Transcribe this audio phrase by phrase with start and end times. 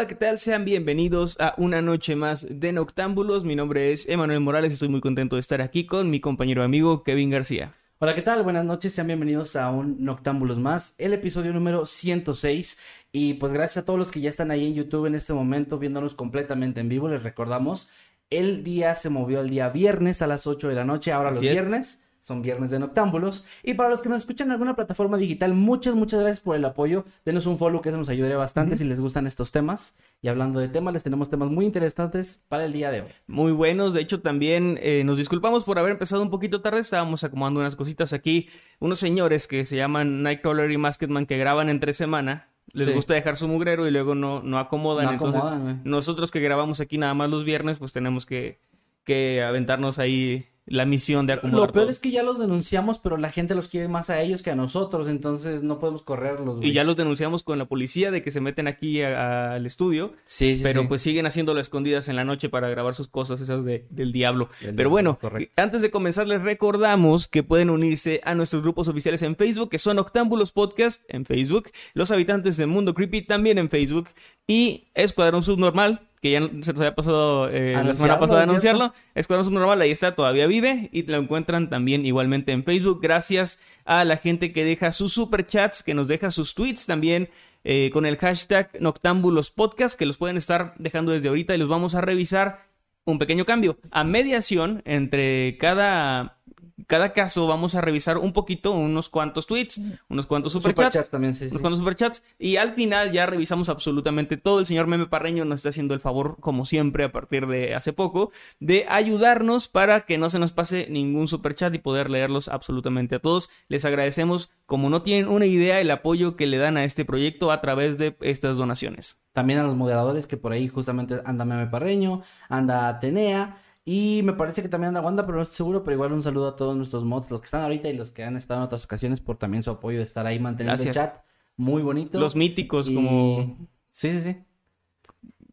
[0.00, 0.38] Hola, ¿qué tal?
[0.38, 3.44] Sean bienvenidos a una noche más de Noctámbulos.
[3.44, 6.62] Mi nombre es Emanuel Morales y estoy muy contento de estar aquí con mi compañero
[6.64, 7.74] amigo Kevin García.
[7.98, 8.42] Hola, ¿qué tal?
[8.42, 12.78] Buenas noches, sean bienvenidos a un Noctámbulos más, el episodio número 106.
[13.12, 15.78] Y pues gracias a todos los que ya están ahí en YouTube en este momento
[15.78, 17.10] viéndonos completamente en vivo.
[17.10, 17.90] Les recordamos,
[18.30, 21.40] el día se movió el día viernes a las 8 de la noche, ahora Así
[21.40, 21.52] los es.
[21.52, 22.00] viernes.
[22.20, 23.46] Son viernes de Noctámbulos.
[23.62, 26.64] Y para los que nos escuchan en alguna plataforma digital, muchas, muchas gracias por el
[26.66, 27.06] apoyo.
[27.24, 29.96] Denos un follow que eso nos ayudaría bastante si les gustan estos temas.
[30.20, 33.08] Y hablando de temas, les tenemos temas muy interesantes para el día de hoy.
[33.26, 37.24] Muy buenos, de hecho también eh, nos disculpamos por haber empezado un poquito tarde, estábamos
[37.24, 38.50] acomodando unas cositas aquí.
[38.80, 42.50] Unos señores que se llaman Nightcrawler y Masketman que graban entre semana.
[42.72, 42.92] Les Sí.
[42.92, 45.06] gusta dejar su mugrero y luego no, no acomodan.
[45.06, 45.76] No Entonces, acomodan, güey.
[45.84, 48.60] nosotros que grabamos aquí nada más los viernes, pues tenemos que,
[49.04, 51.66] que aventarnos ahí la misión de acomodar.
[51.66, 51.90] Lo peor todo.
[51.90, 54.54] es que ya los denunciamos, pero la gente los quiere más a ellos que a
[54.54, 56.58] nosotros, entonces no podemos correrlos.
[56.62, 59.18] Y ya los denunciamos con la policía de que se meten aquí a-
[59.50, 60.12] a- al estudio.
[60.24, 60.86] Sí, sí, pero sí.
[60.88, 64.48] pues siguen haciéndolo escondidas en la noche para grabar sus cosas esas de- del diablo.
[64.76, 65.52] Pero bueno, correcto.
[65.60, 69.78] antes de comenzar les recordamos que pueden unirse a nuestros grupos oficiales en Facebook, que
[69.78, 74.08] son Octámbulos Podcast en Facebook, Los Habitantes del Mundo Creepy también en Facebook
[74.46, 78.50] y Escuadrón Subnormal, que ya se nos había pasado eh, la semana pasada a ¿cierto?
[78.50, 78.94] anunciarlo.
[79.14, 83.00] Escuadrón Subnormal, ahí está, todavía vive y lo encuentran también igualmente en Facebook.
[83.02, 87.30] Gracias a la gente que deja sus superchats, que nos deja sus tweets también
[87.64, 91.68] eh, con el hashtag Noctámbulos Podcast, que los pueden estar dejando desde ahorita y los
[91.68, 92.68] vamos a revisar.
[93.04, 93.78] Un pequeño cambio.
[93.90, 96.38] A mediación, entre cada,
[96.86, 100.86] cada caso, vamos a revisar un poquito, unos cuantos tweets, unos cuantos superchats.
[100.86, 101.50] Superchats también, sí, sí.
[101.50, 102.22] Unos cuantos superchats.
[102.38, 104.60] Y al final ya revisamos absolutamente todo.
[104.60, 107.92] El señor Meme Parreño nos está haciendo el favor, como siempre, a partir de hace
[107.92, 113.16] poco, de ayudarnos para que no se nos pase ningún superchat y poder leerlos absolutamente
[113.16, 113.50] a todos.
[113.68, 117.50] Les agradecemos, como no tienen una idea, el apoyo que le dan a este proyecto
[117.50, 119.22] a través de estas donaciones.
[119.32, 123.62] También a los moderadores que por ahí justamente anda Meme Parreño, anda Atenea.
[123.92, 125.82] Y me parece que también anda Wanda, pero no estoy seguro.
[125.82, 128.22] Pero igual un saludo a todos nuestros mods, los que están ahorita y los que
[128.22, 130.96] han estado en otras ocasiones por también su apoyo de estar ahí manteniendo Gracias.
[130.96, 131.24] el chat
[131.56, 132.20] muy bonito.
[132.20, 134.36] Los míticos, Y- como Sí, sí, sí.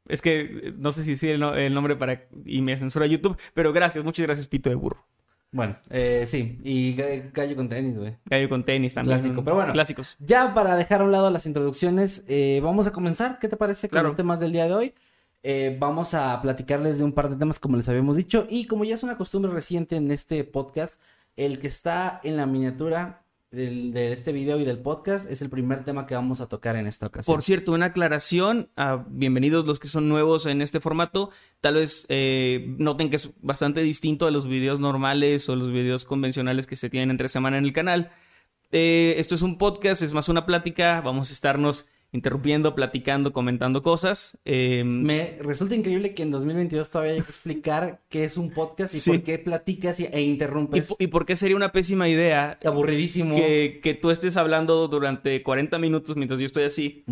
[0.07, 3.35] Es que no sé si sí el, no- el nombre para y me censura YouTube,
[3.55, 5.05] pero gracias, muchas gracias Pito de Burro.
[5.51, 6.57] Bueno, eh, sí.
[6.63, 8.17] Y ga- gallo con tenis, güey.
[8.25, 9.19] Gallo con tenis también.
[9.19, 9.73] Clásico, pero bueno.
[9.73, 10.15] Clásicos.
[10.19, 13.39] Ya para dejar a un lado las introducciones, eh, vamos a comenzar.
[13.39, 14.07] ¿Qué te parece con Claro.
[14.09, 14.93] los temas del día de hoy?
[15.49, 18.45] Eh, vamos a platicarles de un par de temas como les habíamos dicho.
[18.49, 20.99] Y como ya es una costumbre reciente en este podcast,
[21.37, 25.85] el que está en la miniatura de este video y del podcast es el primer
[25.85, 27.33] tema que vamos a tocar en esta ocasión.
[27.33, 28.69] Por cierto, una aclaración,
[29.07, 31.29] bienvenidos los que son nuevos en este formato,
[31.61, 36.03] tal vez eh, noten que es bastante distinto a los videos normales o los videos
[36.03, 38.11] convencionales que se tienen entre semana en el canal.
[38.73, 43.81] Eh, esto es un podcast, es más una plática, vamos a estarnos interrumpiendo, platicando, comentando
[43.81, 44.37] cosas.
[44.45, 48.93] Eh, Me resulta increíble que en 2022 todavía hay que explicar qué es un podcast
[48.95, 49.09] y Sí.
[49.11, 50.95] por qué platicas y- e ¿y, interrumpes.
[50.97, 53.35] y por qué sería una pésima idea Aburridísimo.
[53.35, 57.03] que, que tú estés hablando durante 40 minutos mientras yo estoy así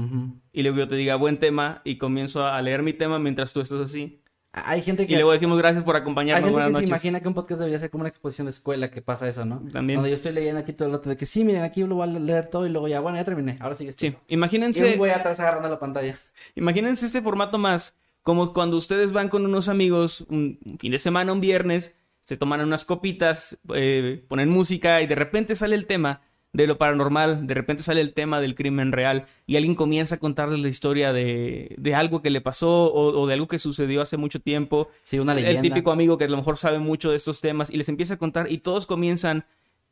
[0.54, 3.59] y luego yo te diga buen tema y comienzo a leer mi tema mientras tú
[3.62, 4.22] estás así?
[4.57, 5.16] Hay gente Y que...
[5.16, 6.90] luego decimos gracias por Hay acompañarnos, gente buenas que se noches.
[6.90, 9.61] imagina que un podcast debería ser como una exposición de escuela que pasa eso, ¿no?
[9.72, 9.97] También.
[9.97, 12.03] Donde yo estoy leyendo aquí todo el rato de que sí, miren, aquí lo voy
[12.07, 14.96] a leer todo y luego ya, bueno, ya terminé, ahora sigue Sí, Y un imagínense,
[14.96, 16.16] güey atrás agarrando la pantalla.
[16.55, 20.99] imagínense este formato más como cuando ustedes van con unos amigos un, un fin de
[20.99, 25.85] semana, un viernes, se toman unas copitas, eh, ponen música y de repente sale el
[25.85, 26.22] tema
[26.55, 30.19] de lo paranormal, de repente sale el tema del crimen real y alguien comienza a
[30.19, 34.02] contarles la historia de, de algo que le pasó o, o de algo que sucedió
[34.02, 34.87] hace mucho tiempo.
[35.03, 35.59] Sí, una leyenda.
[35.59, 38.13] El típico amigo que a lo mejor sabe mucho de estos temas y les empieza
[38.13, 39.46] a contar y todos comienzan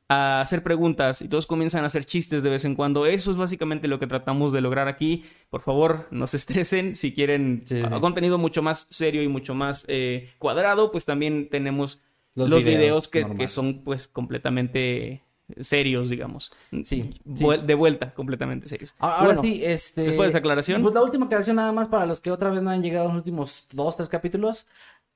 [0.08, 3.06] a hacer preguntas y todos comienzan a hacer chistes de vez en cuando.
[3.08, 5.26] Eso es básicamente lo que tratamos de lograr aquí.
[5.50, 6.96] Por favor, no se estresen.
[6.96, 8.00] Si quieren Sí, sí.
[8.00, 12.00] contenido mucho más serio y mucho más eh, cuadrado, pues también tenemos
[12.36, 15.24] Los los, videos videos, que, que son pues completamente
[15.60, 16.52] serios, digamos.
[16.72, 17.46] Sí, sí.
[17.64, 18.96] De vuelta, completamente serios.
[19.00, 20.02] Ahora, ahora Bueno, sí, este...
[20.02, 20.82] después de esa aclaración.
[20.82, 23.08] Pues la última aclaración nada más para los que otra vez no han llegado a
[23.10, 24.66] los últimos dos, tres capítulos.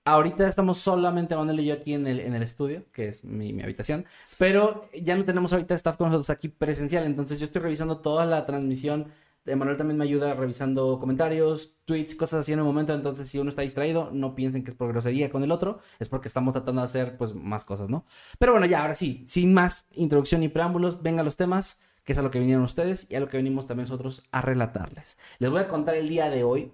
[0.05, 3.51] Ahorita estamos solamente Manuel y yo aquí en el, en el estudio, que es mi,
[3.51, 4.05] mi habitación,
[4.37, 8.25] pero ya no tenemos ahorita staff con nosotros aquí presencial, entonces yo estoy revisando toda
[8.25, 9.07] la transmisión.
[9.55, 13.49] Manuel también me ayuda revisando comentarios, tweets, cosas así en el momento, entonces si uno
[13.49, 16.81] está distraído, no piensen que es por grosería con el otro, es porque estamos tratando
[16.81, 18.05] de hacer pues más cosas, ¿no?
[18.39, 22.17] Pero bueno, ya, ahora sí, sin más introducción y preámbulos, vengan los temas, que es
[22.17, 25.17] a lo que vinieron ustedes y a lo que venimos también nosotros a relatarles.
[25.39, 26.73] Les voy a contar el día de hoy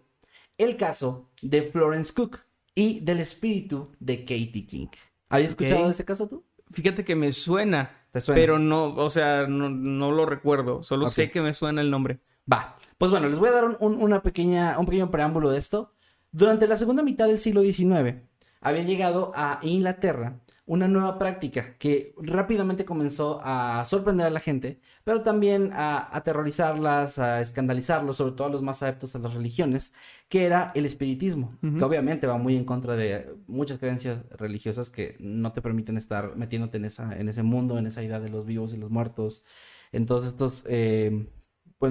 [0.57, 2.39] el caso de Florence Cook
[2.75, 4.87] y del espíritu de Katie King.
[5.29, 6.43] ¿Habías escuchado de ese caso tú?
[6.71, 8.39] Fíjate que me suena, ¿Te suena?
[8.39, 10.83] pero no, o sea, no, no lo recuerdo.
[10.83, 12.19] Solo sé que me suena el nombre.
[12.51, 12.75] Va.
[12.98, 15.94] Pues bueno, les voy a dar un, un- una pequeña, un pequeño preámbulo de esto.
[16.31, 18.24] Durante la segunda mitad del siglo XIX
[18.62, 24.80] había llegado a Inglaterra una nueva práctica que rápidamente comenzó a sorprender a la gente,
[25.04, 29.92] pero también a aterrorizarlas, a escandalizarlos, sobre todo a los más adeptos a las religiones,
[30.30, 35.18] que era el espiritismo, que obviamente va muy en contra de muchas creencias religiosas que
[35.19, 38.45] no te permiten estar metiéndote en, esa, en ese mundo, en esa idea de los
[38.45, 39.44] vivos y los muertos,
[39.92, 41.28] en todos estos, eh,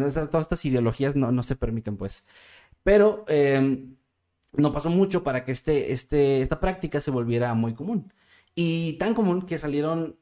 [0.00, 2.26] pues todas estas ideologías no, no se permiten, pues.
[2.82, 3.88] Pero eh,
[4.54, 8.10] no pasó mucho para que este, este, esta práctica se volviera muy común.
[8.54, 10.16] Y tan común que salieron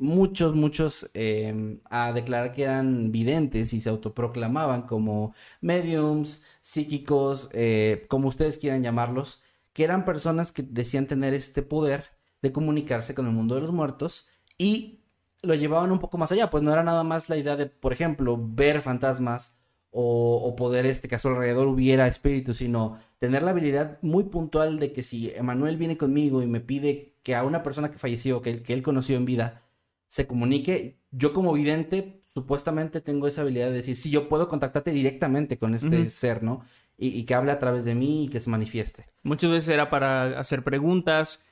[0.00, 8.06] muchos, muchos eh, a declarar que eran videntes y se autoproclamaban como mediums, psíquicos, eh,
[8.08, 9.40] como ustedes quieran llamarlos,
[9.72, 12.06] que eran personas que decían tener este poder
[12.42, 14.28] de comunicarse con el mundo de los muertos
[14.58, 15.01] y
[15.42, 17.92] lo llevaban un poco más allá, pues no era nada más la idea de, por
[17.92, 19.56] ejemplo, ver fantasmas
[19.90, 24.24] o, o poder este que a su alrededor hubiera espíritus, sino tener la habilidad muy
[24.24, 27.98] puntual de que si Emanuel viene conmigo y me pide que a una persona que
[27.98, 29.62] falleció, que, él- que él conoció en vida,
[30.08, 34.90] se comunique, yo como vidente supuestamente tengo esa habilidad de decir, sí, yo puedo contactarte
[34.90, 36.62] directamente con este ser, ¿no?
[36.96, 39.06] Y, y que hable a través de mí y que se manifieste.
[39.22, 41.44] Muchas veces era para hacer preguntas.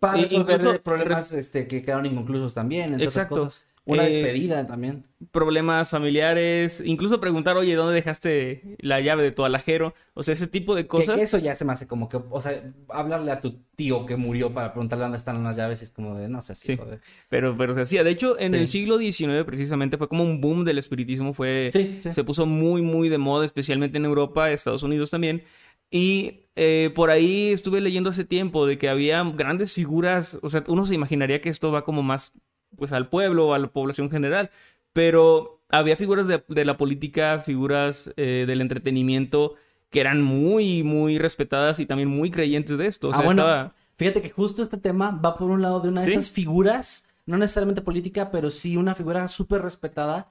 [0.00, 3.44] Para resolver incluso- problemas este, que quedaron inconclusos también, entre otras Exacto.
[3.44, 3.66] cosas.
[3.86, 5.04] Una Eh, despedida también.
[5.30, 9.92] problemas familiares, incluso preguntar, oye, ¿dónde dejaste la llave de tu alajero?
[10.14, 11.16] O sea, ese tipo de Que, cosas.
[11.16, 14.16] que eso ya se me hace como que, o sea, hablarle a tu tío que
[14.16, 16.78] murió para preguntarle dónde están las llaves es como de, no sé, Sí.
[16.78, 17.00] joder.
[17.28, 18.04] Pero, pero se hacía.
[18.04, 18.58] De hecho, en Sí.
[18.58, 21.34] el siglo XIX precisamente fue como un boom del espiritismo.
[21.34, 22.10] Fue, Sí, sí.
[22.12, 25.42] Se puso muy, muy de moda, especialmente en Europa, Estados Unidos también.
[25.90, 30.38] Y eh, por ahí estuve leyendo hace tiempo de que había grandes figuras.
[30.42, 32.32] O sea, uno se imaginaría que esto va como más
[32.76, 34.50] pues al pueblo o a la población general.
[34.92, 39.54] Pero había figuras de, de la política, figuras eh, del entretenimiento
[39.90, 43.08] que eran muy, muy respetadas y también muy creyentes de esto.
[43.08, 43.74] O Ah, sea, bueno, estaba...
[43.96, 46.12] Fíjate que justo este tema va por un lado de una de Sí.
[46.14, 50.28] estas figuras, no necesariamente política, pero sí una figura súper respetada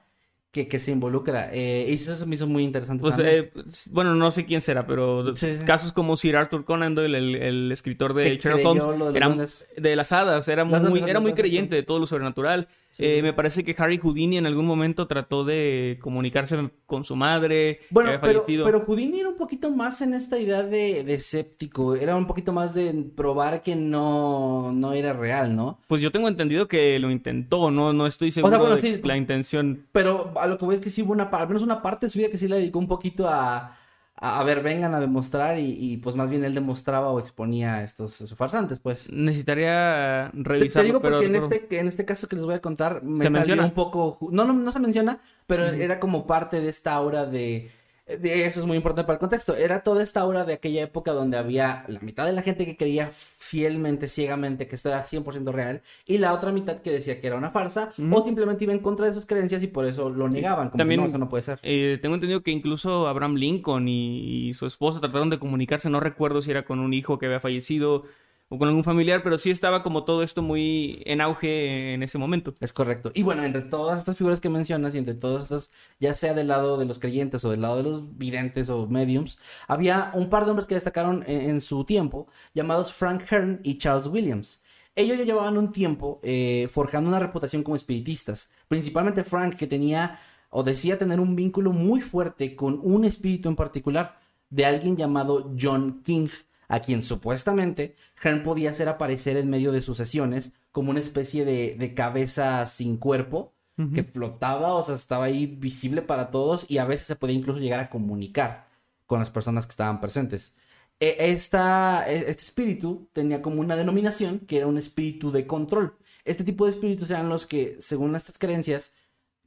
[0.54, 1.50] que, que se involucra.
[1.52, 3.02] Eh, y eso se me hizo muy interesante.
[3.02, 5.64] Pues, eh, pues, bueno, no sé quién será, pero Sí, sí.
[5.66, 9.16] casos como Sir Arthur Conan Doyle, el, el escritor de Que Sherlock Holmes, de los
[9.16, 9.66] era duendes.
[9.76, 12.68] de las hadas, era Las muy, era muy creyente de todo lo sobrenatural.
[12.88, 13.22] Sí, Eh.
[13.22, 17.86] Me parece que Harry Houdini en algún momento trató de comunicarse con su madre, que
[17.90, 18.64] Bueno, había pero, fallecido.
[18.64, 22.52] pero Houdini era un poquito más en esta idea de, de escéptico, era un poquito
[22.52, 25.80] más de probar que no, no era real, ¿no?
[25.88, 29.00] Pues yo tengo entendido que lo intentó, no, no estoy seguro bueno, de sí.
[29.02, 29.86] la intención.
[29.90, 32.10] Pero a lo que voy es que sí hubo una, al menos una parte de
[32.10, 33.76] su vida que sí le dedicó un poquito a,
[34.16, 37.74] a, a ver, vengan a demostrar y, y, pues más bien él demostraba o exponía
[37.76, 39.10] a estos, farsantes, pues.
[39.10, 42.44] Necesitaría Te, te revisarlo, digo pero porque en este, que en este caso que les
[42.44, 43.64] voy a contar me ¿Se salió menciona?
[43.64, 44.18] un poco...
[44.30, 47.70] No, no, no se menciona, pero era como parte de esta aura de...
[48.06, 49.56] Eso es muy importante para el contexto.
[49.56, 52.76] Era toda esta aura de aquella época donde había la mitad de la gente que
[52.76, 57.26] creía fielmente, ciegamente que esto era 100% real y la otra mitad que decía que
[57.28, 60.28] era una farsa o simplemente iba en contra de sus creencias y por eso lo
[60.28, 60.68] negaban.
[60.68, 61.58] Como También- que no, eso no puede ser.
[61.62, 66.00] Eh, tengo entendido que incluso Abraham Lincoln y, y su esposa trataron de comunicarse, no
[66.00, 68.04] recuerdo si era con un hijo que había fallecido
[68.48, 72.18] o con algún familiar, pero sí estaba como todo esto muy en auge en ese
[72.18, 72.54] momento.
[72.60, 73.10] Es correcto.
[73.14, 76.48] Y bueno, entre todas estas figuras que mencionas y entre todas estas, ya sea del
[76.48, 80.44] lado de los creyentes o del lado de los videntes o mediums, había un par
[80.44, 84.62] de hombres que destacaron en, su tiempo, llamados Frank Hearn y Charles Williams.
[84.96, 90.20] Ellos ya llevaban un tiempo eh, forjando una reputación como espiritistas, principalmente Frank, que tenía
[90.50, 94.20] o decía tener un vínculo muy fuerte con un espíritu en particular
[94.50, 96.28] de alguien llamado John King.
[96.68, 101.44] A quien supuestamente Hearn podía hacer aparecer en medio de sus sesiones como una especie
[101.44, 103.54] de, de cabeza sin cuerpo
[103.92, 107.58] que flotaba, o sea, estaba ahí visible para todos y a veces se podía incluso
[107.58, 108.68] llegar a comunicar
[109.06, 110.54] con las personas que estaban presentes.
[111.00, 115.96] E, esta, e, este espíritu tenía como una denominación que era un espíritu de control.
[116.24, 118.94] Este tipo de espíritus eran los que, según estas creencias,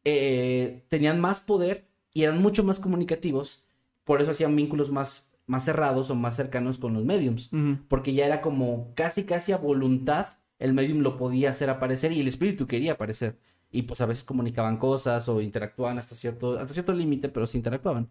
[0.04, 3.66] eh, tenían más poder y eran mucho más comunicativos.
[4.04, 7.50] Por eso hacían vínculos más, más cerrados o más cercanos con los mediums.
[7.88, 10.28] Porque ya era como casi, casi a voluntad
[10.60, 13.40] el medium lo podía hacer aparecer y el espíritu quería aparecer.
[13.72, 17.58] Y pues a veces comunicaban cosas o interactuaban hasta cierto, hasta cierto límite, pero sí
[17.58, 18.10] interactuaban.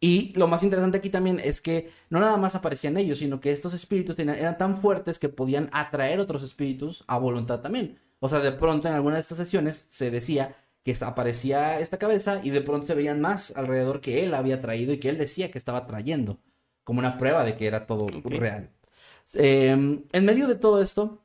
[0.00, 3.52] Y lo más interesante aquí también es que no nada más aparecían ellos, sino que
[3.52, 7.98] estos espíritus tenían, eran tan fuertes que podían atraer otros espíritus a voluntad también.
[8.18, 12.40] O sea, de pronto en alguna de estas sesiones se decía que aparecía esta cabeza
[12.42, 15.50] y de pronto se veían más alrededor que él había traído y que él decía
[15.50, 16.40] que estaba trayendo,
[16.84, 18.70] como una prueba de que era todo real.
[19.34, 21.22] Em, en medio de todo esto,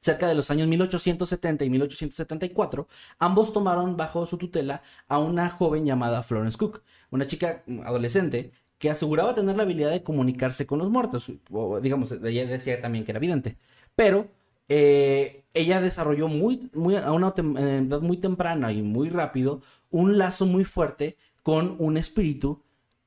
[0.00, 2.88] cerca de los años 1870 y 1874,
[3.18, 8.90] ambos tomaron bajo su tutela a una joven llamada Florence Cook, una chica adolescente que
[8.90, 13.12] aseguraba tener la habilidad de comunicarse con los muertos, o digamos, ella decía también que
[13.12, 13.56] era vidente,
[13.94, 14.28] pero
[14.68, 20.46] eh, ella desarrolló muy, muy, a una edad muy temprana y muy rápido un lazo
[20.46, 22.62] muy fuerte con un espíritu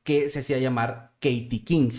[0.10, 1.92] que se hacía llamar Katie King.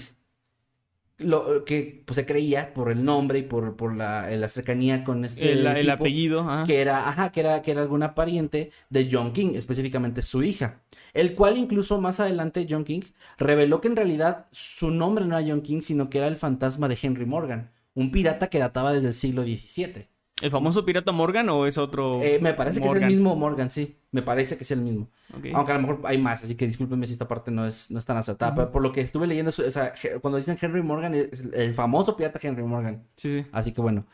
[1.19, 5.25] Lo que pues, se creía por el nombre y por, por la, la, cercanía con
[5.25, 9.52] este el, apellido que era ajá que era que era alguna pariente de John King
[9.55, 10.81] específicamente su hija
[11.12, 13.02] el cual incluso más adelante John King
[13.37, 16.88] reveló que en realidad su nombre no era John King sino que era el fantasma
[16.88, 20.09] de Henry Morgan un pirata que databa desde el siglo XVII.
[20.41, 22.23] ¿El famoso pirata Morgan o es otro?
[22.23, 23.97] Eh, me parece que es el mismo Morgan, sí.
[24.11, 25.09] Me parece que es el mismo.
[25.55, 27.99] Aunque a lo mejor hay más, así que discúlpenme si esta parte no es, no
[27.99, 28.55] es tan acertada.
[28.55, 32.17] Pero por lo que estuve leyendo, o sea, cuando dicen Henry Morgan, es el famoso
[32.17, 33.03] pirata Henry Morgan.
[33.17, 33.47] Sí, sí.
[33.53, 34.07] Así que bueno.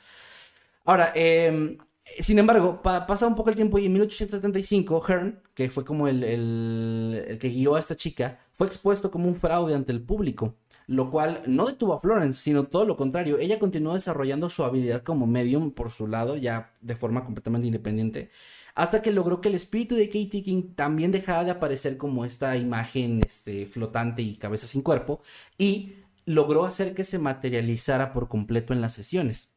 [0.85, 1.79] Ahora, eh,
[2.21, 6.25] sin embargo, pasa un poco el tiempo y en 1875 Hearn, que fue como el,
[6.25, 10.55] el que guió a esta chica, fue expuesto como un fraude ante el público
[10.87, 13.39] lo cual no detuvo a Florence, sino todo lo contrario.
[13.39, 18.31] Ella continuó desarrollando su habilidad como medium por su lado, ya de forma completamente independiente,
[18.75, 22.57] hasta que logró que el espíritu de Katie King también dejara de aparecer como esta
[22.57, 25.23] imagen este, flotante y cabeza sin cuerpo,
[25.59, 29.53] y logró hacer que se materializara por completo en las sesiones.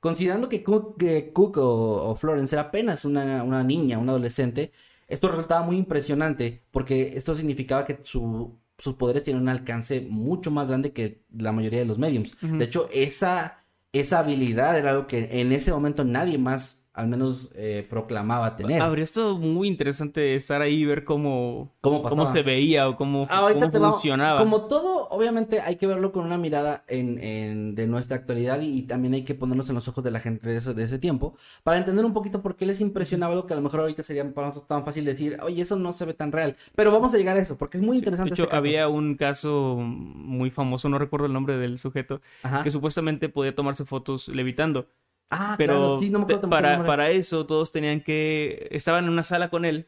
[0.00, 4.72] Considerando que Cook, o, Florence era apenas una, una niña, una adolescente,
[5.08, 10.50] esto resultaba muy impresionante porque esto significaba que su sus poderes tienen un alcance mucho
[10.50, 12.36] más grande que la mayoría de los mediums.
[12.40, 17.50] De hecho, esa, esa habilidad era algo que en ese momento nadie más al menos
[17.54, 18.82] eh, proclamaba tener.
[18.82, 24.38] Habría estado muy interesante estar ahí y ver cómo, cómo, se veía o cómo, funcionaba.
[24.38, 29.14] como todo, obviamente hay que verlo con una mirada en, de nuestra actualidad y, también
[29.14, 32.04] hay que ponernos en los ojos de la gente de, de ese tiempo para entender
[32.04, 34.24] un poquito por qué les impresionaba lo que a lo mejor ahorita sería
[34.66, 36.56] tan fácil decir, oye, eso no se ve tan real.
[36.74, 38.30] Pero vamos a llegar a eso porque es muy interesante.
[38.30, 42.20] de hecho, este había un caso muy famoso, no recuerdo el nombre del sujeto,
[42.62, 44.88] que supuestamente podía tomarse fotos levitando.
[45.30, 46.00] Ah, pero
[46.48, 48.68] para, para eso todos tenían que...
[48.70, 49.86] Estaban en una sala con él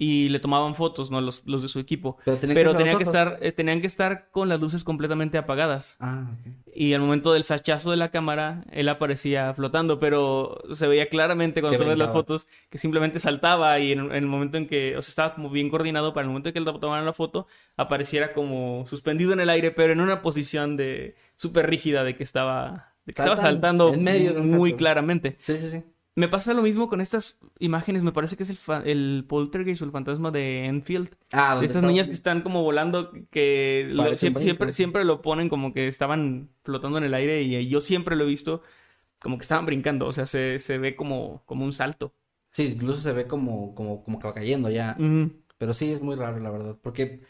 [0.00, 1.20] y le tomaban fotos, ¿no?
[1.20, 2.18] Los, los de su equipo.
[2.24, 5.96] Pero, tenían, que, estar, eh, tenían que estar con las luces completamente apagadas.
[5.98, 6.30] Ah,
[6.72, 11.60] Y al momento del flashazo de la cámara, él aparecía flotando, pero se veía claramente
[11.60, 15.10] cuando ves las fotos que simplemente saltaba y en, el momento en que, o sea,
[15.10, 18.86] estaba como bien coordinado para el momento en que él tomara la foto, apareciera como
[18.86, 23.36] suspendido en el aire, pero en una posición de súper rígida de que estaba estaba
[23.36, 25.36] saltando en medio muy claramente.
[25.40, 25.82] Sí, sí, sí.
[26.14, 28.02] Me pasa lo mismo con estas imágenes.
[28.02, 31.14] Me parece que es el, el poltergeist o el fantasma de Enfield.
[31.30, 35.72] Ah, de estas niñas que están como volando, que siempre, siempre, siempre, lo ponen como
[35.72, 38.62] que estaban flotando en el aire y yo siempre lo he visto
[39.20, 40.06] como que estaban brincando.
[40.06, 42.12] O sea, se, se ve como, como un salto.
[42.52, 44.96] Sí, incluso se ve como, como, como que va cayendo ya.
[45.56, 46.76] Pero sí es muy raro, la verdad.
[46.82, 47.20] Porque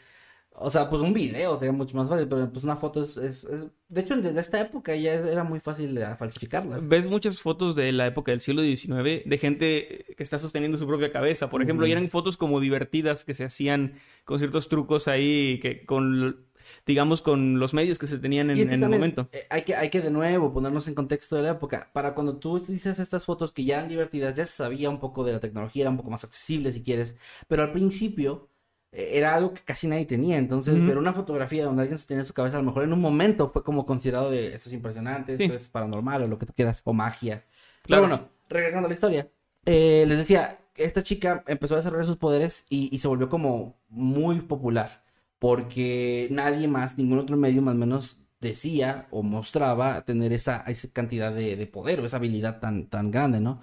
[0.61, 3.15] o sea, pues un video sería mucho más fácil, pero pues una foto es...
[3.17, 3.47] es,
[3.87, 6.87] De hecho, desde esta época ya era muy fácil falsificarlas.
[6.87, 10.85] Ves muchas fotos de la época del siglo XIX de gente que está sosteniendo su
[10.85, 13.93] propia cabeza, por ejemplo, y eran fotos como divertidas que se hacían
[14.25, 16.49] con ciertos trucos ahí, que con
[16.85, 19.29] digamos, con los medios que se tenían en, el momento.
[19.31, 21.89] Eh, hay, que, hay que de nuevo ponernos en contexto de la época.
[21.93, 25.23] Para cuando tú dices estas fotos que ya eran divertidas, ya se sabía un poco
[25.23, 27.15] de la tecnología, era un poco más accesible si quieres,
[27.47, 28.49] pero al principio
[28.91, 30.37] era algo que casi nadie tenía.
[30.37, 33.01] Entonces, ver una fotografía donde alguien se tenía su cabeza, a lo mejor en un
[33.01, 36.53] momento fue como considerado de esto es impresionante, esto es paranormal o lo que tú
[36.53, 37.45] quieras, o magia.
[37.83, 38.03] Claro.
[38.03, 39.29] Pero bueno, regresando a la historia,
[39.65, 44.41] eh, les decía, esta chica empezó a desarrollar sus poderes y, se volvió como muy
[44.41, 45.03] popular.
[45.37, 50.91] Porque nadie más, ningún otro medio, más o menos, decía o mostraba tener esa, esa
[50.91, 53.59] cantidad de, de poder o esa habilidad tan, tan grande, ¿no?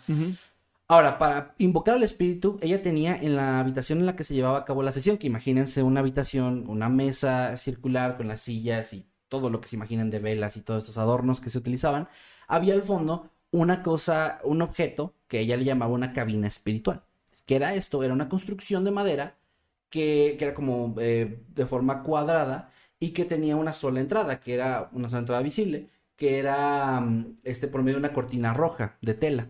[0.89, 4.59] Ahora, para invocar al espíritu, ella tenía en la habitación en la que se llevaba
[4.59, 9.05] a cabo la sesión, que imagínense una habitación, una mesa circular con las sillas y
[9.29, 12.09] todo lo que se imaginen de velas y todos estos adornos que se utilizaban,
[12.47, 17.03] había al fondo una cosa, un objeto que ella le llamaba una cabina espiritual.
[17.47, 18.03] ¿Qué era esto?
[18.05, 19.37] Era una construcción de madera
[19.91, 24.55] que, que era como eh, de forma cuadrada y que tenía una sola entrada, que
[24.55, 28.99] era una sola entrada visible, que era mm, este, por medio de una cortina roja
[29.03, 29.49] de tela.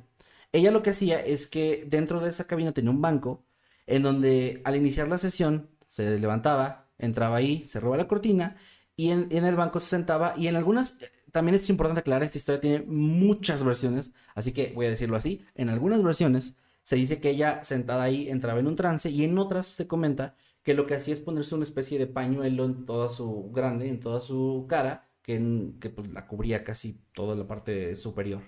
[0.57, 3.45] Ella lo que hacía es que dentro de esa cabina tenía un banco
[3.87, 8.57] en donde al iniciar la sesión se levantaba, entraba ahí, cerraba la cortina
[8.97, 10.97] y en, en el banco se sentaba y en algunas,
[11.31, 15.45] también es importante aclarar, esta historia tiene muchas versiones, así que voy a decirlo así,
[15.57, 19.37] en algunas versiones se dice que ella sentada ahí entraba en un trance y en
[19.37, 23.11] otras se comenta que lo que hacía es ponerse una especie de pañuelo en toda
[23.11, 27.95] su grande, en toda su cara, que, que pues, la cubría casi toda la parte
[27.95, 28.43] superior.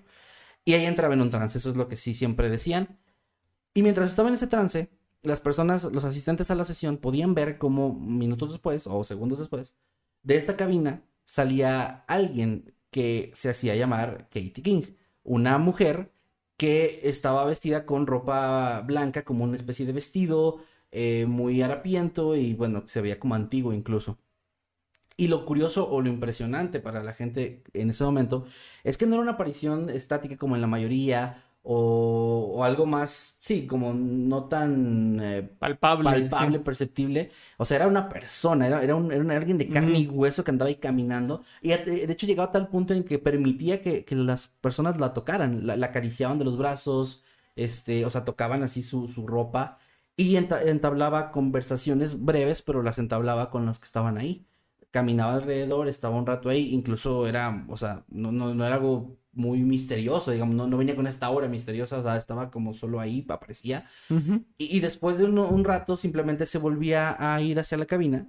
[0.68, 2.98] Y ahí entraba en un trance, eso es lo que sí siempre decían.
[3.72, 4.90] Y mientras estaba en ese trance,
[5.22, 9.76] las personas, los asistentes a la sesión, podían ver cómo minutos después o segundos después,
[10.22, 14.82] de esta cabina salía alguien que se hacía llamar Katie King,
[15.22, 16.12] una mujer
[16.58, 20.58] que estaba vestida con ropa blanca, como una especie de vestido,
[20.92, 24.18] eh, muy harapiento y bueno, se veía como antiguo incluso.
[25.18, 28.46] Y lo curioso o lo impresionante para la gente en ese momento
[28.84, 33.38] es que no era una aparición estática como en la mayoría o, o algo más,
[33.42, 36.04] sí, como no tan eh, Palpable.
[36.04, 36.64] palpable, sí.
[36.64, 37.30] perceptible.
[37.58, 40.44] O sea, era una persona, era, era, un, era un alguien de carne y hueso
[40.44, 41.42] que andaba ahí caminando.
[41.62, 45.12] Y de hecho llegaba a tal punto en que permitía que, que las personas la
[45.12, 47.25] tocaran, la, la acariciaban de los brazos,
[47.56, 49.78] este, o sea, tocaban así su, su ropa.
[50.16, 54.46] Y enta- entablaba conversaciones breves, pero las entablaba con los que estaban ahí.
[54.90, 59.18] Caminaba alrededor, estaba un rato ahí, incluso era, o sea, no, no, no era algo
[59.33, 62.99] muy misterioso, digamos, no, no venía con esta aura misteriosa, o sea, estaba como solo
[63.00, 63.87] ahí, aparecía.
[64.59, 68.28] Y después de un, un rato simplemente se volvía a ir hacia la cabina,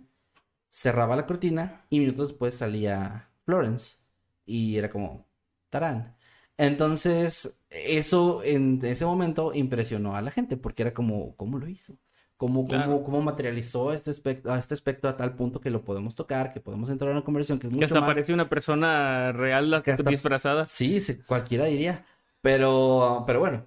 [0.70, 3.98] cerraba la cortina y minutos después salía Florence
[4.46, 5.28] y era como
[5.70, 6.16] tarán.
[6.58, 11.98] Entonces, eso en ese momento impresionó a la gente porque era como, ¿cómo lo hizo?
[12.40, 12.86] ¿Cómo, Claro.
[12.86, 16.16] cómo, cómo materializó a este, espectro, a este espectro a tal punto que lo podemos
[16.16, 18.08] tocar, que podemos entrar a una conversación que es Que mucho hasta más...
[18.08, 20.66] parece una persona real la- Que hasta- disfrazada.
[20.66, 22.06] Sí, sí, cualquiera diría.
[22.42, 23.66] Pero, pero bueno,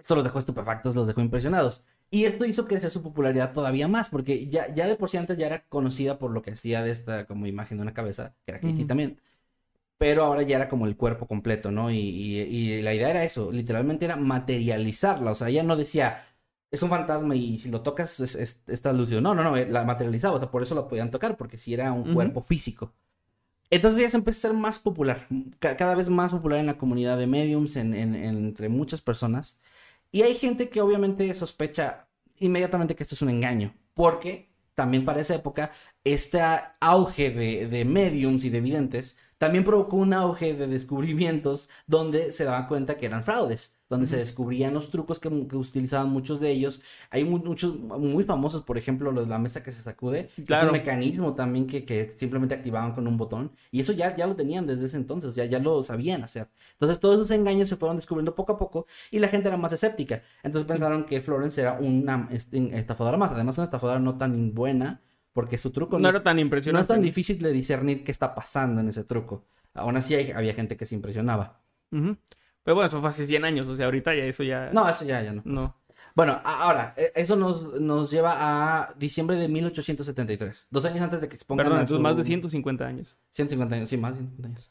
[0.00, 1.84] esto los dejó estupefactos, los dejó impresionados.
[2.10, 5.36] Y esto hizo crecer su popularidad todavía más, porque ya, ya de por sí antes
[5.36, 8.52] ya era conocida por lo que hacía de esta como imagen de una cabeza, que
[8.52, 8.86] era Katie Ujú.
[8.86, 9.20] también.
[9.98, 11.90] Pero ahora ya era como el cuerpo completo, ¿no?
[11.90, 15.32] Y, y- y la idea era eso, literalmente era materializarla.
[15.32, 16.22] O sea, ella no decía,
[16.74, 19.20] es un fantasma y si lo tocas es, es- está lúcido.
[19.20, 20.36] No, no, no, eh, la materializaba.
[20.36, 22.94] O sea, por eso la podían tocar, porque si era un cuerpo físico.
[23.70, 25.26] Entonces ya se empezó a ser más popular,
[25.58, 29.00] ca- cada vez más popular en la comunidad de mediums, en, en- en- entre muchas
[29.00, 29.60] personas.
[30.12, 32.08] Y hay gente que obviamente sospecha
[32.38, 35.70] inmediatamente que esto es un engaño, porque también para esa época
[36.04, 36.40] este
[36.80, 42.44] auge de, de mediums y de videntes también provocó un auge de descubrimientos donde se
[42.44, 46.50] daban cuenta que eran fraudes, donde se descubrían los trucos que, que utilizaban muchos de
[46.50, 46.80] ellos.
[47.10, 50.42] Hay mu- muchos muy famosos, por ejemplo, lo de la mesa que se sacude, que
[50.42, 50.68] es Claro.
[50.68, 54.34] un mecanismo también que, que simplemente activaban con un botón, y eso ya, ya lo
[54.34, 56.48] tenían desde ese entonces, ya, ya lo sabían hacer.
[56.72, 59.72] Entonces todos esos engaños se fueron descubriendo poco a poco y la gente era más
[59.72, 60.22] escéptica.
[60.42, 65.02] Entonces pensaron que Florence era una este, estafadora más, además una estafadora no tan buena,
[65.34, 66.80] porque su truco No era tan no impresionante.
[66.84, 69.44] es tan difícil de discernir qué está pasando en ese truco.
[69.74, 71.60] Aún así hay- había gente que se impresionaba.
[71.90, 74.70] Pero bueno, eso fue hace 100 años, o sea, ahorita ya eso ya...
[74.72, 75.42] No, eso ya, ya no.
[75.44, 75.76] No.
[76.14, 81.28] Bueno, ahora, e- eso nos, nos lleva a diciembre de 1873, dos años antes de
[81.28, 83.18] que expongan Perdón, a entonces su- más de 150 años.
[83.30, 84.70] 150 años, sí, más de 150 años.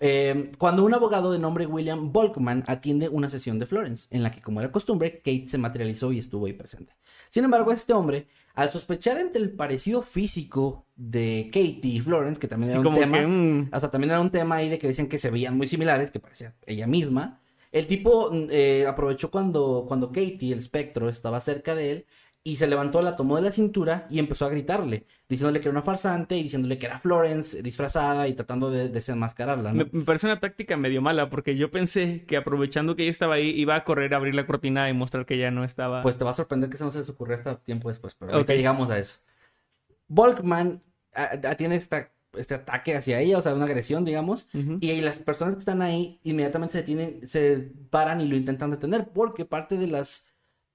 [0.00, 4.30] Eh, cuando un abogado de nombre William Volkman atiende una sesión de Florence, en la
[4.30, 6.94] que, como era costumbre, Kate se materializó y estuvo ahí presente.
[7.34, 12.46] Sin embargo, este hombre, al sospechar entre el parecido físico de Katie y Florence, que
[12.46, 13.76] también Sí, era un tema, que...
[13.76, 16.12] o sea, también era un tema ahí de que decían que se veían muy similares,
[16.12, 17.40] que parecía ella misma.
[17.72, 22.06] El tipo eh, aprovechó cuando, cuando Katie, el espectro, estaba cerca de él
[22.46, 25.72] y se levantó, la tomó de la cintura y empezó a gritarle, diciéndole que era
[25.72, 29.84] una farsante y diciéndole que era Florence disfrazada y tratando de desenmascararla, ¿no?
[29.84, 33.36] Me, me parece una táctica medio mala, porque yo pensé que aprovechando que ella estaba
[33.36, 36.02] ahí, iba a correr a abrir la cortina y mostrar que ya no estaba...
[36.02, 38.34] Pues te va a sorprender que eso no se les ocurrió hasta tiempo después, pero
[38.34, 38.56] ahorita Ok.
[38.58, 39.20] llegamos a eso.
[40.08, 40.80] Volkman
[41.56, 45.54] tiene esta, este ataque hacia ella, o sea, una agresión, digamos, y ahí las personas
[45.54, 49.86] que están ahí inmediatamente se tienen, se paran y lo intentan detener, porque parte de
[49.86, 50.26] las,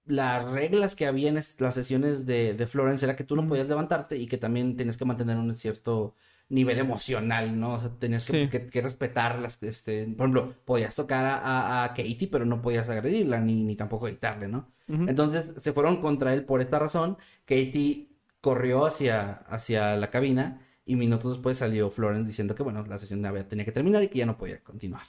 [0.09, 3.67] las reglas que había en las sesiones de, de Florence era que tú no podías
[3.67, 6.15] levantarte y que también tenías que mantener un cierto
[6.49, 7.75] nivel emocional, ¿no?
[7.75, 8.49] O sea, tenías que, Sí.
[8.49, 12.89] que- que respetarlas, este, por ejemplo, podías tocar a, a- a Katie, pero no podías
[12.89, 14.71] agredirla, ni, ni tampoco gritarle, ¿no?
[14.87, 17.17] Entonces se fueron contra él por esta razón.
[17.45, 18.09] Katie
[18.41, 23.23] corrió hacia, hacia la cabina y minutos después salió Florence diciendo que, bueno, la sesión
[23.27, 25.03] había- tenía que terminar y que ya no podía continuar.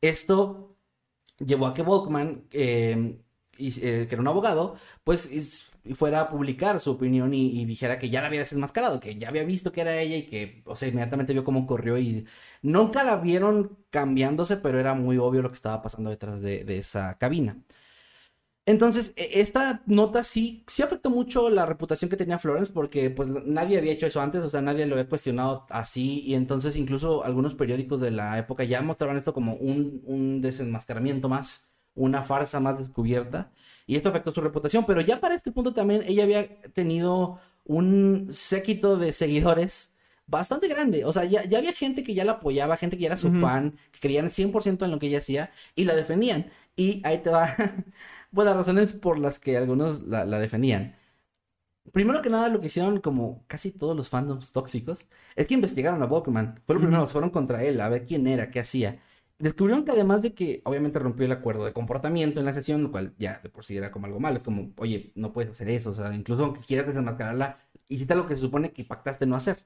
[0.00, 0.76] Esto
[1.38, 3.18] llevó a que Volkman, eh,
[3.58, 7.64] y, eh, que era un abogado, pues is- fuera a publicar su opinión y, y
[7.64, 10.62] dijera que ya la había desenmascarado, que ya había visto que era ella y que,
[10.66, 12.26] o sea, inmediatamente vio cómo corrió y
[12.62, 16.78] nunca la vieron cambiándose, pero era muy obvio lo que estaba pasando detrás de, de
[16.78, 17.56] esa cabina.
[18.66, 23.28] Entonces, e- esta nota sí, sí afectó mucho la reputación que tenía Florence porque pues
[23.46, 27.24] nadie había hecho eso antes, o sea, nadie lo había cuestionado así y entonces incluso
[27.24, 32.60] algunos periódicos de la época ya mostraban esto como un, un desenmascaramiento más, una farsa
[32.60, 33.52] más descubierta
[33.86, 38.28] y esto afectó su reputación, pero ya para este punto también ella había tenido un
[38.30, 39.92] séquito de seguidores
[40.26, 43.08] bastante grande, o sea, ya, ya había gente que ya la apoyaba, gente que ya
[43.08, 47.00] era su fan, que creían 100% en lo que ella hacía y la defendían y
[47.04, 47.54] ahí te va...
[48.30, 50.96] Pues las razones por las que algunos la, la defendían.
[51.92, 56.02] Primero que nada, lo que hicieron como casi todos los fandoms tóxicos es que investigaron
[56.02, 56.60] a Walkman.
[56.66, 57.12] Fue lo primero, Ujú.
[57.12, 59.00] fueron contra él a ver quién era, qué hacía.
[59.38, 62.90] Descubrieron que además de que obviamente rompió el acuerdo de comportamiento en la sesión, lo
[62.90, 64.38] cual ya de por sí era como algo malo.
[64.38, 65.90] Es como, oye, no puedes hacer eso.
[65.90, 69.64] O sea, incluso aunque quieras desenmascararla, hiciste lo que se supone que pactaste no hacer.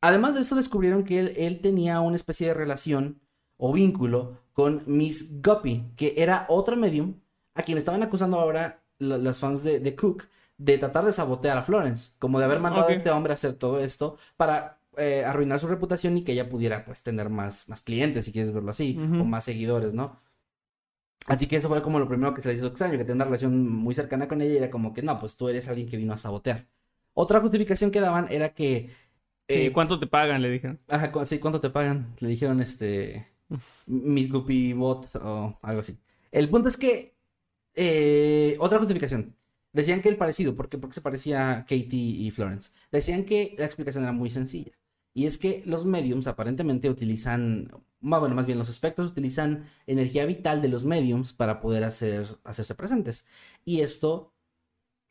[0.00, 3.20] Además de eso, descubrieron que él, él tenía una especie de relación
[3.56, 7.14] o vínculo con Miss Guppy, que era otra medium
[7.54, 10.24] a quien estaban acusando ahora la- las fans de, de Cook
[10.58, 13.54] de tratar de sabotear a Florence, como de haber mandado a este hombre a hacer
[13.54, 17.82] todo esto para eh, arruinar su reputación y que ella pudiera pues tener más, más
[17.82, 20.20] clientes, si quieres verlo así, o más seguidores, ¿no?
[21.26, 23.24] Así que eso fue como lo primero que se le hizo extraño, que tenía una
[23.26, 25.96] relación muy cercana con ella y era como que no, pues tú eres alguien que
[25.96, 26.66] vino a sabotear.
[27.14, 28.90] Otra justificación que daban era que...
[29.48, 30.42] Sí, eh, ¿cuánto te pagan?
[30.42, 30.80] Le dijeron.
[30.88, 32.14] Ajá, cu- sí, ¿cuánto te pagan?
[32.20, 33.28] Le dijeron este.
[33.86, 35.98] Miss Guppy Bot o algo así.
[36.30, 37.14] El punto es que.
[37.74, 39.36] eh, otra justificación.
[39.72, 40.78] Decían que el parecido, ¿por qué?
[40.78, 41.88] Porque se parecía a Katie
[42.26, 42.70] y Florence.
[42.92, 44.72] Decían que la explicación era muy sencilla.
[45.14, 47.70] Y es que los mediums aparentemente utilizan.
[48.00, 52.74] Bueno, más bien los espectros utilizan energía vital de los mediums para poder hacer, hacerse
[52.74, 53.26] presentes.
[53.64, 54.32] Y esto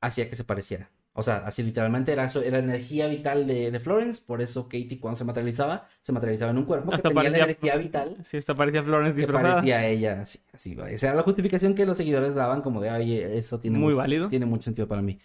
[0.01, 0.89] hacía que se pareciera.
[1.13, 5.17] O sea, así literalmente era, era energía vital de, de Florence, por eso Katie cuando
[5.17, 8.37] se materializaba, se materializaba en un cuerpo que Hasta tenía la parecía- energía vital Sí,
[8.37, 9.55] esta parecía Florence que disfrazada.
[9.55, 10.89] parecía a ella, así, así va.
[10.89, 13.97] Esa era la justificación que los seguidores daban como de, oye, eso tiene Muy mucho-
[13.97, 14.29] válido.
[14.29, 15.19] tiene mucho sentido para mí.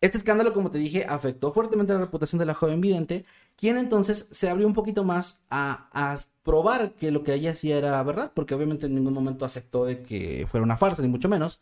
[0.00, 4.28] Este escándalo, como te dije, afectó fuertemente la reputación de la joven vidente, quien entonces
[4.30, 8.32] se abrió un poquito más a, a probar que lo que ella hacía era verdad,
[8.34, 11.60] porque obviamente en ningún momento aceptó de que fuera una farsa, ni mucho menos.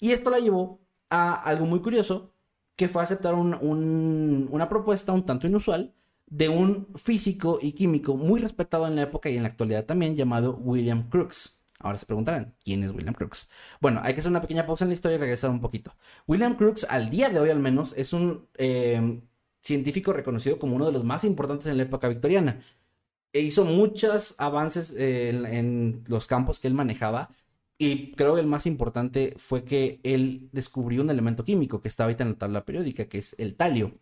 [0.00, 2.32] Y esto la llevó a algo muy curioso,
[2.76, 5.94] que fue aceptar un- un- una propuesta un tanto inusual
[6.26, 10.16] de un físico y químico muy respetado en la época y en la actualidad también,
[10.16, 11.55] llamado William Crookes.
[11.78, 13.48] Ahora se preguntarán, ¿quién es William Crookes?
[13.80, 15.94] Bueno, hay que hacer una pequeña pausa en la historia y regresar un poquito.
[16.26, 19.20] William Crookes, al día de hoy al menos, es un eh,
[19.60, 22.60] científico reconocido como uno de los más importantes en la época victoriana.
[23.32, 27.30] E hizo muchos avances eh, en, los campos que él manejaba.
[27.78, 32.04] Y creo que el más importante fue que él descubrió un elemento químico que está
[32.04, 34.00] ahorita en la tabla periódica, que es el talio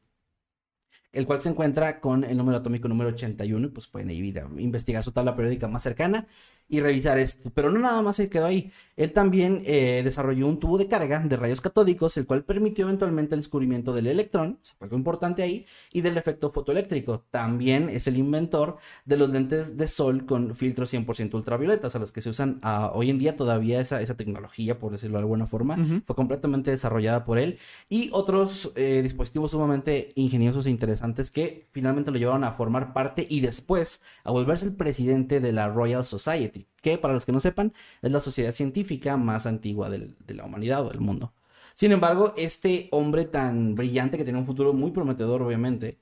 [1.15, 5.13] el cual se encuentra con el número atómico número 81, y pues pueden investigar su
[5.13, 6.27] tabla periódica más cercana
[6.69, 7.51] y revisar esto.
[7.55, 8.73] Pero no nada más se quedó ahí.
[8.97, 13.35] Él también eh, desarrolló un tubo de carga de rayos catódicos, el cual permitió eventualmente
[13.35, 17.25] el descubrimiento del electrón, o sea, algo importante ahí, y del efecto fotoeléctrico.
[17.31, 22.13] También es el inventor de los lentes de sol con filtros 100% ultravioletas, a los
[22.13, 25.47] que se usan ah, hoy en día todavía esa, esa tecnología, por decirlo de alguna
[25.47, 31.69] forma, fue completamente desarrollada por él y otros eh, dispositivos sumamente ingeniosos e interesantes que
[31.73, 36.05] finalmente lo llevaron a formar parte y después a volverse el presidente de la Royal
[36.05, 40.45] Society, que para los que no sepan es la sociedad científica más antigua de la
[40.45, 41.33] humanidad o del mundo.
[41.75, 45.99] Sin embargo, este hombre tan brillante que tenía un futuro muy prometedor, obviamente,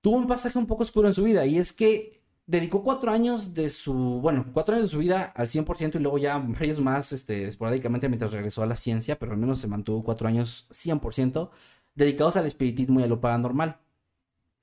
[0.00, 3.54] tuvo un pasaje un poco oscuro en su vida y es que dedicó cuatro años
[3.54, 7.12] de su, bueno, cuatro años de su vida al 100% y luego ya varios más,
[7.12, 11.50] este, esporádicamente mientras regresó a la ciencia, pero al menos se mantuvo cuatro años 100%
[11.94, 13.78] dedicados al espiritismo y a lo paranormal.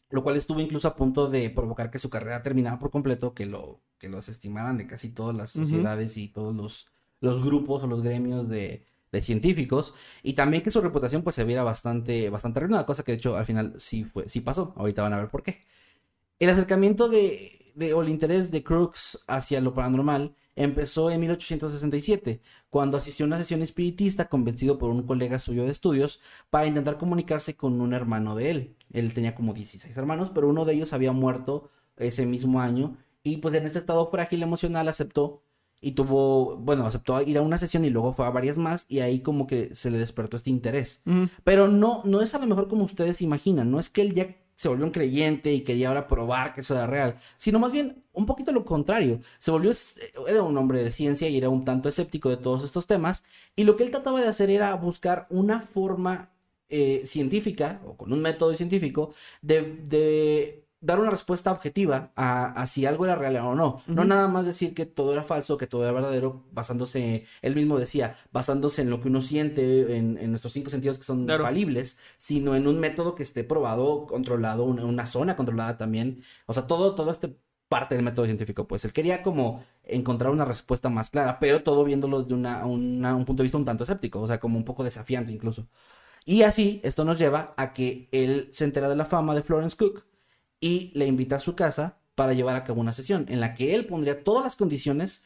[0.09, 3.45] Lo cual estuvo incluso a punto de provocar que su carrera terminara por completo, que
[3.45, 6.87] lo, que lo desestimaran de casi todas las sociedades y todos los,
[7.19, 9.93] los grupos o los gremios de, de científicos
[10.23, 13.35] y también que su reputación pues se viera bastante bastante arruinada, cosa que de hecho
[13.35, 14.73] al final sí fue sí pasó.
[14.77, 15.61] Ahorita van a ver por qué.
[16.39, 22.41] El acercamiento de, de o el interés de Crooks hacia lo paranormal empezó en 1867,
[22.69, 26.97] cuando asistió a una sesión espiritista convencido por un colega suyo de estudios para intentar
[26.97, 28.75] comunicarse con un hermano de él.
[28.91, 33.37] Él tenía como 16 hermanos, pero uno de ellos había muerto ese mismo año y
[33.37, 35.43] pues en este estado frágil emocional aceptó
[35.79, 39.01] y tuvo, bueno, aceptó ir a una sesión y luego fue a varias más y
[39.01, 41.03] ahí como que se le despertó este interés.
[41.43, 44.35] Pero no, no es a lo mejor como ustedes imaginan, no es que él ya
[44.57, 48.03] se volvió un creyente y quería ahora probar que eso era real, sino más bien
[48.11, 49.21] un poquito lo contrario.
[49.37, 49.71] Se volvió,
[50.27, 53.23] era un hombre de ciencia y era un tanto escéptico de todos estos temas
[53.55, 56.31] y lo que él trataba de hacer era buscar una forma
[56.69, 62.85] eh, científica o con un método científico de, de dar una respuesta objetiva a, si
[62.85, 63.81] algo era real o no.
[63.87, 67.77] No nada más decir que todo era falso, que todo era verdadero, basándose, él mismo
[67.77, 72.55] decía, basándose en lo que uno siente, en, nuestros cinco sentidos que son falibles, sino
[72.55, 76.23] en un método que esté probado, controlado, una, una zona controlada también.
[76.45, 77.35] O sea, todo, todo este
[77.67, 81.83] parte del método científico, pues él quería como encontrar una respuesta más clara, pero todo
[81.83, 84.85] viéndolo desde una, un punto de vista un tanto escéptico, o sea, como un poco
[84.85, 85.67] desafiante incluso.
[86.25, 89.75] Y así, esto nos lleva a que él se entera de la fama de Florence
[89.77, 90.05] Cook,
[90.59, 93.75] y le invita a su casa para llevar a cabo una sesión en la que
[93.75, 95.23] él pondría todas las condiciones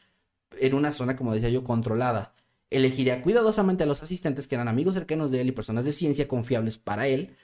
[0.58, 2.34] en una zona, como decía yo, controlada.
[2.70, 6.28] Elegiría cuidadosamente a los asistentes que eran amigos cercanos de él y personas de ciencia
[6.28, 7.36] confiables para él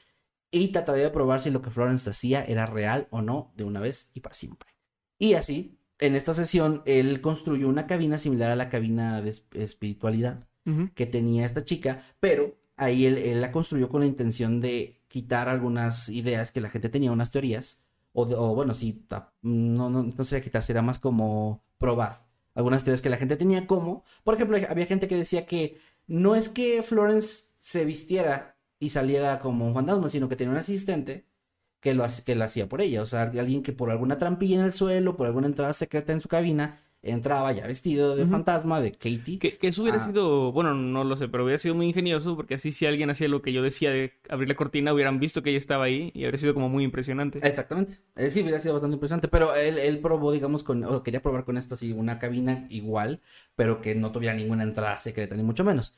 [0.51, 3.81] y trataría de probar si lo que Florence hacía era real o no de una
[3.81, 4.71] vez y para siempre.
[5.19, 10.47] Y así, en esta sesión, él construyó una cabina similar a la cabina de espiritualidad
[10.95, 16.09] que tenía esta chica, pero ahí él, la construyó con la intención de quitar algunas
[16.09, 19.07] ideas que la gente tenía, unas teorías, o, bueno, sí,
[19.43, 23.67] no, no, no sería quitar, sería más como probar algunas teorías que la gente tenía,
[23.67, 28.91] como, por ejemplo, había gente que decía que no es que Florence se vistiera y
[28.91, 31.27] saliera como un fantasma, sino que tenía un asistente
[31.81, 34.65] que lo, que lo hacía por ella, o sea, alguien que por alguna trampilla en
[34.65, 38.93] el suelo, por alguna entrada secreta en su cabina, entraba ya vestido de fantasma de
[38.93, 39.39] Katie.
[39.39, 40.01] Que, eso hubiera ah.
[40.01, 43.29] sido, bueno, no lo sé, pero hubiera sido muy ingenioso porque así si alguien hacía
[43.29, 46.25] lo que yo decía de abrir la cortina, hubieran visto que ella estaba ahí y
[46.25, 47.39] habría sido como muy impresionante.
[47.47, 47.99] Exactamente.
[48.17, 51.45] Eh, sí, hubiera sido bastante impresionante, pero él, él probó, digamos, con, o quería probar
[51.45, 53.21] con esto así, una cabina igual,
[53.55, 55.95] pero que no tuviera ninguna entrada secreta, ni mucho menos.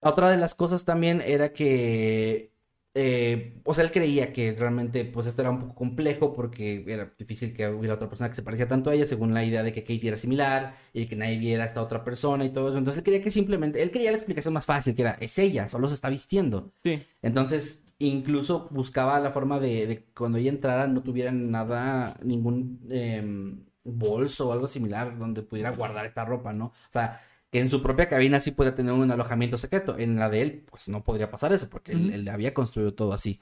[0.00, 2.53] Otra de las cosas también era que
[2.96, 7.12] eh, o sea, él creía que realmente pues esto era un poco complejo porque era
[7.18, 9.72] difícil que hubiera otra persona que se parecía tanto a ella según la idea de
[9.72, 12.78] que Katie era similar y que nadie viera a esta otra persona y todo eso.
[12.78, 15.68] Entonces él quería que simplemente, él quería la explicación más fácil, que era, es ella,
[15.68, 16.72] solo se está vistiendo.
[16.82, 17.02] Sí.
[17.20, 23.64] Entonces incluso buscaba la forma de, de cuando ella entrara no tuviera nada, ningún em,
[23.84, 26.66] bolso o algo similar donde pudiera guardar esta ropa, ¿no?
[26.66, 27.20] O sea,
[27.54, 29.96] que en su propia cabina sí puede tener un alojamiento secreto.
[29.96, 33.38] En la de él, pues no podría pasar eso, porque él, había construido todo así.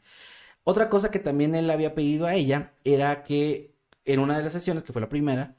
[0.65, 4.53] Otra cosa que también él había pedido a ella era que en una de las
[4.53, 5.57] sesiones, que fue la primera,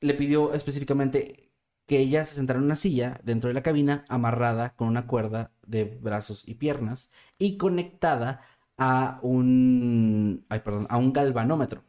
[0.00, 1.50] le pidió específicamente
[1.84, 5.52] que ella se sentara en una silla dentro de la cabina amarrada con una cuerda
[5.66, 8.40] de brazos y piernas y conectada
[8.78, 11.84] a un, ay, perdón, a un galvanómetro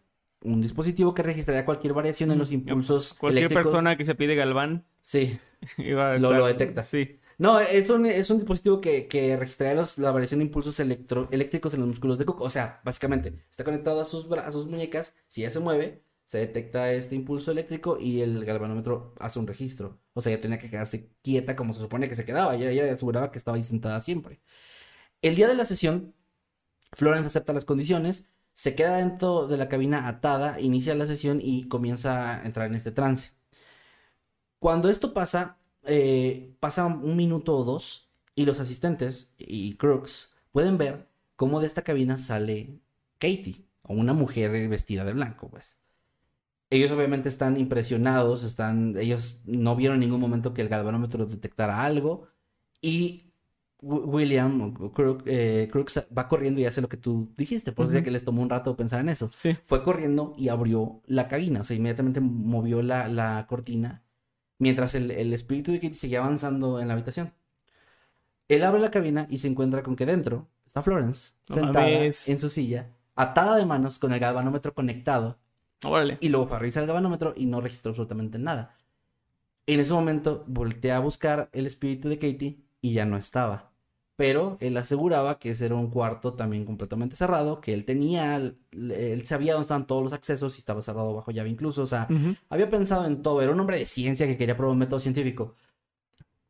[0.46, 4.86] un dispositivo que registraría cualquier variación en los impulsos Cualquier persona que se pide galván.
[5.02, 5.38] Sí.
[6.20, 6.84] lo, detecta.
[6.84, 7.20] Sí.
[7.38, 11.82] No, es un, es un dispositivo que, que registraría la variación de impulsos eléctricos en
[11.82, 12.42] los músculos de Cook.
[12.42, 15.16] O sea, básicamente, está conectado a sus, a sus muñecas.
[15.28, 20.00] Si ella se mueve, se detecta este impulso eléctrico y el galvanómetro hace un registro.
[20.14, 22.56] O sea, ella tenía que quedarse quieta como se supone que se quedaba.
[22.56, 24.40] Ella, ella aseguraba que estaba ahí sentada siempre.
[25.22, 26.16] El día de la sesión,
[26.94, 31.68] Florence acepta las condiciones se queda dentro de la cabina atada, inicia la sesión y
[31.68, 33.34] comienza a entrar en este trance.
[34.60, 40.78] Cuando esto pasa, eh, pasa un minuto o dos y los asistentes y Crooks pueden
[40.78, 42.80] ver cómo de esta cabina sale
[43.20, 45.78] Katie, o una mujer vestida de blanco, pues.
[46.70, 51.84] Ellos obviamente están impresionados, están, ellos no vieron en ningún momento que el galvanómetro detectara
[51.84, 52.28] algo
[52.82, 53.26] y
[53.82, 54.74] William
[55.26, 58.42] eh, Crooks va corriendo y hace lo que tú dijiste, por eso que les tomó
[58.42, 59.30] un rato pensar en eso.
[59.32, 59.56] Sí.
[59.64, 64.04] Fue corriendo y abrió la cabina, o sea, inmediatamente movió la, cortina
[64.58, 67.34] mientras el, espíritu de Kitty seguía avanzando en la habitación.
[68.48, 72.50] Él abre la cabina y se encuentra con que dentro está Florence, sentada en su
[72.50, 75.40] silla, atada de manos con el galvanómetro conectado.
[76.20, 78.78] Y luego fue a revisar el galvanómetro y no registró absolutamente nada.
[79.68, 83.72] En ese momento voltea a buscar el espíritu de Katie y ya no estaba.
[84.16, 89.26] Pero él aseguraba que ese era un cuarto también completamente cerrado, que él tenía, él
[89.26, 92.08] sabía dónde estaban todos los accesos y estaba cerrado bajo llave incluso, o sea,
[92.50, 95.56] había pensado en todo, era un hombre de ciencia que quería probar un método científico.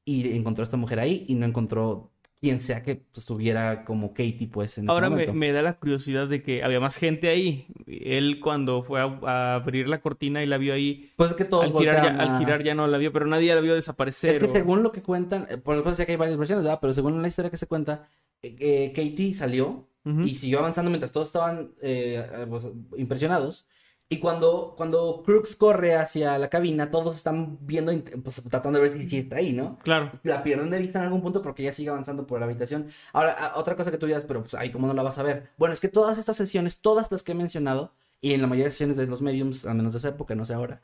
[0.08, 4.48] Y encontró a esta mujer ahí y no encontró quien sea que estuviera como Katie,
[4.52, 5.34] pues en ese Ahora me, momento.
[5.34, 7.66] me da la curiosidad de que había más gente ahí.
[7.88, 11.46] Él cuando fue a, a abrir la cortina y la vio ahí, Pues es que
[11.46, 13.74] todos al girar, ya, a- al girar ya no la vio, pero nadie la vio
[13.74, 14.32] desaparecer.
[14.36, 16.80] Es que o- según lo que cuentan, eh, por lo que hay varias versiones, ¿verdad?
[16.82, 18.08] Pero según la historia que se cuenta,
[18.42, 19.88] eh, eh, Katie salió
[20.24, 23.66] y siguió avanzando mientras todos estaban eh, pues, impresionados.
[24.08, 27.92] Y cuando, cuando Crooks corre hacia la cabina, todos están viendo,
[28.24, 29.80] pues tratando de ver si, está ahí, ¿no?
[29.80, 30.12] Claro.
[30.22, 32.88] La pierden de vista en algún punto porque ella sigue avanzando por la habitación.
[33.14, 35.50] Ahora, otra cosa que tú dirás, pero pues, ay, ¿cómo no la vas a ver?
[35.58, 38.66] Bueno, es que todas estas sesiones, todas las que he mencionado, y en la mayoría
[38.66, 40.82] de sesiones de los mediums, al menos de esa época, no sé ahora,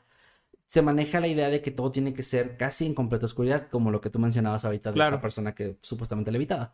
[0.66, 3.92] se maneja la idea de que todo tiene que ser casi en completa oscuridad, como
[3.92, 5.16] lo que tú mencionabas ahorita de Claro.
[5.16, 6.72] esta persona que supuestamente levitaba.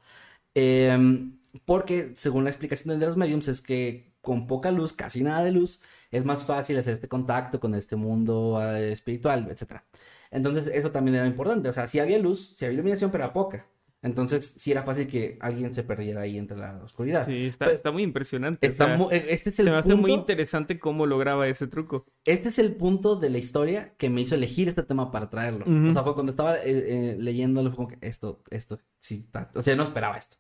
[0.55, 5.43] Em, porque, según la explicación de los mediums, es que con poca luz, casi nada
[5.43, 5.81] de luz,
[6.11, 9.83] es más fácil hacer este contacto con este mundo eh, espiritual, etc.
[10.31, 11.69] Entonces, eso también era importante.
[11.69, 13.67] O sea, sí había luz, sí había iluminación, pero era poca.
[14.01, 17.27] Entonces, sí era fácil que alguien se perdiera ahí entre la oscuridad.
[17.27, 18.65] Sí, está, Pero- está muy impresionante.
[18.65, 21.05] o Está sea, mu- eh, este es se el me hace punto, muy interesante cómo
[21.05, 22.07] lograba ese truco.
[22.25, 25.65] este es el punto de la historia que me hizo elegir este tema para traerlo.
[25.67, 29.51] O sea, fue cuando estaba eh, eh, leyéndolo, fue como que esto, esto, sí, está-
[29.55, 30.37] o sea, no esperaba esto.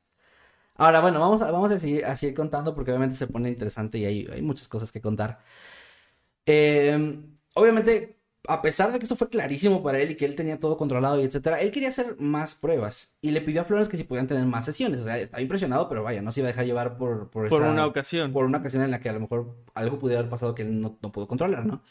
[0.76, 3.98] Ahora, bueno, vamos a, vamos a seguir, a seguir contando porque obviamente se pone interesante
[3.98, 5.40] y hay, hay muchas cosas que contar.
[6.46, 7.20] Eh,
[7.54, 10.76] obviamente, a pesar de que esto fue clarísimo para él y que él tenía todo
[10.76, 14.04] controlado y etcétera, él quería hacer más pruebas y le pidió a Florence que si
[14.04, 15.00] podían tener más sesiones.
[15.00, 17.62] O sea, estaba impresionado, pero vaya, no se iba a dejar llevar por, por, Por
[17.62, 18.32] esa- una ocasión.
[18.32, 20.80] por una ocasión en la que a lo mejor algo pudiera haber pasado que él
[20.80, 21.82] no, no pudo controlar, ¿no?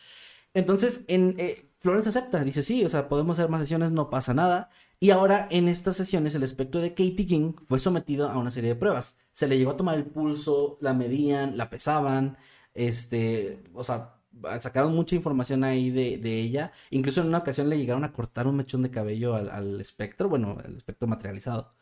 [0.53, 4.33] Entonces, en, eh, Florence acepta, dice, sí, o sea, podemos hacer más sesiones, no pasa
[4.33, 4.69] nada.
[4.99, 8.71] Y ahora, en estas sesiones, el espectro de Katie King fue sometido a una serie
[8.71, 9.19] de pruebas.
[9.31, 12.37] Se le llegó a tomar el pulso, la medían, la pesaban,
[12.73, 14.15] este, o sea,
[14.61, 16.71] sacaron mucha información ahí de, de ella.
[16.89, 20.29] Incluso en una ocasión le llegaron a cortar un mechón de cabello al, al espectro,
[20.29, 21.73] bueno, el espectro materializado.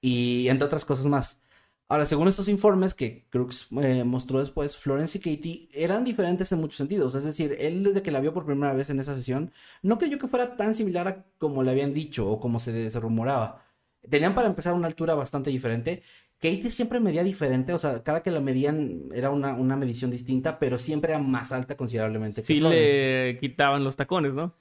[0.00, 1.42] Y entre otras cosas más.
[1.88, 6.60] Ahora, según estos informes que Crooks eh, mostró después, Florence y Katie eran diferentes en
[6.60, 7.14] muchos sentidos.
[7.14, 10.18] Es decir, él desde que la vio por primera vez en esa sesión, no creyó
[10.18, 13.63] que fuera tan similar a como le habían dicho o como se, se rumoraba.
[14.08, 16.02] Tenían para empezar una altura bastante diferente.
[16.40, 20.58] Katie siempre medía diferente, o sea, cada que la medían era una, una medición distinta,
[20.58, 24.54] pero siempre era más alta considerablemente Sí le quitaban los tacones, ¿no?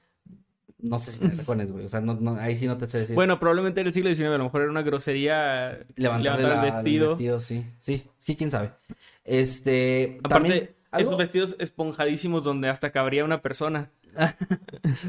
[0.80, 1.86] No sé si tiene tacones, güey.
[1.86, 3.16] O sea, no, no, ahí sí no te sé decir.
[3.16, 7.40] Bueno, probablemente en el siglo XIX a lo mejor era una grosería levantar el vestido.
[7.40, 7.66] sí.
[7.78, 8.72] Sí, sí, quién sabe.
[9.24, 10.20] Este.
[10.24, 13.92] Aparte, también, esos vestidos esponjadísimos donde hasta cabría una persona.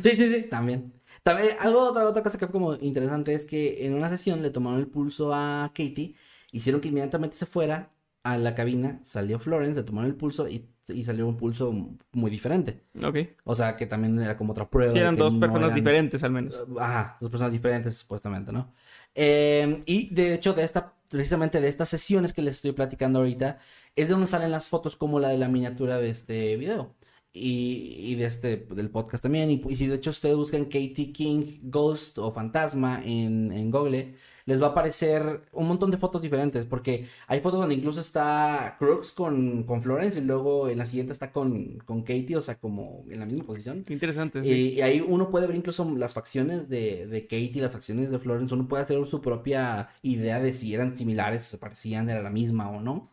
[0.03, 0.93] Sí, sí, sí, también.
[1.25, 4.51] También, algo, otra, otra cosa que fue como interesante es que en una sesión le
[4.51, 6.15] tomaron el pulso a Katie,
[6.53, 7.91] hicieron que inmediatamente se fuera
[8.23, 11.73] a la cabina, salió Florence, le tomaron el pulso y, y salió un pulso
[12.13, 12.85] muy diferente.
[13.03, 13.17] Ok.
[13.45, 14.93] O sea, que también era como otra prueba.
[14.93, 16.65] Sí, eran dos no personas eran- diferentes al menos.
[16.79, 18.73] Ajá, dos personas diferentes supuestamente, ¿no?
[19.15, 23.59] Eh, y de hecho, de esta, precisamente de estas sesiones que les estoy platicando ahorita,
[23.97, 26.95] es de donde salen las fotos como la de la miniatura de este video.
[27.37, 29.51] Y, y de este, del podcast también.
[29.51, 34.15] Y, y si de hecho ustedes buscan Katie King Ghost o Fantasma en, en Google,
[34.47, 36.65] les va a aparecer un montón de fotos diferentes.
[36.65, 41.13] Porque hay fotos donde incluso está Crooks con, con Florence y luego en la siguiente
[41.13, 43.83] está con, con Katie, o sea, como en la misma posición.
[43.83, 44.45] Qué interesante.
[44.45, 44.51] sí.
[44.53, 48.21] Y, y ahí uno puede ver incluso las facciones de, de Katie, las facciones de
[48.21, 48.55] Florence.
[48.55, 52.31] Uno puede hacer su propia idea de si eran similares, o se parecían, era la
[52.31, 53.11] misma o no.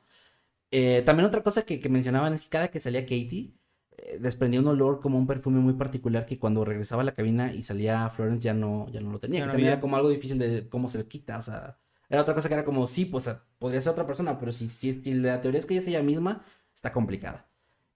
[0.72, 3.54] Eh, también otra cosa que, que mencionaban es que cada que salía Katie,
[3.98, 7.54] eh, desprendía un olor como un perfume muy particular que cuando regresaba a la cabina
[7.54, 9.42] y salía Florence ya no, ya no lo tenía.
[9.42, 11.38] Que no también era como algo difícil de cómo se le quita.
[11.38, 11.78] O sea,
[12.10, 14.94] era otra cosa que era como, sí, pues podría ser otra persona, pero si, si,
[14.94, 17.48] si la teoría es que ella es ella misma, está complicada.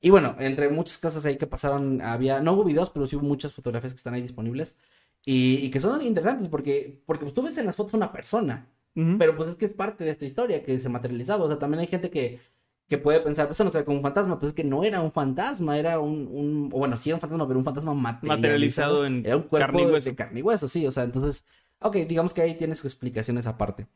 [0.01, 3.25] Y bueno, entre muchas cosas ahí que pasaron, había, no hubo videos, pero sí hubo
[3.25, 4.77] muchas fotografías que están ahí disponibles.
[5.25, 8.69] Y, y que son interesantes porque, porque pues, tú ves en las fotos una persona,
[9.17, 11.43] pero pues es que es parte de esta historia que se materializaba.
[11.43, 12.39] O sea, también hay gente que,
[12.87, 14.83] que puede pensar, pues eso no se ve como un fantasma, pues es que no
[14.83, 17.93] era un fantasma, era un, un o bueno, sí era un fantasma, pero un fantasma
[17.93, 18.37] materializado.
[18.41, 20.09] Materializado en Era un cuerpo carne y de- hueso.
[20.09, 20.85] de carne y hueso, sí.
[20.85, 21.45] O sea, entonces,
[21.79, 23.87] ok, digamos que ahí tiene su explicación esa parte.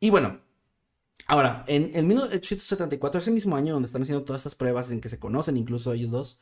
[0.00, 0.40] Y bueno,
[1.26, 5.08] ahora, en, en 1874, ese mismo año donde están haciendo todas estas pruebas en que
[5.08, 6.38] se conocen incluso ellos dos,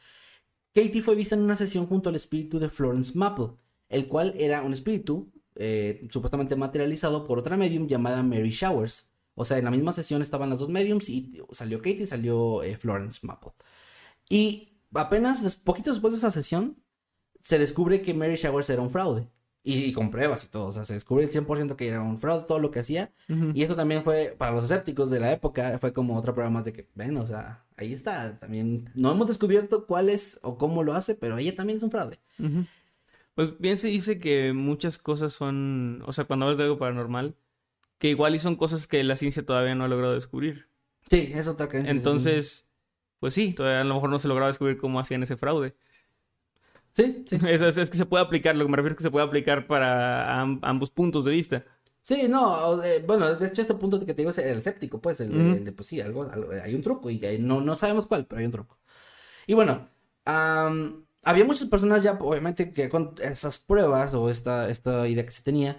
[0.74, 3.48] Katie fue vista en una sesión junto al espíritu de Florence Maple,
[3.88, 9.08] el cual era un espíritu eh, supuestamente materializado por otra medium llamada Mary Showers.
[9.37, 12.62] O sea, en la misma sesión estaban las dos mediums y salió Katie y salió
[12.64, 13.53] eh, Florence Maple.
[14.29, 16.83] Y apenas des- poquito después de esa sesión,
[17.40, 19.29] se descubre que Mary Showers era un fraude.
[19.62, 20.66] Y, y con pruebas y todo.
[20.68, 23.12] O sea, se descubre el 100% que era un fraude todo lo que hacía.
[23.29, 23.51] Ujú.
[23.53, 26.64] Y esto también fue, para los escépticos de la época, fue como otra prueba más
[26.64, 28.39] de que, ven, o sea, ahí está.
[28.39, 31.91] También no hemos descubierto cuál es o cómo lo hace, pero ella también es un
[31.91, 32.20] fraude.
[33.34, 37.34] Pues bien se dice que muchas cosas son, o sea, cuando hablas de algo paranormal,
[37.99, 40.68] que igual y son cosas que la ciencia todavía no ha logrado descubrir.
[41.11, 41.92] Sí, es otra creencia.
[41.92, 42.68] Entonces,
[43.20, 45.76] pues sí, todavía a lo mejor no se lograba descubrir cómo hacían ese fraude.
[46.92, 47.36] Sí, sí.
[47.47, 49.26] Es, es- es que se puede aplicar, lo que me refiero es que se puede
[49.26, 51.64] aplicar para am- ambos puntos de vista.
[52.03, 55.20] Sí, no, eh, bueno, de hecho este punto que te digo es el escéptico, pues,
[55.20, 55.40] el, Ujú.
[55.59, 58.26] el de, pues sí, algo, algo- hay un truco y hay- no, no sabemos cuál,
[58.26, 58.78] pero hay un truco.
[59.47, 59.88] Y bueno,
[61.22, 65.42] había muchas personas ya, obviamente, que con esas pruebas o esta, esta idea que se
[65.42, 65.76] tenía,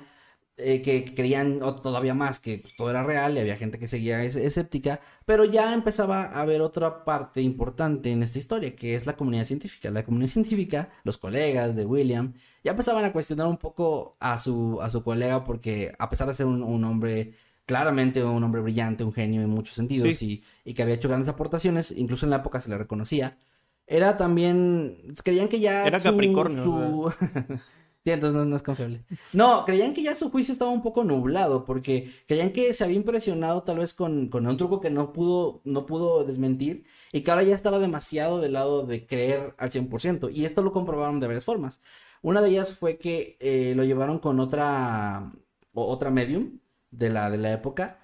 [0.57, 4.23] eh, que, creían todavía más que pues, todo era real y había gente que seguía
[4.23, 9.05] es- escéptica, pero ya empezaba a haber otra parte importante en esta historia, que es
[9.05, 9.91] la comunidad científica.
[9.91, 12.33] La comunidad científica, los colegas de William,
[12.63, 16.33] ya empezaban a cuestionar un poco a su, a su colega porque a pesar de
[16.33, 17.33] ser un, un hombre,
[17.67, 21.29] claramente un hombre brillante, un genio en muchos sentidos y, y que había hecho grandes
[21.29, 23.37] aportaciones, incluso en la época se le reconocía,
[23.85, 25.85] era también, creían que ya...
[25.85, 27.13] Era su- Capricornio, su-
[28.13, 29.03] Entonces no, es confiable.
[29.33, 32.97] No, creían que ya su juicio estaba un poco nublado, porque creían que se había
[32.97, 37.31] impresionado tal vez con, con un truco que no pudo, no pudo desmentir, y que
[37.31, 40.31] ahora ya estaba demasiado del lado de creer al 100%.
[40.33, 41.81] Y esto lo comprobaron de varias formas.
[42.21, 45.31] Una de ellas fue que eh, lo llevaron con otra,
[45.73, 46.59] otra medium
[46.91, 47.99] de la, de la época,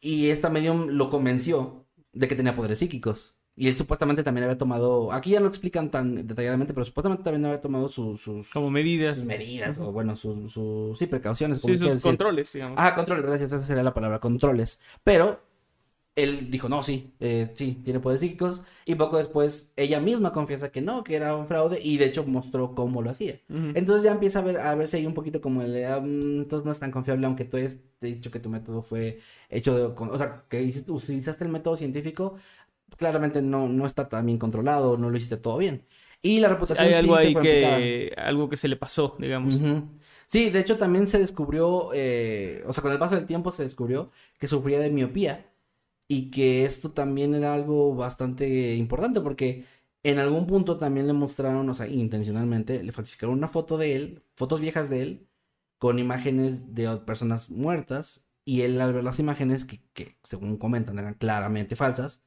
[0.00, 3.35] y esta medium lo convenció de que tenía poderes psíquicos.
[3.58, 7.24] Y él supuestamente también había tomado, aquí ya no lo explican tan detalladamente, pero supuestamente
[7.24, 9.16] también había tomado su- sus, Como medidas.
[9.18, 12.02] sus medidas, o bueno, sus, sus- sí, precauciones, como Sí, sus decir.
[12.10, 12.76] controles, digamos.
[12.78, 14.78] Ah, controles, gracias, esa sería la palabra, controles.
[15.02, 15.40] Pero
[16.14, 18.62] él dijo, no, sí, eh, sí, tiene poderes psíquicos.
[18.86, 22.24] Y poco después ella misma confiesa que no, que era un fraude y de hecho
[22.24, 23.38] mostró cómo lo hacía.
[23.48, 26.72] Entonces ya empieza a, ver, a verse ahí un poquito como el, mm, entonces no
[26.72, 29.18] es tan confiable, aunque tú hayas dicho que tu método fue
[29.50, 32.36] hecho de, con- o sea, que hiciste- utilizaste el método científico,
[32.96, 35.86] claramente no, no está tan bien controlado, no lo hiciste todo bien.
[36.22, 39.58] Y la reputación Hay algo ahí que, algo que se le pasó, digamos.
[40.26, 43.62] Sí, de hecho también se descubrió, eh, o sea, con el paso del tiempo se
[43.62, 45.52] descubrió que sufría de miopía
[46.08, 49.64] y que esto también era algo bastante importante porque
[50.02, 54.22] en algún punto también le mostraron, o sea, intencionalmente, le falsificaron una foto de él,
[54.34, 55.28] fotos viejas de él,
[55.78, 60.98] con imágenes de personas muertas y él al ver las imágenes que, que según comentan
[60.98, 62.25] eran claramente falsas,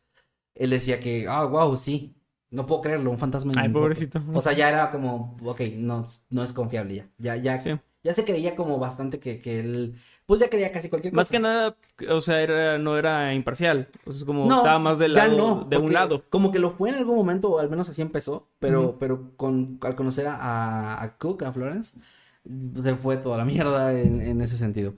[0.60, 2.16] él decía que, ah, wow, sí,
[2.51, 3.82] no puedo creerlo, un fantasma en Ay, mi foto".
[3.84, 4.22] pobrecito.
[4.34, 7.10] O sea, ya era como, ok, no, no es confiable ya.
[7.18, 7.72] Ya, ya, Sí.
[8.03, 9.95] ya se creía como bastante que, que él,
[10.26, 11.22] pues ya creía casi cualquier cosa.
[11.22, 11.76] Más que nada,
[12.10, 13.88] o sea, era, no era imparcial.
[14.05, 16.24] O sea, es como No, estaba más del lado, no, de un lado.
[16.30, 19.80] Como que lo fue en algún momento, o al menos así empezó, pero, pero con,
[19.82, 21.97] al conocer a, a, a Cook, a Florence,
[22.84, 24.93] se fue toda la mierda en, en ese sentido.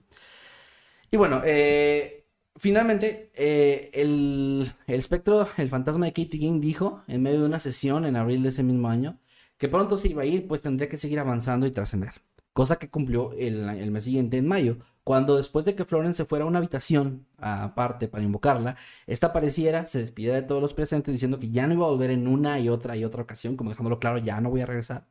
[1.09, 2.20] Y bueno, eh,
[2.55, 7.59] finalmente, eh, el, el espectro, el fantasma de Katie King dijo, en medio de una
[7.59, 9.19] sesión en abril de ese mismo año,
[9.57, 12.13] que pronto se iba a ir, pues tendría que seguir avanzando y trascender.
[12.53, 16.45] Cosa que cumplió el, mes siguiente, en mayo, cuando después de que Florence se fuera
[16.45, 18.75] a una habitación aparte para invocarla,
[19.07, 22.09] esta apareciera, se despidiera de todos los presentes diciendo que ya no iba a volver
[22.09, 25.07] en una y otra y otra ocasión, como dejándolo claro, ya no voy a regresar.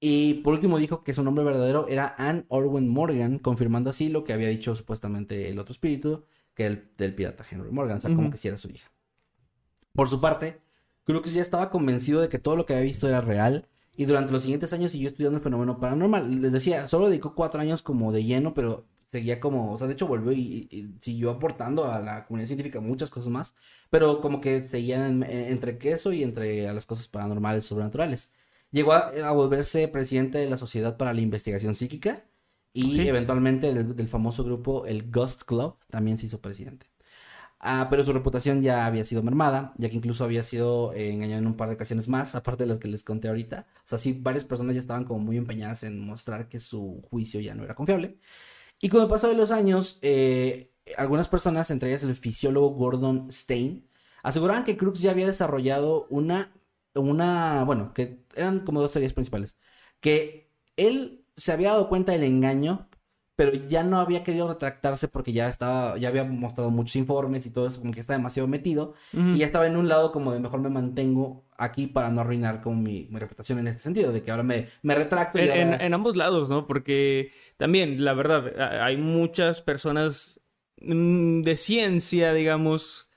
[0.00, 4.24] Y por último dijo que su nombre verdadero era Anne Orwin Morgan, confirmando así lo
[4.24, 8.14] que había dicho supuestamente el otro espíritu, que el del pirata Henry Morgan, o sea,
[8.14, 8.90] como que sí era su hija.
[9.94, 10.60] Por su parte,
[11.04, 14.32] Crooks ya estaba convencido de que todo lo que había visto era real y durante
[14.32, 16.40] los siguientes años siguió estudiando el fenómeno paranormal.
[16.40, 19.92] Les decía, solo dedicó cuatro años como de lleno, pero seguía como, o sea, de
[19.92, 23.54] hecho volvió y, y- y siguió aportando a la comunidad científica muchas cosas más,
[23.90, 28.32] pero como que seguía en- en- entre queso y entre a las cosas paranormales, sobrenaturales.
[28.70, 32.24] Llegó a, a volverse presidente de la Sociedad para la Investigación Psíquica
[32.72, 33.08] y Ok.
[33.08, 36.86] eventualmente del, del famoso grupo el Ghost Club también se hizo presidente.
[37.60, 41.40] Ah, pero su reputación ya había sido mermada, ya que incluso había sido eh, engañado
[41.40, 43.66] en un par de ocasiones más, aparte de las que les conté ahorita.
[43.78, 47.40] O sea, sí, varias personas ya estaban como muy empeñadas en mostrar que su juicio
[47.40, 48.18] ya no era confiable.
[48.80, 53.30] Y con el paso de los años, eh, algunas personas, entre ellas el fisiólogo Gordon
[53.30, 53.88] Stein,
[54.22, 56.52] aseguraban que Crooks ya había desarrollado una,
[56.94, 59.58] una, bueno, que eran como dos teorías principales.
[60.00, 62.88] Que él se había dado cuenta del engaño,
[63.36, 67.50] pero ya no había querido retractarse porque ya estaba, ya había mostrado muchos informes y
[67.50, 68.94] todo eso, como que está demasiado metido.
[69.34, 72.60] Y ya estaba en un lado como de mejor me mantengo aquí para no arruinar
[72.60, 75.50] como mi, mi reputación en este sentido, de que ahora me, me retracto y En,
[75.50, 76.66] en- ahora- en ambos lados, ¿no?
[76.66, 78.52] Porque también, la verdad,
[78.82, 80.40] hay muchas personas
[80.80, 83.08] mm, de ciencia, digamos,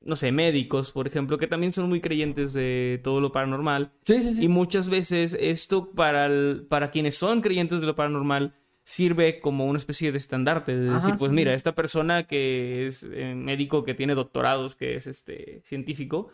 [0.00, 3.92] no sé, médicos, por ejemplo, que también son muy creyentes de todo lo paranormal.
[4.04, 4.42] Sí, sí, sí.
[4.42, 9.66] Y muchas veces esto para, el- para quienes son creyentes de lo paranormal sirve como
[9.66, 11.34] una especie de estandarte, de Ajá, decir, pues sí.
[11.34, 16.28] mira, esta persona que es eh, médico, que tiene doctorados, que es este científico,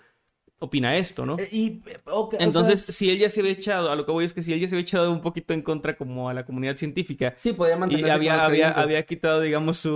[0.60, 1.36] opina esto, ¿no?
[1.36, 4.24] Eh, Y, eh, o Entonces, sea, si ella se había echado, a lo que voy
[4.24, 6.76] es que si ella se había echado un poquito en contra como a la comunidad
[6.76, 9.90] científica Sí, podía y mantenerse con había, había, había quitado, digamos, su...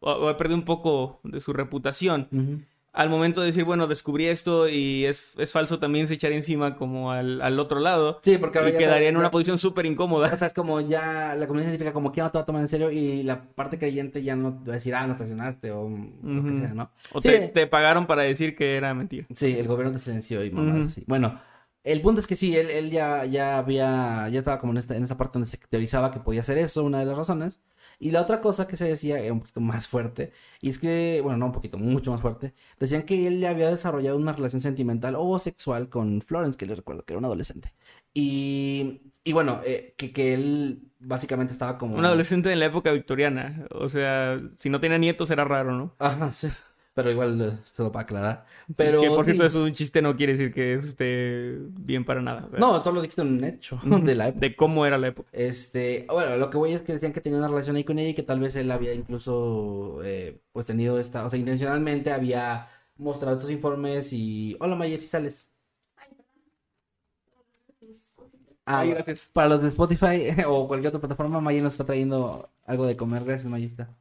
[0.00, 2.28] o, o ha perdido un poco de su reputación.
[2.94, 6.76] Al momento de decir, bueno, descubrí esto y es, es falso, también se echaría encima
[6.76, 9.84] como al, al otro lado Sí, porque ahora y quedaría en ya- una posición súper
[9.84, 10.32] incómoda.
[10.32, 12.46] O sea, es como ya la comunidad científica como que ya no te va a
[12.46, 15.70] tomar en serio y la parte creyente ya no va a decir, ah, no estacionaste
[15.72, 15.88] o
[16.22, 16.90] lo que sea, ¿no?
[17.12, 17.28] O Sí.
[17.30, 19.26] te, te pagaron para decir que era mentira.
[19.34, 20.86] Sí, el gobierno te silenció y mamadas Ujú.
[20.88, 21.04] así.
[21.08, 21.40] Bueno,
[21.82, 24.96] el punto es que sí, él, él ya, ya había, ya estaba como en esta,
[24.96, 27.58] en esta parte donde se teorizaba que podía hacer eso, una de las razones.
[27.98, 31.20] Y la otra cosa que se decía era un poquito más fuerte, y es que,
[31.22, 34.60] bueno, no un poquito, mucho más fuerte, decían que él ya había desarrollado una relación
[34.60, 37.72] sentimental o sexual con Florence, que les recuerdo que era un adolescente.
[38.12, 41.96] Y, y bueno, eh, que, que él básicamente estaba como...
[41.96, 43.66] Un adolescente en la época victoriana.
[43.70, 45.94] O sea, si no tenía nietos era raro, ¿no?
[45.98, 46.48] Ajá, sí.
[46.94, 48.46] Pero igual solo para aclarar.
[48.76, 49.46] Pero que por cierto, sí.
[49.48, 52.46] eso es un chiste, no quiere decir que eso esté bien para nada.
[52.46, 54.40] o sea, No, solo dijiste un hecho de la época.
[54.40, 55.28] De cómo era la época.
[55.32, 58.10] Este, bueno, lo que voy es que decían que tenía una relación ahí con ella
[58.10, 62.68] y que tal vez él había incluso, eh, pues tenido esta, o sea, intencionalmente había
[62.96, 64.56] mostrado estos informes y...
[64.60, 65.50] Hola Maya, si sales.
[68.66, 69.28] Ah, Ay, gracias.
[69.32, 73.24] para los de Spotify o cualquier otra plataforma, Maya nos está trayendo algo de comer.
[73.24, 73.94] Gracias, Mayita.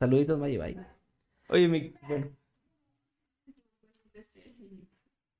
[0.00, 0.97] Saluditos, Maya, bye.
[1.48, 1.92] Oye, mi...
[2.06, 2.30] Bueno.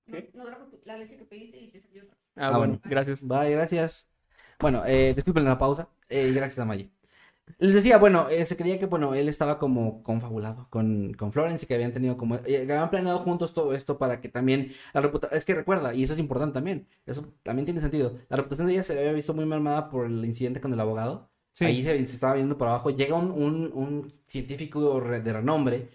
[0.07, 0.31] ¿Qué?
[0.35, 0.45] No
[0.85, 2.17] la leche que pediste y te salió otra.
[2.37, 2.81] Ah, Ah, bueno, bueno.
[2.85, 3.27] gracias.
[3.27, 4.09] Bye, gracias.
[4.59, 5.89] Bueno, eh, disculpen la pausa.
[6.09, 6.89] Eh, gracias a Maya.
[7.59, 11.65] Les decía, bueno, eh, se creía que, bueno, él estaba como confabulado con, con Florence
[11.65, 15.01] y que habían tenido como, eh, habían planeado juntos todo esto para que también la
[15.03, 18.67] reputación, es que recuerda, y eso es importante también, eso también tiene sentido, la reputación
[18.69, 21.65] de ella se había visto muy mermada por el incidente con el abogado, Sí.
[21.67, 25.89] ahí se, se estaba viendo por abajo, llega un, un, un científico de renombre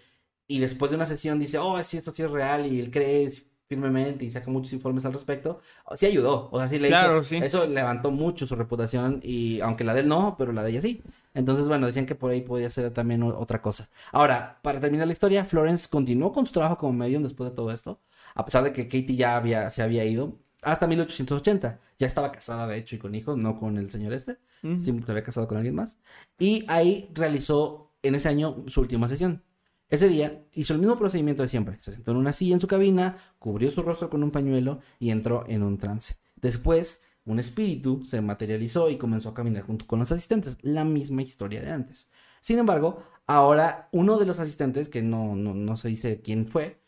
[0.46, 3.30] y después de una sesión dice, oh, sí, esto sí es real y él cree
[3.66, 5.58] firmemente y saca muchos informes al respecto,
[5.96, 7.36] sí ayudó, o sea, sí le hizo- Claro, sí.
[7.42, 10.82] eso levantó mucho su reputación y aunque la de él no, pero la de ella
[10.82, 11.02] sí.
[11.32, 13.88] Entonces, bueno, decían que por ahí podía ser también otra cosa.
[14.12, 17.70] Ahora, para terminar la historia, Florence continuó con su trabajo como medium después de todo
[17.72, 18.00] esto,
[18.34, 21.80] a pesar de que Katie ya había, se había ido hasta 1880.
[21.98, 24.36] Ya estaba casada, de hecho, y con hijos, no con el señor este,
[24.78, 25.98] Se había casado con alguien más.
[26.38, 29.42] Y ahí realizó en ese año su última sesión.
[29.88, 31.78] Ese día hizo el mismo procedimiento de siempre.
[31.80, 35.10] Se sentó en una silla en su cabina, cubrió su rostro con un pañuelo y
[35.10, 36.16] entró en un trance.
[36.36, 40.58] Después, un espíritu se materializó y comenzó a caminar junto con los asistentes.
[40.62, 42.08] La misma historia de antes.
[42.40, 46.82] Sin embargo, ahora uno de los asistentes, que no, no, no se dice quién fue,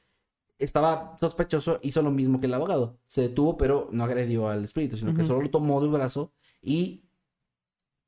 [0.59, 2.99] estaba sospechoso, hizo lo mismo que el abogado.
[3.07, 7.06] Se detuvo, pero no agredió al espíritu, sino que solo lo tomó del brazo y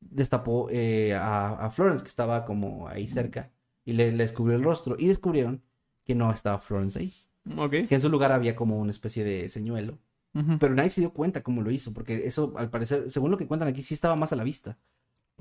[0.00, 3.50] destapó eh, a, a Florence, que estaba como ahí cerca,
[3.84, 4.96] y le, le descubrió el rostro.
[4.98, 5.62] Y descubrieron
[6.04, 7.12] que no estaba Florence ahí,
[7.56, 7.70] Ok.
[7.88, 9.98] que en su lugar había como una especie de señuelo.
[10.34, 10.58] Ujú.
[10.58, 13.46] Pero nadie se dio cuenta cómo lo hizo, porque eso, al parecer, según lo que
[13.46, 14.78] cuentan aquí, sí estaba más a la vista.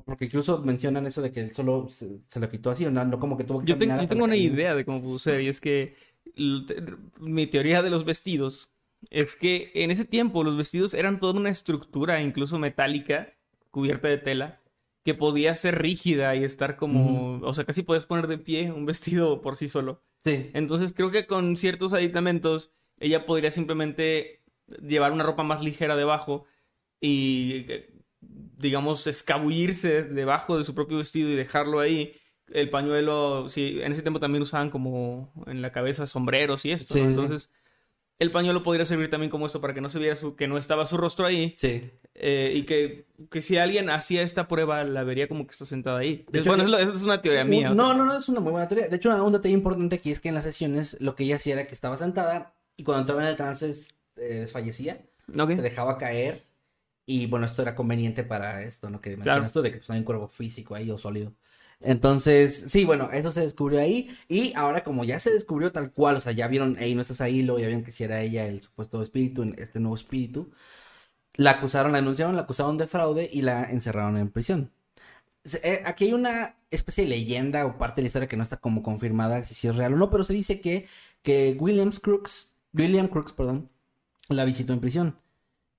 [0.06, 3.20] Porque incluso mencionan eso de que él solo se, se lo quitó así, no, no
[3.20, 5.60] como que tuvo que Yo, tengo- yo tengo una idea de cómo ser, y es
[5.60, 5.96] que
[7.20, 8.70] mi teoría de los vestidos
[9.10, 13.34] es que en ese tiempo los vestidos eran toda una estructura, incluso metálica,
[13.78, 14.60] cubierta de tela,
[15.06, 18.88] que podía ser rígida y estar como, o sea, casi puedes poner de pie un
[18.88, 20.02] vestido por sí solo.
[20.24, 24.42] Sí, Entonces creo que con ciertos aditamentos ella podría simplemente
[24.82, 26.46] llevar una ropa más ligera debajo
[27.00, 32.14] y, eh, digamos, escabullirse debajo de su propio vestido y dejarlo ahí.
[32.48, 36.96] El pañuelo, sí, en ese tiempo también usaban como en la cabeza sombreros y esto,
[36.96, 37.06] Sí, ¿no?
[37.06, 37.12] sí.
[37.12, 37.52] Entonces,
[38.20, 40.58] el pañuelo podría servir también como esto para que no se viera su, que no
[40.58, 41.90] estaba su rostro ahí sí.
[42.16, 46.00] eh, y que, que si alguien hacía esta prueba la vería como que está sentada
[46.00, 46.26] ahí.
[46.32, 47.72] De hecho, bueno, yo- es, una teoría mía.
[47.72, 47.94] o No, sea.
[47.98, 48.88] no, no, es una muy buena teoría.
[48.88, 51.54] De hecho, un detalle importante aquí es que en las sesiones lo que ella hacía
[51.54, 55.02] era que estaba sentada y cuando entraba en el trance eh, desfallecía,
[55.38, 55.50] Ok.
[55.56, 56.44] se dejaba caer
[57.06, 59.00] y bueno, esto era conveniente para esto, ¿no?
[59.00, 61.34] Que mencionas tú, de que pues, no hay un cuerpo físico ahí o sólido.
[61.80, 66.16] Entonces, sí, bueno, eso se descubrió ahí y ahora como ya se descubrió tal cual,
[66.18, 68.48] o sea, ya vieron, hey, no estás ahí, luego ya vieron que si era ella
[68.48, 70.52] el supuesto espíritu, este nuevo espíritu,
[71.36, 74.72] la acusaron, la denunciaron, la acusaron de fraude y la encerraron en prisión.
[75.64, 78.58] Eh, Aquí hay una especie de leyenda o parte de la historia que no está
[78.58, 80.88] como confirmada si es real o no, pero se dice que,
[81.22, 83.70] que Williams Crooks, William Crooks, perdón,
[84.30, 85.20] la visitó en prisión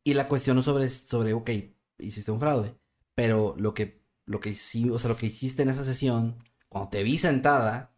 [0.04, 1.50] y la cuestionó sobre, sobre, ok,
[1.98, 2.74] hiciste un fraude,
[3.14, 6.36] pero lo que, lo que sí, o sea, lo que hiciste en esa sesión,
[6.68, 7.92] cuando te vi sentada,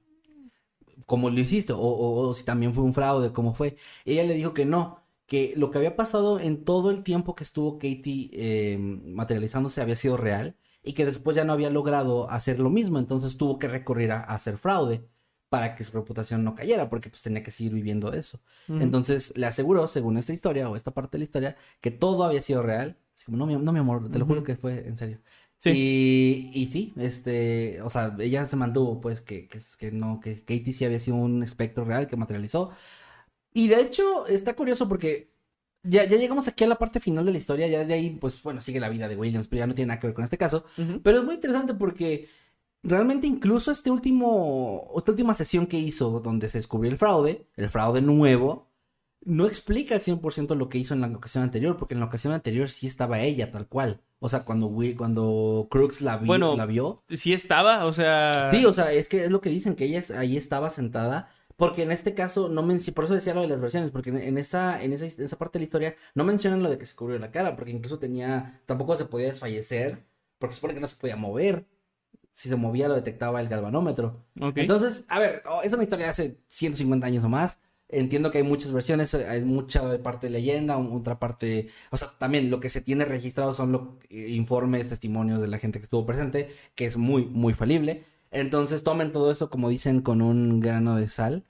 [1.07, 1.72] ¿cómo lo hiciste?
[1.72, 3.76] O, o- o si también fue un fraude, ¿cómo fue?
[4.05, 7.45] Ella le dijo que no, que lo que había pasado en todo el tiempo que
[7.45, 12.59] estuvo Katie eh, materializándose había sido real y que después ya no había logrado hacer
[12.59, 15.07] lo mismo, entonces tuvo que recurrir a, a hacer fraude.
[15.49, 18.41] para que su reputación no cayera, porque pues tenía que seguir viviendo eso.
[18.78, 22.41] Entonces le aseguró, según esta historia o esta parte de la historia, que todo había
[22.41, 22.97] sido real.
[23.16, 25.18] Así como, no, mi, no, mi amor, te lo juro que fue en serio.
[25.61, 25.71] Sí.
[26.55, 30.39] Y, y sí, este, o sea, ella se mantuvo, pues, que, que, que no, que
[30.41, 32.71] Katie sí había sido un espectro real que materializó.
[33.53, 35.35] Y de hecho, está curioso porque
[35.83, 38.43] ya, ya llegamos aquí a la parte final de la historia, ya de ahí, pues,
[38.43, 40.39] bueno, sigue la vida de Williams, pero ya no tiene nada que ver con este
[40.39, 40.65] caso.
[41.03, 42.29] Pero es muy interesante porque
[42.83, 47.69] realmente incluso este último, esta última sesión que hizo donde se descubrió el fraude, el
[47.69, 48.70] fraude nuevo,
[49.23, 52.33] no explica al 100% lo que hizo en la ocasión anterior, porque en la ocasión
[52.33, 54.01] anterior sí estaba ella tal cual.
[54.18, 57.03] O sea, cuando, cuando Crooks la, vi- Bueno, la vio.
[57.11, 58.51] Sí estaba, o sea...
[58.53, 61.31] Sí, o sea, es que es lo que dicen, que ella ahí estaba sentada.
[61.57, 64.39] Porque en este caso, no menc- por eso decía lo de las versiones, porque en,
[64.39, 66.97] esa, en, esa, en esa parte de la historia no mencionan lo de que se
[66.97, 70.03] cubrió la cara, porque incluso tenía, tampoco se podía desfallecer,
[70.39, 71.66] porque se supone que no se podía mover.
[72.33, 74.25] Si se movía lo detectaba el galvanómetro.
[74.62, 77.61] Entonces, a ver, oh, es una historia de hace 150 años o más.
[77.93, 82.12] Entiendo que hay muchas versiones, eh, hay mucha parte de leyenda, otra parte, o sea,
[82.18, 86.07] también lo que se tiene registrado son los informes, testimonios de la gente que estuvo
[86.07, 88.05] presente, que es muy, muy falible.
[88.30, 91.45] Entonces tomen todo eso, como dicen, con un grano de sal,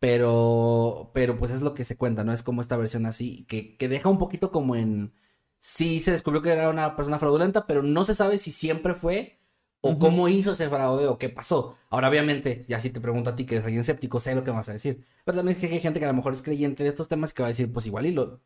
[0.00, 2.32] pero, pero pues es lo que se cuenta, ¿no?
[2.32, 5.12] Es como esta versión así, que, que deja un poquito como en,
[5.58, 9.38] sí se descubrió que era una persona fraudulenta, pero no se sabe si siempre fue
[9.84, 11.76] o cómo hizo ese fraude o qué pasó.
[11.90, 14.50] Ahora, obviamente, ya si te pregunto a ti que eres alguien escéptico, sé lo que
[14.50, 15.04] me vas a decir.
[15.24, 17.32] Pero también es que hay gente que a lo mejor es creyente de estos temas
[17.34, 18.40] que va a decir, pues igual y lo,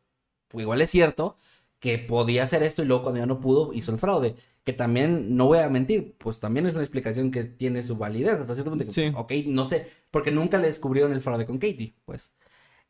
[0.49, 1.37] pues igual es cierto
[1.79, 4.35] que podía hacer esto y luego cuando ya no pudo hizo el fraude.
[4.63, 8.39] Que también, no voy a mentir, pues también es una explicación que tiene su validez
[8.39, 8.85] hasta cierto punto.
[8.85, 9.11] Que, Sí.
[9.15, 12.31] Ok, no sé, porque nunca le descubrieron el fraude con Katie, pues.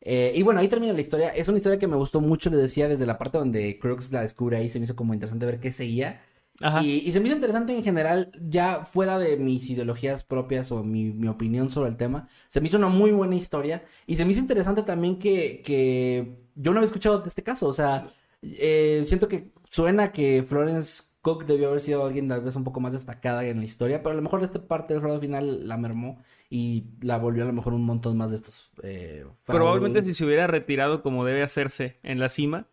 [0.00, 1.28] Eh, y bueno, ahí termina la historia.
[1.30, 4.22] Es una historia que me gustó mucho, le decía, desde la parte donde Crooks la
[4.22, 6.22] descubre ahí, se me hizo como interesante ver qué seguía.
[6.60, 6.82] Ajá.
[6.84, 10.84] Y, y se me hizo interesante en general, ya fuera de mis ideologías propias o
[10.84, 13.84] mi, mi opinión sobre el tema, se me hizo una muy buena historia.
[14.06, 17.66] Y se me hizo interesante también que, que yo no había escuchado de este caso.
[17.66, 22.56] O sea, eh, siento que suena que Florence Cook debió haber sido alguien tal vez
[22.56, 25.68] un poco más destacada en la historia, pero a lo mejor esta parte del final
[25.68, 28.70] la mermó y la volvió a lo mejor un montón más de estos.
[28.82, 32.68] Eh, Probablemente si se hubiera retirado como debe hacerse en la cima,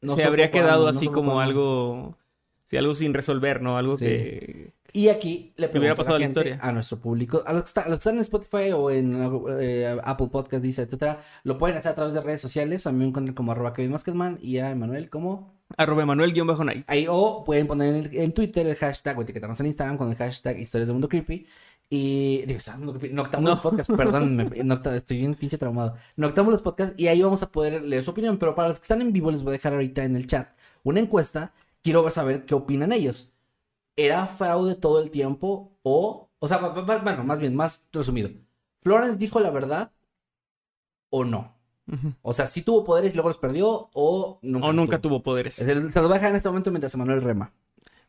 [0.00, 2.16] No se habría quedado no así como algo...
[2.72, 3.76] Sí, algo sin resolver, ¿no?
[3.76, 4.06] Algo Sí.
[4.06, 4.72] que...
[4.94, 6.58] Y aquí le ¿Te hubiera pregunto a pasado la la gente, historia?
[6.68, 9.46] a nuestro público, a los, que está- a los que están en Spotify o en
[9.60, 12.86] eh, Apple Podcast, dice, etcétera, lo pueden hacer a través de redes sociales.
[12.86, 16.84] A mí me encuentran como arroba Kevin Maskedman y a Emanuel como Arroba Emanuel-Night.
[16.86, 17.06] ahí.
[17.10, 20.58] O pueden poner en, en Twitter el hashtag o etiquetarnos en Instagram con el hashtag
[20.58, 21.46] Historias de Mundo Creepy.
[21.90, 22.60] Y digo,
[23.12, 23.62] Noctámbulos No.
[23.62, 24.50] Podcast, perdón,
[24.96, 25.94] estoy bien pinche traumado.
[26.16, 28.38] Noctámbulos Podcast y ahí vamos a poder leer su opinión.
[28.38, 30.48] Pero para los que están en vivo, les voy a dejar ahorita en el chat
[30.84, 31.52] una encuesta.
[31.82, 33.32] Quiero saber qué opinan ellos.
[33.96, 35.76] ¿Era fraude todo el tiempo?
[35.82, 38.30] O, o sea, bueno, más bien, más resumido.
[38.80, 39.92] ¿Florence dijo la verdad
[41.10, 41.56] o no?
[42.22, 44.66] O sea, sí tuvo poderes y luego los perdió o nunca.
[44.66, 45.54] O los nunca tuvo poderes.
[45.54, 47.52] Se los voy a dejar en este momento mientras Emanuel rema.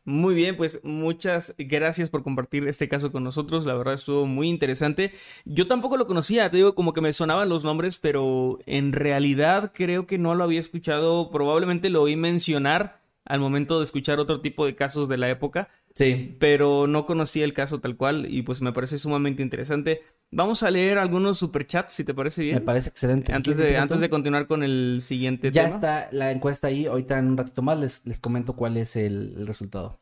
[0.06, 3.64] Muy bien, pues muchas gracias por compartir este caso con nosotros.
[3.64, 5.12] La verdad estuvo muy interesante.
[5.46, 9.72] Yo tampoco lo conocía, te digo, como que me sonaban los nombres, pero en realidad
[9.74, 11.30] creo que no lo había escuchado.
[11.30, 15.68] Probablemente lo oí mencionar al momento de escuchar otro tipo de casos de la época,
[15.94, 16.36] Sí.
[16.40, 20.02] pero no conocía el caso tal cual y pues me parece sumamente interesante.
[20.30, 22.56] Vamos a leer algunos superchats, si te parece bien.
[22.56, 23.32] Me parece excelente.
[23.32, 25.74] Antes ¿Quieres de, antes de continuar con el siguiente Ya tema.
[25.76, 26.86] está la encuesta ahí.
[26.86, 30.00] Ahorita en un ratito más les, les comento cuál es el, el resultado.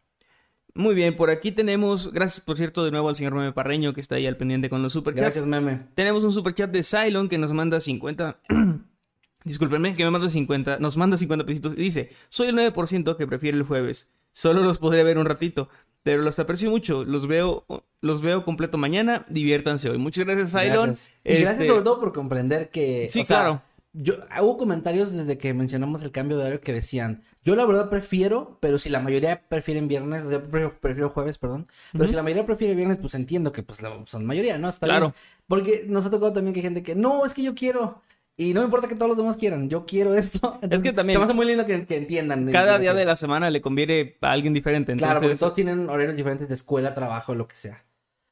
[0.74, 4.00] Muy bien, por aquí tenemos, gracias por cierto de nuevo al señor Meme Parreño que
[4.00, 5.20] está ahí al pendiente con los superchats.
[5.34, 5.82] Gracias, meme.
[5.94, 8.38] Tenemos un superchat de Cylon que nos manda 50.
[9.44, 10.78] Discúlpenme, que me manda 50.
[10.78, 14.08] Nos manda 50 pesitos y dice: Soy el 9% que prefiere el jueves.
[14.32, 15.68] Solo los podré ver un ratito.
[16.02, 17.04] Pero los aprecio mucho.
[17.04, 17.64] Los veo,
[18.00, 19.24] los veo completo mañana.
[19.28, 19.98] Diviértanse hoy.
[19.98, 20.86] Muchas gracias, Cylon.
[20.86, 21.10] Gracias.
[21.24, 23.08] Y gracias Este, sobre todo por comprender que...
[23.10, 23.62] Sí, o sea, claro.
[23.94, 27.90] Yo, hubo comentarios desde que mencionamos el cambio de horario que decían, yo la verdad
[27.90, 32.14] prefiero, pero si la mayoría prefieren viernes, o sea, prefiero, prefiero jueves, perdón, pero si
[32.14, 34.70] la mayoría prefiere viernes, pues entiendo que pues la son mayoría, ¿no?
[34.70, 35.08] Está Claro.
[35.08, 35.14] bien.
[35.46, 38.00] Porque nos ha tocado también que hay gente que, no, es que yo quiero.
[38.36, 40.58] Y no me importa que todos los demás quieran, yo quiero esto.
[40.60, 42.50] que también- Se me hace muy lindo que, que entiendan.
[42.50, 44.96] Cada día de la semana le conviene a alguien diferente.
[44.96, 47.84] Claro, porque todos tienen horarios diferentes de escuela, trabajo, lo que sea.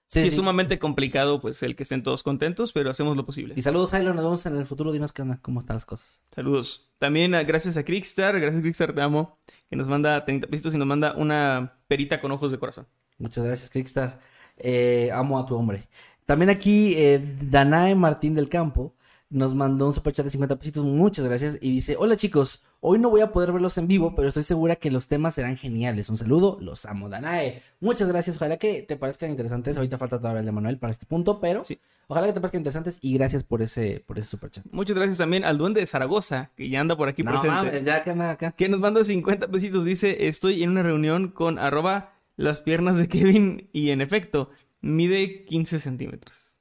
[0.07, 3.55] sí, es sumamente complicado pues el que estén todos contentos, pero hacemos lo posible.
[3.57, 4.91] Y saludos, Silo, nos vemos en el futuro.
[4.91, 6.21] Dinos qué onda, cómo están las cosas.
[6.35, 6.91] Saludos.
[6.99, 9.39] También ah, gracias a Crickstar, gracias Crickstar, te amo,
[9.69, 12.87] que nos manda 30 pesitos y nos manda una perita con ojos de corazón.
[13.19, 14.19] Muchas gracias, Crickstar.
[14.57, 15.89] Eh, amo a tu hombre.
[16.27, 18.95] También aquí, eh, Danae Martín del Campo
[19.31, 23.11] nos mandó un superchat de 50 pesitos, muchas gracias, y dice, hola chicos, hoy no
[23.11, 26.09] voy a poder verlos en vivo, pero estoy segura que los temas serán geniales.
[26.11, 27.63] Un saludo, los amo, Danae.
[27.79, 31.07] Muchas gracias, ojalá que te parezcan interesantes, ahorita falta todavía el de Manuel para este
[31.07, 31.79] punto, pero Sí.
[32.09, 34.65] ojalá que te parezcan interesantes y gracias por ese, por ese superchat.
[34.73, 37.51] Muchas gracias también al duende de Zaragoza, que ya anda por aquí No presente.
[37.55, 38.51] mames, ya que acá.
[38.53, 39.85] Que nos manda 50 pesitos.
[39.85, 44.51] Dice, estoy en una reunión con arroba las piernas de Kevin y en efecto,
[44.81, 46.59] mide 15 centímetros.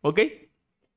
[0.00, 0.20] ¿Ok?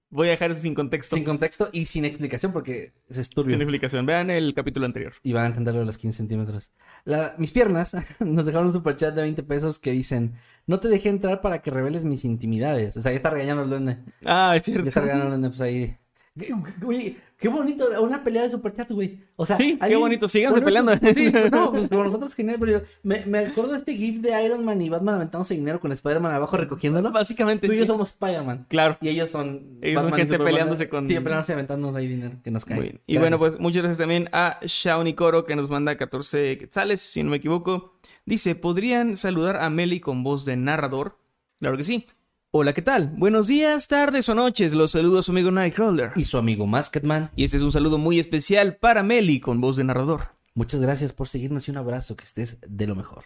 [0.10, 1.16] Voy a dejar eso sin contexto.
[1.18, 3.53] Sin contexto y sin explicación porque es turbio.
[3.55, 4.05] Sin explicación.
[4.05, 5.14] Vean el capítulo anterior.
[5.22, 6.72] Y van a entenderlo de los 15 centímetros.
[7.03, 10.36] La- mis piernas nos dejaron un superchat de 20 pesos que dicen:
[10.66, 12.95] No te dejé entrar para que reveles mis intimidades.
[12.95, 13.97] O sea, ya está regañando el duende.
[14.26, 15.01] Ah, es Ya está cierto.
[15.01, 15.97] regañando el duende, pues ahí.
[16.81, 19.19] Güey, qué bonito, una pelea de superchats, güey.
[19.35, 20.93] O sea, Sí, qué bonito, síganse peleando.
[21.13, 24.43] Sí, no, pues con nosotros genial, pero yo me, me acuerdo de este GIF de
[24.45, 27.11] Iron Man y Batman aventándose dinero con Spider-Man abajo recogiéndolo.
[27.11, 28.65] Básicamente, Tú y yo somos Spider-Man.
[28.69, 28.97] Claro.
[29.01, 29.79] Y ellos son.
[29.81, 32.75] Ellos son Batman y gente peleándose con- Sí, peleándose aventándonos ahí dinero que nos cae.
[32.77, 33.01] Muy bien.
[33.07, 37.23] Y bueno, pues muchas gracias también a Shawnee Coro que nos manda 14 quetzales, si
[37.23, 37.93] no me equivoco.
[38.25, 41.17] Dice, ¿podrían saludar a Meli con voz de narrador?
[41.59, 42.05] Claro que sí.
[42.52, 43.14] Hola, ¿qué tal?
[43.18, 44.74] Buenos días, tardes o noches.
[44.74, 46.12] Los saludo a su amigo Nightcrawler.
[46.16, 47.30] Y su amigo Masketman.
[47.36, 50.30] Y este es un saludo muy especial para Meli con voz de narrador.
[50.54, 53.26] Muchas gracias por seguirnos y un abrazo, que estés de lo mejor.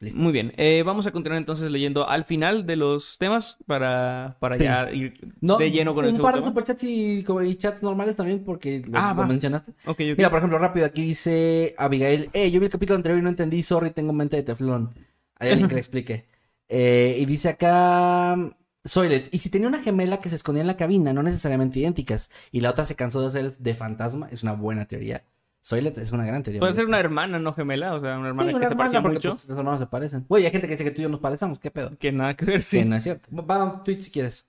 [0.00, 0.20] Listo.
[0.20, 4.56] Muy bien, eh, vamos a continuar entonces leyendo al final de los temas para, para
[4.56, 4.64] Sí.
[4.64, 8.16] ya ir No, de lleno con el un par de superchats y, y chats normales
[8.16, 9.72] también porque lo, Ah, lo mencionaste.
[9.98, 13.30] Mira, por ejemplo, rápido, aquí dice Abigail, eh, yo vi el capítulo anterior y no
[13.30, 14.92] entendí, sorry, tengo mente de teflón.
[15.38, 16.26] Hay alguien que le explique.
[16.68, 18.36] Eh, y dice acá,
[18.84, 22.30] Soylets, y si tenía una gemela que se escondía en la cabina, no necesariamente idénticas,
[22.52, 25.24] y la otra se cansó de ser de fantasma, es una buena teoría.
[25.60, 26.60] Soylets es una gran teoría.
[26.60, 28.98] Puede ser una hermana, no gemela, o sea, una hermana Sí, que una se parecía
[28.98, 29.36] hermana, porque mucho.
[29.38, 30.26] pues, los hermanos se parecen.
[30.28, 31.96] Güey, hay gente que dice que tú y yo nos parecemos, ¿qué pedo?
[31.98, 32.80] Que nada que ver, sí.
[32.80, 33.28] Sí, no es cierto.
[33.34, 34.46] Va a un tweet si quieres.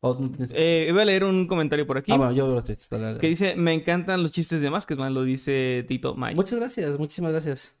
[0.00, 2.10] O no tienes- Eh, voy a leer un comentario por aquí.
[2.12, 2.88] Ah, bueno, yo veo los tweets.
[2.90, 3.18] dale, dale.
[3.20, 6.34] Que dice, me encantan los chistes de Masketman, lo dice Tito Mike.
[6.34, 7.76] Muchas gracias, muchísimas gracias.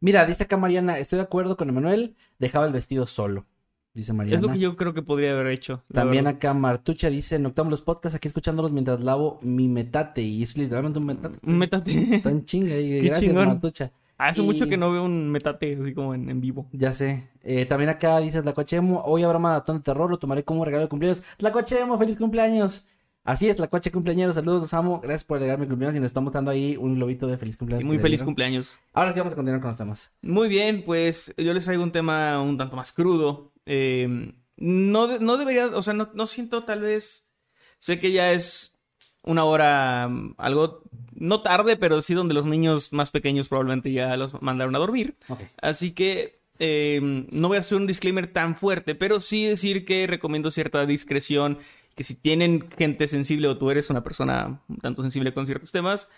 [0.00, 3.46] Mira, dice acá Mariana, estoy de acuerdo con Emanuel, dejaba el vestido solo.
[3.94, 4.36] Dice Mariana.
[4.36, 5.82] Es lo que yo creo que podría haber hecho.
[5.92, 6.36] También verdad.
[6.38, 10.22] acá Martucha dice, Noctámbulos Podcast, aquí escuchándolos mientras lavo mi metate.
[10.22, 11.38] Y es literalmente un metate.
[11.42, 12.14] Un metate.
[12.16, 12.76] Está en chinga.
[12.76, 13.48] Y gracias, chingón.
[13.48, 13.90] Martucha.
[14.16, 16.68] Hace Y- mucho que no veo un metate así como en, en vivo.
[16.72, 17.28] Ya sé.
[17.42, 20.88] Eh, también acá dice Tlacuachemo, hoy habrá maratón de terror, lo tomaré como regalo de
[20.88, 21.22] cumpleaños.
[21.38, 22.86] Tlacuachemo, feliz cumpleaños.
[23.28, 25.00] Así es, Tlacuache cumpleaños, saludos, los amo.
[25.02, 27.86] Gracias por alegrarme el cumpleaños y nos estamos dando ahí un globito de feliz cumpleaños.
[27.86, 28.78] Muy feliz cumpleaños.
[28.94, 30.10] Ahora sí vamos a continuar con los temas.
[30.22, 33.52] Muy bien, pues yo les traigo un tema un tanto más crudo.
[33.66, 37.30] Eh, no, no debería, o sea, no, no siento tal vez,
[37.78, 38.78] sé que ya es
[39.20, 44.16] una hora mm, algo, no tarde, pero sí donde los niños más pequeños probablemente ya
[44.16, 45.18] los mandaron a dormir.
[45.28, 45.40] Ok.
[45.60, 50.06] Así que eh, no voy a hacer un disclaimer tan fuerte, pero sí decir que
[50.06, 51.58] recomiendo cierta discreción,
[51.98, 55.72] que si tienen gente sensible o tú eres una persona un tanto sensible con ciertos
[55.72, 56.08] temas,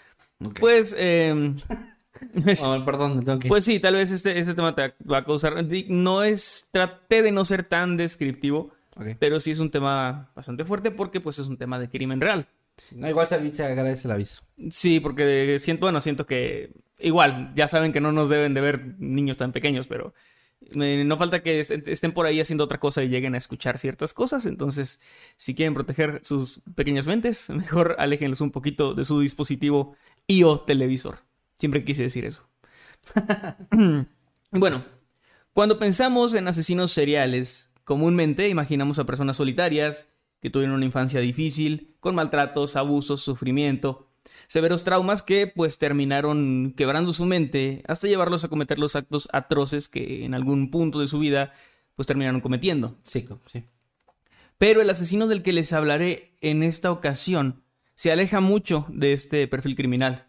[0.60, 0.94] pues...
[0.98, 1.54] eh,
[2.84, 3.48] perdón, me tengo que...
[3.48, 5.64] pues sí, tal vez este, este tema te va a causar.
[5.88, 6.68] No es.
[6.70, 9.16] Traté de no ser tan descriptivo, Ok.
[9.18, 12.46] pero sí es un tema bastante fuerte porque, pues, es un tema de crimen real.
[12.94, 14.42] No, igual se, se agradece el aviso.
[14.70, 16.74] Sí, porque siento, bueno, siento que.
[16.98, 20.12] Igual, ya saben que no nos deben de ver niños tan pequeños, pero.
[20.80, 23.78] Eh, no falta que est- estén por ahí haciendo otra cosa y lleguen a escuchar
[23.78, 24.46] ciertas cosas.
[24.46, 25.00] Entonces,
[25.36, 29.96] si quieren proteger sus pequeñas mentes, mejor aléjenlos un poquito de su dispositivo
[30.26, 31.20] y o televisor.
[31.58, 32.48] Siempre quise decir eso.
[34.50, 34.84] bueno,
[35.52, 41.96] cuando pensamos en asesinos seriales, comúnmente imaginamos a personas solitarias que tuvieron una infancia difícil,
[42.00, 44.09] con maltratos, abusos, sufrimiento,
[44.50, 49.86] severos traumas que pues terminaron quebrando su mente hasta llevarlos a cometer los actos atroces
[49.86, 51.54] que en algún punto de su vida
[51.94, 52.98] pues terminaron cometiendo.
[53.04, 53.62] Sí, sí.
[54.58, 57.62] Pero el asesino del que les hablaré en esta ocasión
[57.94, 60.26] se aleja mucho de este perfil criminal.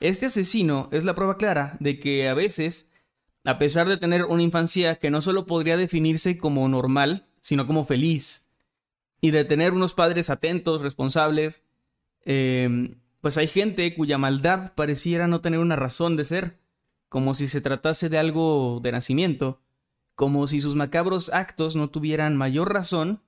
[0.00, 2.90] Este asesino es la prueba clara de que a veces,
[3.44, 7.84] a pesar de tener una infancia que no solo podría definirse como normal, sino como
[7.84, 8.50] feliz,
[9.20, 11.62] y de tener unos padres atentos, responsables,
[12.24, 16.58] eh, pues hay gente cuya maldad pareciera no tener una razón de ser,
[17.08, 19.62] como si se tratase de algo de nacimiento,
[20.14, 23.22] como si sus macabros actos no tuvieran mayor razón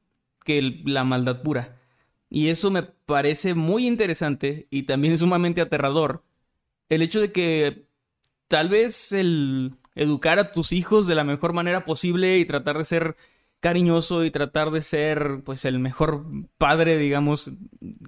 [0.44, 1.80] que la maldad pura.
[2.28, 6.24] Y eso me parece muy interesante y también sumamente aterrador.
[6.90, 7.86] El hecho de que
[8.48, 12.84] tal vez el educar a tus hijos de la mejor manera posible y tratar de
[12.84, 13.16] ser
[13.60, 16.26] cariñoso y tratar de ser pues el mejor
[16.58, 17.50] padre, digamos,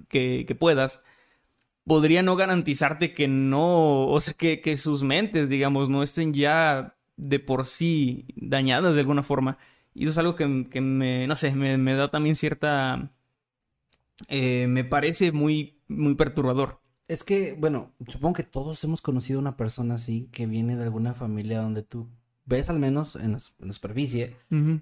[0.07, 1.03] que, que puedas,
[1.89, 6.95] podría no garantizarte que no, o sea, que, que sus mentes, digamos, no estén ya
[7.17, 9.57] de por sí dañadas de alguna forma.
[9.95, 13.11] Y eso es algo que, que me, no sé, me, me da también cierta
[14.27, 16.79] eh, me parece muy, muy perturbador.
[17.07, 21.15] Es que, bueno, supongo que todos hemos conocido una persona así que viene de alguna
[21.15, 22.07] familia donde tú
[22.45, 24.35] ves al menos en la, en la superficie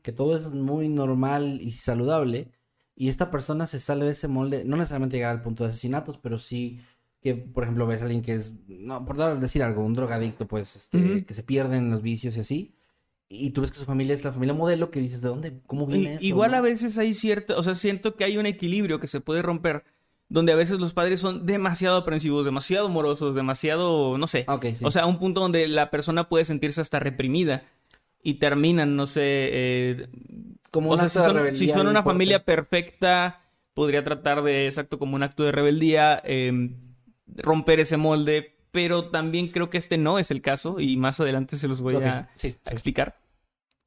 [0.03, 2.51] que todo es muy normal y saludable
[2.97, 6.17] y esta persona se sale de ese molde, no necesariamente llegar al punto de asesinatos,
[6.17, 6.81] pero sí
[7.27, 10.47] que, por ejemplo, ves a alguien que es, no, por dar, decir algo, un drogadicto,
[10.47, 12.73] pues, este, que se pierde en los vicios y así,
[13.29, 15.59] y tú ves que su familia es la familia modelo, que dices, ¿de dónde?
[15.65, 16.23] ¿Cómo viene eso?
[16.23, 16.57] Igual no?
[16.57, 19.83] a veces hay cierta, o sea, siento que hay un equilibrio que se puede romper,
[20.29, 24.45] donde a veces los padres son demasiado aprensivos, demasiado morosos, demasiado, no sé.
[24.47, 24.85] Ah, sí.
[24.85, 27.63] O sea, a un punto donde la persona puede sentirse hasta reprimida
[28.23, 30.07] y terminan, no sé, eh,
[30.71, 32.03] como o sea, si son, si una fuerte.
[32.03, 33.41] familia perfecta,
[33.73, 36.71] podría tratar de, exacto, como un acto de rebeldía, eh,
[37.35, 41.55] romper ese molde, pero también creo que este no es el caso y más adelante
[41.55, 43.19] se los voy Ok, a, sí, a explicar.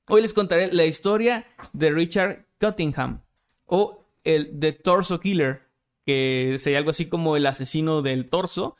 [0.09, 3.23] Hoy les contaré la historia de Richard Cottingham
[3.67, 5.63] o el The Torso Killer,
[6.05, 8.77] que sería algo así como el asesino del torso.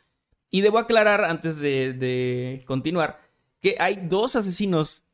[0.51, 3.21] Y debo aclarar antes de, de continuar
[3.61, 5.05] que hay dos asesinos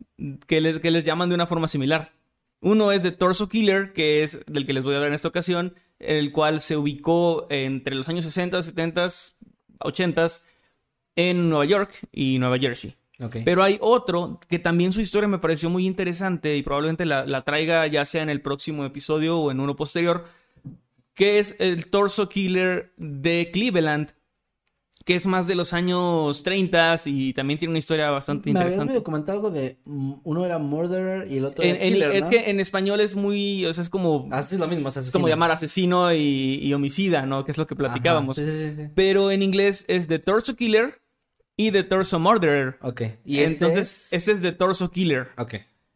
[0.47, 2.13] que les, que les llaman de una forma similar.
[2.61, 5.29] Uno es The Torso Killer, que es del que les voy a hablar en esta
[5.29, 9.09] ocasión, el cual se ubicó entre los años 60, 70,
[9.81, 10.27] 80
[11.17, 12.95] en Nueva York y Nueva Jersey.
[13.45, 17.45] Pero hay otro que también su historia me pareció muy interesante y probablemente la, la
[17.45, 20.27] traiga ya sea en el próximo episodio o en uno posterior,
[21.15, 24.13] que es el Torso Killer de Cleveland,
[25.07, 28.87] que es más de los años 30 y también tiene una historia bastante Me interesante.
[28.87, 32.13] medio comentado algo de mm, uno era murderer y el otro En- era en- killer,
[32.17, 32.31] es ¿no?
[32.31, 35.11] que en español es muy, o sea, es como, Así es lo mismo, es es
[35.13, 37.45] como llamar asesino y, y homicida, ¿no?
[37.45, 38.37] Que es lo que platicábamos.
[38.37, 38.89] sí, sí, sí, sí.
[38.97, 41.01] Pero en inglés es The Torso Killer
[41.57, 42.77] y The Torso Murderer.
[42.83, 43.03] Ok.
[43.25, 44.13] Y este Entonces, es...
[44.13, 45.29] este es The Torso Killer.
[45.39, 45.55] Ok.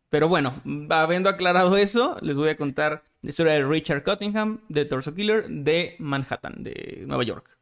[0.08, 4.84] Pero bueno, habiendo aclarado eso, les voy a contar la historia de Richard Cottingham, de
[4.84, 7.58] Torso Killer, de Manhattan, de Nueva York.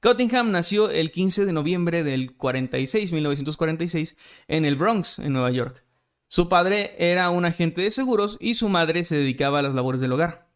[0.00, 4.16] Cottingham nació el 15 de noviembre del 46, 1946,
[4.48, 5.84] en el Bronx, en Nueva York.
[6.28, 10.00] Su padre era un agente de seguros y su madre se dedicaba a las labores
[10.00, 10.48] del hogar.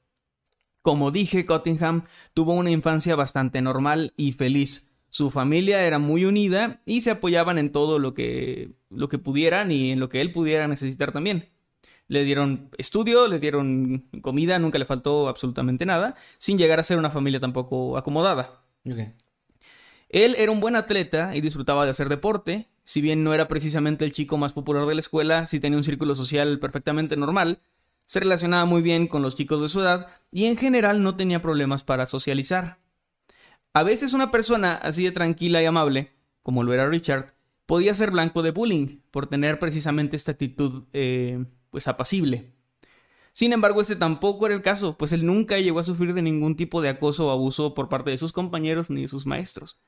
[0.82, 4.90] Como dije, Cottingham tuvo una infancia bastante normal y feliz.
[5.08, 9.70] Su familia era muy unida y se apoyaban en todo lo que, lo que pudieran
[9.70, 11.50] y en lo que él pudiera necesitar también.
[12.08, 16.98] Le dieron estudio, le dieron comida, nunca le faltó absolutamente nada, sin llegar a ser
[16.98, 18.61] una familia tampoco acomodada.
[18.84, 22.68] Él era un buen atleta y disfrutaba de hacer deporte.
[22.84, 25.84] Si bien no era precisamente el chico más popular de la escuela, sí tenía un
[25.84, 27.60] círculo social perfectamente normal.
[28.06, 31.40] Se relacionaba muy bien con los chicos de su edad y en general no tenía
[31.40, 32.78] problemas para socializar.
[33.72, 36.12] A veces una persona así de tranquila y amable,
[36.42, 37.32] como lo era Richard,
[37.64, 42.51] podía ser blanco de bullying por tener precisamente esta actitud eh, pues apacible.
[43.32, 46.56] Sin embargo, este tampoco era el caso, pues él nunca llegó a sufrir de ningún
[46.56, 49.78] tipo de acoso o abuso por parte de sus compañeros ni de sus maestros.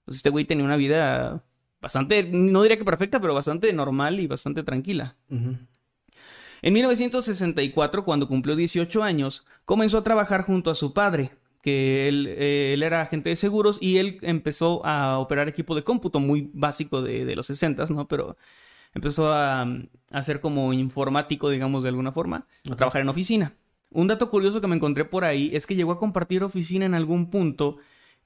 [0.00, 1.44] Entonces este güey tenía una vida
[1.80, 5.16] bastante, no diría que perfecta, pero bastante normal y bastante tranquila.
[6.62, 11.30] En 1964, cuando cumplió 18 años, comenzó a trabajar junto a su padre,
[11.62, 15.84] que él, eh, él era agente de seguros y él empezó a operar equipo de
[15.84, 18.08] cómputo muy básico de, de los 60, ¿no?
[18.08, 18.36] Pero
[18.94, 19.66] empezó a,
[20.12, 23.54] a ser como informático, digamos, de alguna forma, a trabajar en oficina.
[23.90, 26.94] Un dato curioso que me encontré por ahí es que llegó a compartir oficina en
[26.94, 27.78] algún punto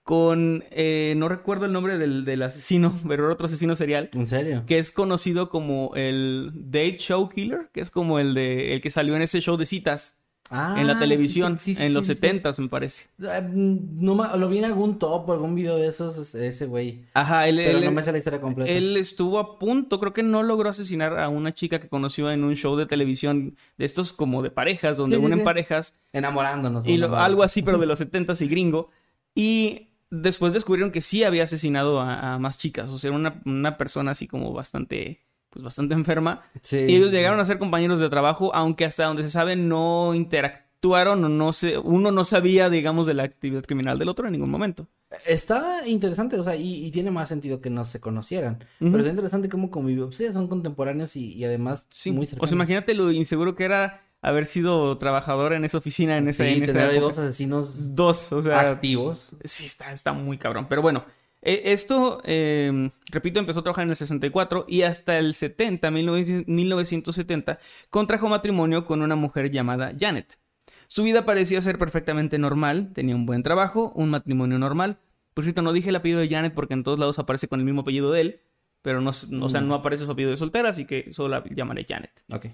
[0.02, 4.26] con, eh, no recuerdo el nombre del, del asesino, pero era otro asesino serial, ¿En
[4.26, 4.64] serio?
[4.66, 8.90] que es conocido como el Date Show Killer, que es como el de el que
[8.90, 10.20] salió en ese show de citas
[10.51, 12.07] Ah, en la televisión sí, sí, en los.
[12.07, 13.07] 70 me parece.
[13.26, 17.05] Ah, No, lo vi en algún top o algún video de esos, es- ese güey.
[17.14, 18.70] Ajá, él, Pero él- no me sé la historia completa.
[18.70, 22.45] él estuvo a punto, creo que no logró asesinar a una chica que conoció en
[22.45, 26.86] un show de televisión de estos como de parejas, donde unen parejas Enamorándonos.
[26.86, 28.90] y algo así, pero de los 70 y gringo.
[29.34, 33.40] Y después descubrieron que sí había asesinado a, a más chicas, o sea, era una,
[33.47, 35.22] una persona así como bastante,
[35.55, 36.42] pues bastante enferma.
[36.61, 36.84] Sí.
[36.88, 41.24] Y ellos llegaron a ser compañeros de trabajo, aunque hasta donde se sabe no interactuaron
[41.24, 44.50] o no se, uno no sabía, digamos, de la actividad criminal del otro en ningún
[44.50, 44.86] momento.
[45.26, 48.64] Está interesante, o sea, y, y tiene más sentido que no se conocieran.
[48.80, 50.11] Pero está interesante cómo convivió.
[50.12, 52.50] Sí, son contemporáneos y, y además Sí, muy o cercanos.
[52.50, 56.55] sea, imagínate lo inseguro que era haber sido trabajador en esa oficina en esa, Sí,
[56.55, 57.00] en esa tener época.
[57.07, 59.30] dos asesinos Dos, o sea, activos.
[59.44, 60.66] sí está, está muy cabrón.
[60.68, 61.05] Pero bueno,
[61.45, 67.59] esto, eh, repito, empezó a trabajar en el 64 y hasta el 70, 1900 1970,
[67.90, 70.38] contrajo matrimonio con una mujer llamada Janet.
[70.86, 74.99] Su vida parecía ser perfectamente normal, tenía un buen trabajo, un matrimonio normal.
[75.34, 77.66] Por cierto, no dije el apellido de Janet porque en todos lados aparece con el
[77.66, 78.40] mismo apellido de él,
[78.82, 79.68] pero no, o sea, Mm.
[79.68, 82.22] no aparece su apellido de soltera, así que solo la llamaré Janet.
[82.32, 82.47] Ok.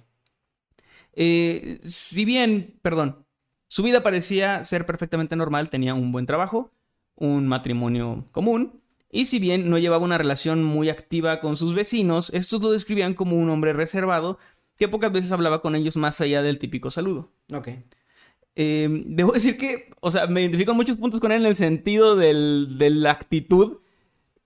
[1.14, 3.24] Eh, si bien, perdón,
[3.72, 6.72] Su vida parecía ser perfectamente normal, tenía un buen trabajo,
[7.14, 8.80] un matrimonio común,
[9.11, 13.14] y si bien no llevaba una relación muy activa con sus vecinos, estos lo describían
[13.14, 14.38] como un hombre reservado
[14.76, 17.30] que pocas veces hablaba con ellos más allá del típico saludo.
[17.52, 17.68] Ok.
[18.56, 21.56] Eh, debo decir que, o sea, me identifico en muchos puntos con él en el
[21.56, 23.78] sentido del- de la actitud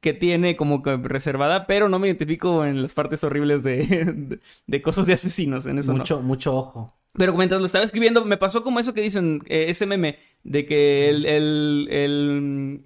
[0.01, 4.39] que tiene como que reservada, pero no me identifico en las partes horribles de, de,
[4.67, 5.99] de cosas de asesinos, en eso no.
[5.99, 6.95] Mucho, mucho ojo.
[7.15, 10.67] Pero mientras lo estaba escribiendo, me pasó como eso que dicen, eh, ese meme, de
[10.67, 12.85] que el, el- el,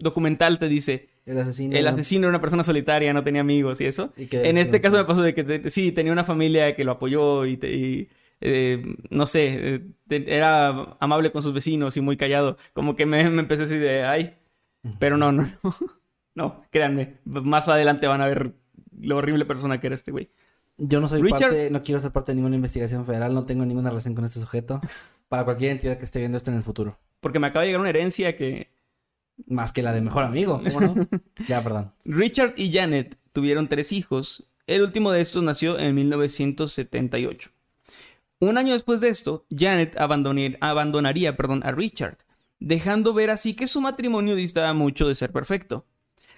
[0.00, 1.76] documental te dice, El asesino.
[1.76, 4.12] el asesino era una persona solitaria, no tenía amigos y eso.
[4.16, 6.92] Y En este caso me pasó de que te- sí, tenía una familia que lo
[6.92, 8.08] apoyó y, te- y,
[8.40, 12.56] eh, no sé, eh, te- era amable con sus vecinos y muy callado.
[12.72, 14.34] Como que me, me empecé así de, ay,
[14.98, 15.74] pero no, no, no,
[16.34, 18.52] no, créanme, más adelante van a ver
[18.98, 20.30] lo horrible persona que era este güey.
[20.78, 23.66] Yo no soy Richard- parte, no quiero ser parte de ninguna investigación federal, no tengo
[23.66, 24.80] ninguna relación con este sujeto.
[25.28, 26.98] Para cualquier entidad que esté viendo esto en el futuro.
[27.20, 28.68] Porque me acaba de llegar una herencia que
[29.48, 30.94] Más que la de mejor amigo, ¿cómo no?
[31.48, 31.92] ya, perdón.
[32.04, 34.46] Richard y Janet tuvieron tres hijos.
[34.66, 37.50] El último de estos nació en 1978.
[38.40, 42.18] Un año después de esto, Janet abandonar- abandonaría perdón, a Richard,
[42.58, 45.86] dejando ver así que su matrimonio distaba mucho de ser perfecto.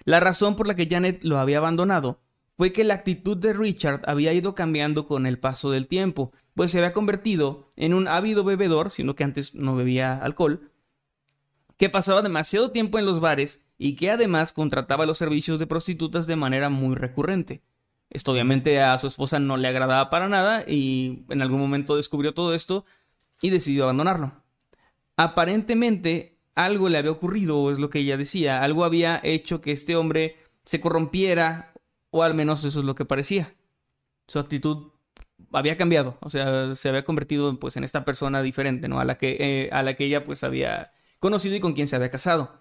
[0.04, 2.20] La razón por la que Janet lo había abandonado
[2.56, 6.70] fue que la actitud de Richard había ido cambiando con el paso del tiempo, pues
[6.70, 10.70] se había convertido en un ávido bebedor, sino que antes no bebía alcohol,
[11.82, 16.28] que pasaba demasiado tiempo en los bares y que además contrataba los servicios de prostitutas
[16.28, 17.60] de manera muy recurrente.
[18.08, 22.34] Esto obviamente a su esposa no le agradaba para nada y en algún momento descubrió
[22.34, 22.84] todo esto
[23.40, 24.44] y decidió abandonarlo.
[25.16, 29.96] Aparentemente algo le había ocurrido, es lo que ella decía, algo había hecho que este
[29.96, 31.72] hombre se corrompiera
[32.10, 33.56] o al menos eso es lo que parecía.
[34.28, 34.92] Su actitud
[35.50, 39.00] había cambiado, o sea, se había convertido pues en esta persona diferente, ¿no?
[39.00, 40.92] A la que, eh, a la que ella pues había
[41.22, 42.60] conocido y con quien se había casado.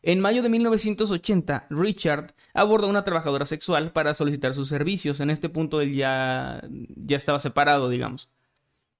[0.00, 5.18] En mayo de 1980, Richard abordó a una trabajadora sexual para solicitar sus servicios.
[5.18, 6.62] En este punto él ya,
[6.94, 8.30] ya estaba separado, digamos.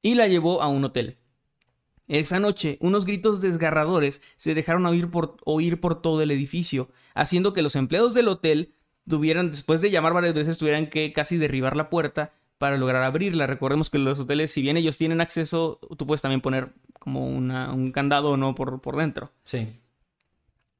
[0.03, 1.19] Y la llevó a un hotel.
[2.09, 7.53] Esa noche, unos gritos desgarradores se dejaron oír por, oír por todo el edificio, haciendo
[7.53, 8.75] que los empleados del hotel
[9.09, 13.47] tuvieran, después de llamar varias veces, tuvieran que casi derribar la puerta para lograr abrirla.
[13.47, 16.75] Recordemos que los hoteles, si bien ellos tienen acceso, tú puedes también poner
[17.07, 19.31] como una- un candado no por, por dentro.
[19.45, 19.79] Sí.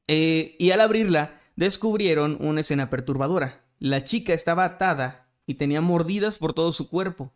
[0.09, 3.61] Eh, y al abrirla, descubrieron una escena perturbadora.
[3.79, 7.33] La chica estaba atada y tenía mordidas por todo su cuerpo.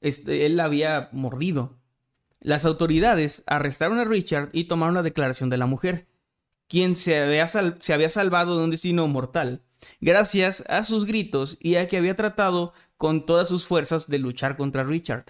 [0.00, 1.76] Este, él la había mordido.
[2.40, 6.06] Las autoridades arrestaron a Richard y tomaron la declaración de la mujer,
[6.66, 9.60] quien se había, sal- se había salvado de un destino mortal,
[10.00, 14.56] gracias a sus gritos y a que había tratado con todas sus fuerzas de luchar
[14.56, 15.26] contra Richard.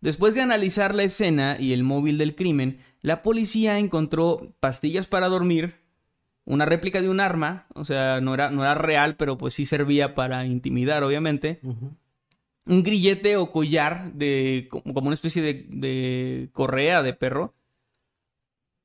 [0.00, 5.28] Después de analizar la escena y el móvil del crimen, la policía encontró pastillas para
[5.28, 5.76] dormir,
[6.44, 9.66] una réplica de un arma, o sea, no era, no era real, pero pues sí
[9.66, 11.60] servía para intimidar, obviamente,
[12.66, 17.54] un grillete o collar de como como una especie de, de correa de perro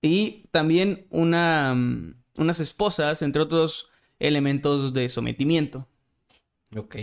[0.01, 3.89] y también una, mm, unas esposas, entre otros
[4.19, 5.87] elementos de sometimiento.
[6.77, 6.97] Ok.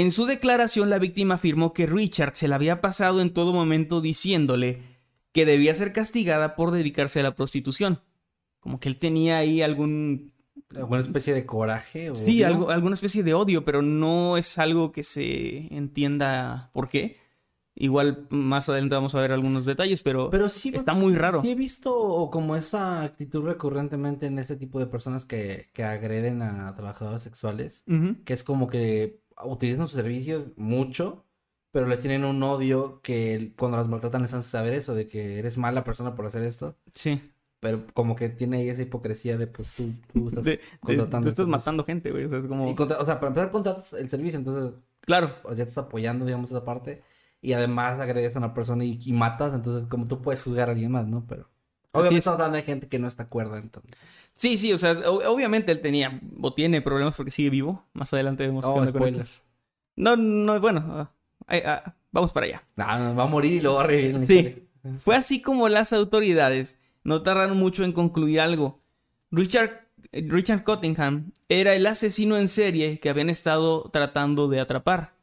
[0.00, 4.00] En su declaración, la víctima afirmó que Richard se la había pasado en todo momento
[4.00, 4.80] diciéndole
[5.32, 8.00] que debía ser castigada por dedicarse a la prostitución.
[8.60, 10.32] Como que él tenía ahí algún...
[10.74, 12.08] ¿Alguna especie de coraje?
[12.08, 16.88] O Sí, algo, alguna especie de odio, pero no es algo que se entienda por
[16.88, 17.18] qué.
[17.74, 20.72] Igual más adelante vamos a ver algunos detalles, pero, Pero sí.
[20.74, 21.42] está muy raro.
[21.42, 26.40] Sí he visto como esa actitud recurrentemente en este tipo de personas que, que agreden
[26.40, 27.84] a trabajadoras sexuales.
[28.24, 31.24] Que es como que utilizan sus servicios mucho,
[31.72, 35.38] pero les tienen un odio que cuando las maltratan les hacen saber eso, de que
[35.38, 36.76] eres mala persona por hacer esto.
[36.94, 37.32] Sí.
[37.60, 41.26] Pero como que tiene ahí esa hipocresía de pues tú, tú estás De- de- contratando.
[41.26, 42.24] tú estás matando gente, güey.
[42.24, 42.70] O sea, es como...
[42.70, 44.72] Y contra- o sea, para empezar contratas el servicio, entonces
[45.02, 45.34] Claro.
[45.44, 47.02] o sea, ya estás apoyando, digamos, esa parte.
[47.42, 50.72] Y además agredes a una persona y, y matas, entonces como tú puedes juzgar a
[50.72, 51.24] alguien más, ¿no?
[51.28, 51.48] Pero
[51.92, 52.26] obviamente es.
[52.26, 53.90] hablando de gente que no está acuerda, entonces.
[54.40, 57.84] Sí, sí, o sea, obviamente él tenía o tiene problemas porque sigue vivo.
[57.92, 59.22] Más adelante vemos qué Oh, onda con eso.
[59.96, 60.82] No, no, bueno,
[61.46, 62.62] ah, ah, vamos para allá.
[62.74, 64.66] No, no, va a morir y luego va a revivir Sí.
[65.04, 68.80] Fue así como las autoridades no tardaron mucho en concluir algo.
[69.30, 75.16] Richard, Richard Cottingham era el asesino en serie que habían estado tratando de atrapar.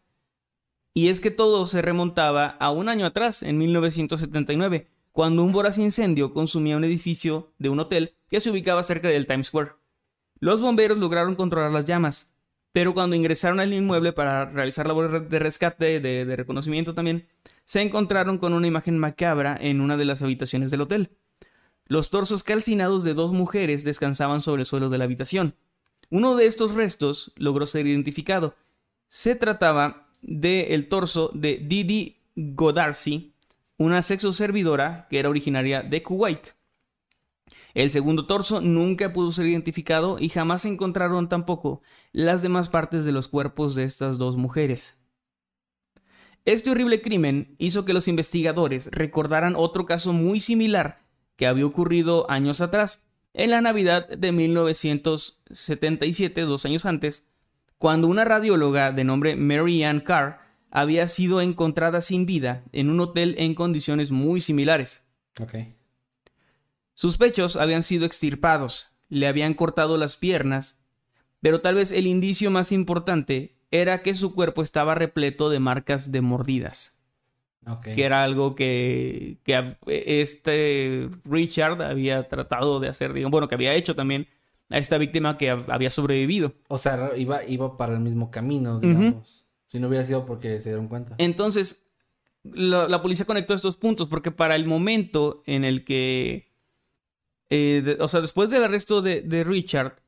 [0.94, 5.80] Y es que todo se remontaba a un año atrás, en 1979, cuando un voraz
[5.80, 9.72] incendio consumía un edificio de un hotel que se ubicaba cerca del Times Square.
[10.40, 12.36] Los bomberos lograron controlar las llamas,
[12.72, 17.28] pero cuando ingresaron al inmueble para realizar labores de rescate, de, de reconocimiento también,
[17.66, 21.10] se encontraron con una imagen macabra en una de las habitaciones del hotel.
[21.86, 25.56] Los torsos calcinados de dos mujeres descansaban sobre el suelo de la habitación.
[26.10, 28.56] Uno de estos restos logró ser identificado.
[29.10, 33.34] Se trataba del torso de Didi Godarsi,
[33.78, 36.57] una sexo servidora que era originaria de Kuwait.
[37.78, 43.06] El segundo torso nunca pudo ser identificado y jamás se encontraron tampoco las demás partes
[43.06, 45.00] de los cuerpos de estas dos mujeres.
[46.44, 51.04] Este horrible crimen hizo que los investigadores recordaran otro caso muy similar
[51.36, 57.28] que había ocurrido años atrás, en la Navidad de 1977, dos años antes,
[57.78, 60.40] cuando una radióloga de nombre Mary Ann Carr
[60.72, 65.06] había sido encontrada sin vida en un hotel en condiciones muy similares.
[66.98, 70.84] Sus pechos habían sido extirpados, le habían cortado las piernas,
[71.42, 76.12] pero tal vez el indicio más importante era que su cuerpo estaba repleto de marcas
[76.12, 77.00] de mordidas.
[77.84, 83.76] Que era algo que, que, este Richard había tratado de hacer, digamos, bueno, que había
[83.76, 84.28] hecho también
[84.70, 86.54] a esta víctima que había sobrevivido.
[86.68, 89.46] O sea, iba, iba para el mismo camino, digamos.
[89.68, 91.14] Si no hubiera sido porque se dieron cuenta.
[91.20, 91.86] Entonces,
[92.44, 96.47] la, policía conectó estos puntos porque para el momento en el que,
[97.50, 100.02] eh, o sea, después del arresto de, de, Richard,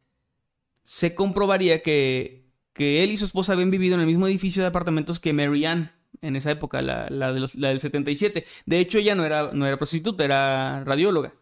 [0.84, 4.70] se comprobaría que, que él y su esposa habían vivido en el mismo edificio de
[4.70, 8.46] apartamentos que Mary Ann en esa época, la, de los, la del 77.
[8.66, 11.34] De hecho, ella no era, no era prostituta, era radióloga.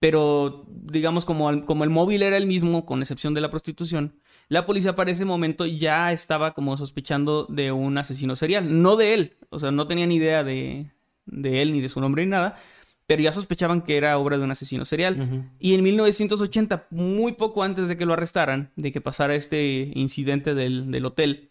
[0.00, 4.66] Pero, digamos, como, como el móvil era el mismo, con excepción de la prostitución, la
[4.66, 8.82] policía para ese momento ya estaba como sospechando de un asesino serial.
[8.82, 10.90] No de él, o sea, no tenían idea de,
[11.24, 12.60] de él ni de su nombre ni nada,
[13.06, 15.50] pero ya sospechaban que era obra de un asesino serial.
[15.58, 20.54] Y en 1980, muy poco antes de que lo arrestaran, de que pasara este incidente
[20.54, 21.50] del, del hotel,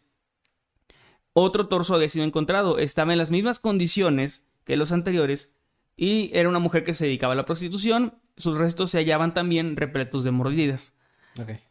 [1.34, 2.80] otro torso había sido encontrado.
[2.80, 5.56] Estaba en las mismas condiciones que los anteriores
[5.96, 8.16] y era una mujer que se dedicaba a la prostitución.
[8.38, 10.98] Sus restos se hallaban también repletos de mordidas.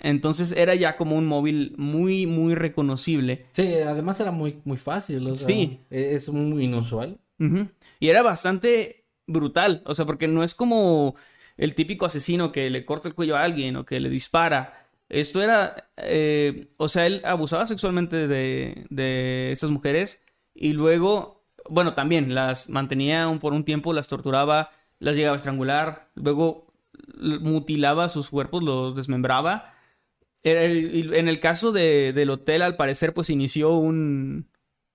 [0.01, 3.47] Entonces era ya como un móvil muy, muy reconocible.
[3.53, 5.37] Sí, además era muy, muy fácil.
[5.37, 5.81] sí.
[5.91, 7.19] E-, es muy inusual.
[7.99, 9.83] Y era bastante brutal.
[9.87, 11.17] O sea, porque no es como
[11.57, 14.89] el típico asesino que le corta el cuello a alguien o que le dispara.
[15.09, 20.23] Esto era, eh, o sea, él abusaba sexualmente de, de estas mujeres
[20.55, 26.11] y luego, bueno, también las mantenía por un tiempo, las torturaba, las llegaba a estrangular,
[26.15, 26.73] luego
[27.41, 29.75] mutilaba sus cuerpos, los desmembraba.
[30.45, 34.49] En el caso de, del hotel, al parecer, pues inició un,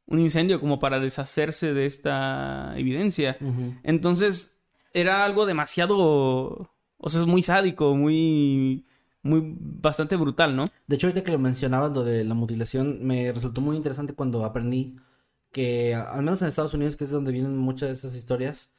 [0.07, 3.37] un incendio como para deshacerse de esta evidencia.
[3.83, 4.59] Entonces,
[4.93, 8.85] era algo demasiado, o sea, es muy sádico, muy
[9.27, 10.65] muy bastante brutal, ¿no?
[10.87, 14.45] De hecho, ahorita que lo mencionabas, lo de la mutilación, me resultó muy interesante cuando
[14.45, 14.95] aprendí
[15.51, 18.73] que, al menos en Estados Unidos, que es donde vienen muchas de estas historias,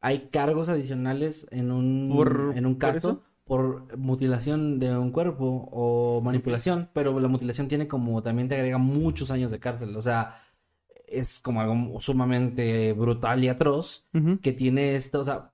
[0.00, 6.90] hay cargos adicionales en un, en un caso por, mutilación de un cuerpo o manipulación,
[6.92, 10.42] pero la mutilación tiene como, también te agrega muchos años de cárcel, o sea,
[11.06, 14.06] es como algo sumamente brutal y atroz
[14.42, 15.52] que tiene esto, o sea,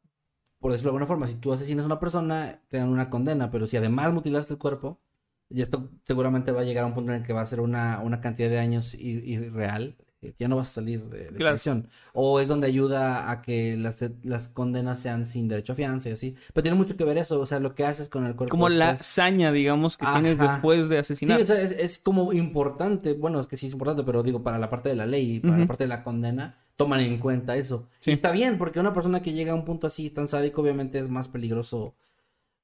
[0.59, 3.51] por decirlo de alguna forma, si tú asesinas a una persona, te dan una condena,
[3.51, 5.01] pero si además mutilaste el cuerpo,
[5.48, 7.61] y esto seguramente va a llegar a un punto en el que va a ser
[7.61, 9.96] una, una cantidad de años irreal,
[10.39, 14.49] ya no vas a salir de, de O es donde ayuda a que las, las,
[14.49, 16.37] condenas sean sin derecho a fianza y así.
[16.53, 18.51] Pero tiene mucho que ver eso, o sea, lo que haces con el cuerpo.
[18.51, 21.39] Como la hazaña, digamos, que tienes después de asesinar.
[21.39, 24.43] Sí, o sea, es, es, como importante, bueno, es que sí es importante, pero digo,
[24.43, 27.57] para la parte de la ley, para la parte de la condena, toman en cuenta
[27.57, 27.89] eso.
[28.01, 28.12] Sí.
[28.12, 31.09] está bien, porque una persona que llega a un punto así tan sádico, obviamente es
[31.09, 31.95] más peligroso.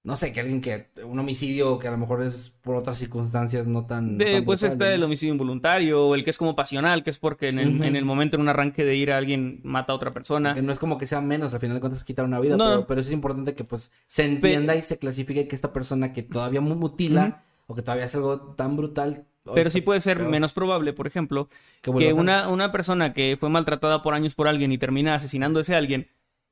[0.07, 0.87] No sé, que alguien que.
[1.05, 4.17] Un homicidio que a lo mejor es por otras circunstancias no tan.
[4.45, 7.59] pues está el homicidio involuntario, o el que es como pasional, que es porque en
[7.59, 10.55] el, en el momento, en un arranque de ira, alguien mata a otra persona.
[10.55, 12.87] Que no es como que sea menos, al final de cuentas, quitar una vida, pero,
[12.87, 16.61] pero, es importante que pues se entienda y se clasifique que esta persona que todavía
[16.61, 21.09] mutila, o que todavía es algo tan brutal, pero sí puede ser menos probable, por
[21.09, 21.49] ejemplo,
[21.83, 25.63] que una, una persona que fue maltratada por años por alguien y termina asesinando a
[25.63, 26.09] ese alguien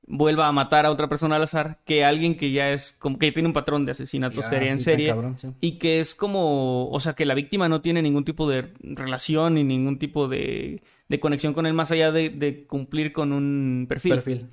[0.07, 3.33] vuelva a matar a otra persona al azar que alguien que ya es como que
[3.33, 5.15] tiene un patrón de asesinato serie en serie
[5.61, 9.55] y que es como, o sea, que la víctima no tiene ningún tipo de relación
[9.55, 13.87] ni ningún tipo de, de conexión con él más allá de, de cumplir con un
[13.89, 14.14] perfil.
[14.14, 14.49] perfil.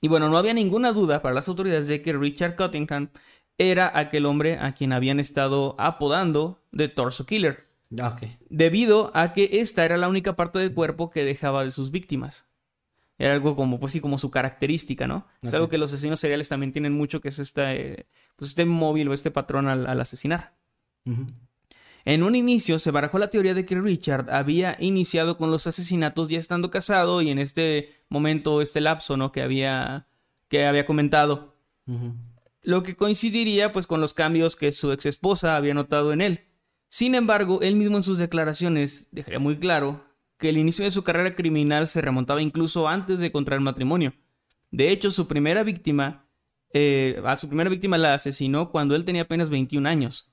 [0.00, 3.10] Y bueno, no había ninguna duda para las autoridades de que Richard Cottingham
[3.58, 7.66] era aquel hombre a quien habían estado apodando de Torso Killer.
[7.98, 8.16] Ah,
[8.50, 12.44] Debido a que esta era la única parte del cuerpo que dejaba de sus víctimas.
[13.18, 15.26] Era algo como, pues sí, como su característica, ¿no?
[15.42, 18.64] Es algo que los asesinos seriales también tienen mucho, que es esta, eh, pues este
[18.64, 20.54] móvil o este patrón al, asesinar.
[22.04, 26.28] En un inicio se barajó la teoría de que Richard había iniciado con los asesinatos
[26.28, 29.32] ya estando casado y en este momento, este lapso, ¿no?
[29.32, 30.06] Que había,
[30.48, 31.56] que había comentado.
[32.62, 36.44] Lo que coincidiría pues con los cambios que su ex esposa había notado en él.
[36.88, 40.07] Sin embargo, él mismo en sus declaraciones dejaría muy claro
[40.38, 44.14] que el inicio de su carrera criminal se remontaba incluso antes de contraer matrimonio.
[44.70, 46.28] De hecho, su primera víctima,
[46.72, 50.32] eh, a su primera víctima la asesinó cuando él tenía apenas 21 años.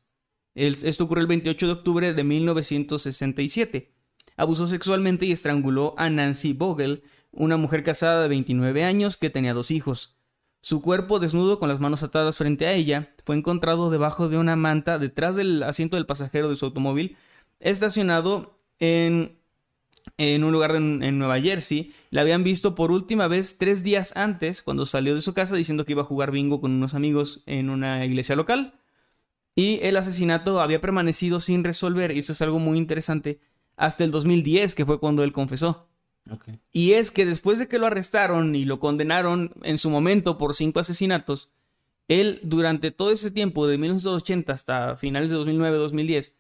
[0.54, 3.94] esto ocurrió el 28 de octubre de 1967.
[4.38, 9.54] Abusó sexualmente y estranguló a Nancy Vogel, una mujer casada de 29 años que tenía
[9.54, 10.18] dos hijos.
[10.62, 14.56] Su cuerpo desnudo con las manos atadas frente a ella fue encontrado debajo de una
[14.56, 17.18] manta detrás del asiento del pasajero de su automóvil,
[17.60, 19.40] estacionado en
[20.18, 21.94] en un lugar en, Nueva Jersey.
[22.10, 25.86] La habían visto por última vez tres días antes, cuando salió de su casa diciendo
[25.86, 28.80] que iba a jugar bingo con unos amigos en una iglesia local.
[29.56, 33.40] Y el asesinato había permanecido sin resolver, y eso es algo muy interesante,
[33.78, 35.88] hasta el 2010, que fue cuando él confesó.
[36.72, 40.56] Y es que después de que lo arrestaron y lo condenaron en su momento por
[40.56, 41.52] cinco asesinatos,
[42.08, 46.34] él durante todo ese tiempo, de 1980 hasta finales de 2009-2010,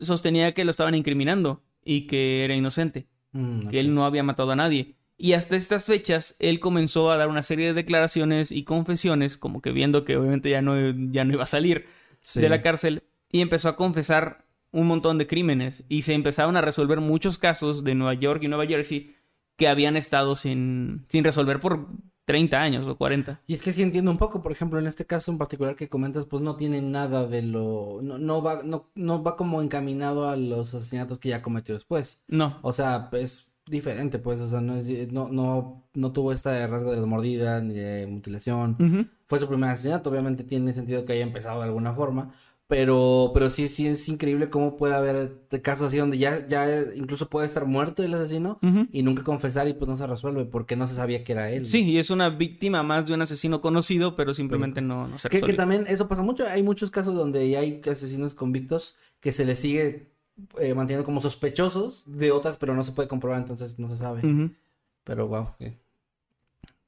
[0.00, 4.52] sostenía que lo estaban incriminando y que era inocente, mm, que él no había matado
[4.52, 4.96] a nadie.
[5.16, 9.60] Y hasta estas fechas, él comenzó a dar una serie de declaraciones y confesiones, como
[9.60, 10.74] que viendo que obviamente ya no,
[11.12, 11.86] ya no iba a salir
[12.34, 15.84] de la cárcel, y empezó a confesar un montón de crímenes.
[15.88, 19.14] Y se empezaron a resolver muchos casos de Nueva York y Nueva Jersey
[19.56, 21.88] que habían estado sin, sin resolver por
[22.30, 23.40] 30 años o 40.
[23.48, 25.88] Y es que sí entiendo un poco, por ejemplo, en este caso en particular que
[25.88, 27.98] comentas, pues no tiene nada de lo...
[28.02, 32.22] No, no, va, no, no va como encaminado a los asesinatos que ya cometió después.
[32.28, 32.60] No.
[32.62, 36.92] O sea, es diferente, pues, o sea, no, es, no, no, no tuvo este rasgo
[36.92, 39.10] de la mordida ni de mutilación.
[39.26, 42.32] Fue su primer asesinato, obviamente tiene sentido que haya empezado de alguna forma,
[42.70, 47.28] pero, pero sí, sí es increíble cómo puede haber casos así donde ya, ya incluso
[47.28, 48.60] puede estar muerto el asesino
[48.92, 51.66] y nunca confesar y pues no se resuelve porque no se sabía que era él.
[51.66, 55.28] Sí, y es una víctima más de un asesino conocido, pero simplemente no, no se
[55.30, 56.46] que, que también eso pasa mucho.
[56.46, 60.06] Hay muchos casos donde ya hay asesinos convictos que se les sigue
[60.60, 64.22] eh, manteniendo como sospechosos de otras, pero no se puede comprobar, entonces no se sabe.
[65.02, 65.48] Pero wow.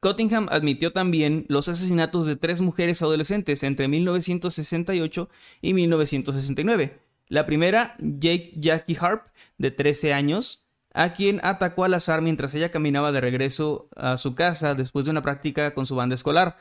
[0.02, 5.28] Cottingham admitió también los asesinatos de tres mujeres adolescentes entre 1968
[5.60, 6.98] y 1969.
[7.28, 12.72] La primera, Jake Jackie Harp, de 13 años, a quien atacó al azar mientras ella
[12.72, 16.58] caminaba de regreso a su casa después de una práctica con su banda escolar.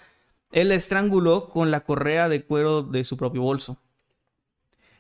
[0.52, 3.80] Él la estranguló con la correa de cuero de su propio bolso.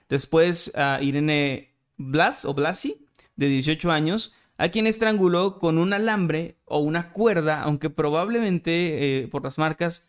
[0.10, 3.06] Después, Irene Blas o Blasi,
[3.36, 9.28] de 18 años, a quien estranguló con un alambre o una cuerda, aunque probablemente eh,
[9.28, 10.08] por las marcas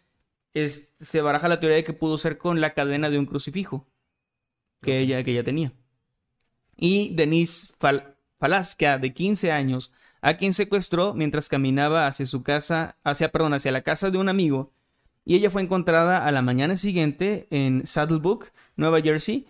[0.52, 3.88] se baraja la teoría de que pudo ser con la cadena de un crucifijo
[4.82, 5.72] que, ella, que ella tenía.
[6.76, 8.14] Y Denise Fal
[9.00, 13.80] de 15 años, a quien secuestró mientras caminaba hacia su casa, hacia, perdón, hacia la
[13.80, 14.74] casa de un amigo,
[15.24, 19.46] y ella fue encontrada a la mañana siguiente en Saddlebook, Nueva Jersey,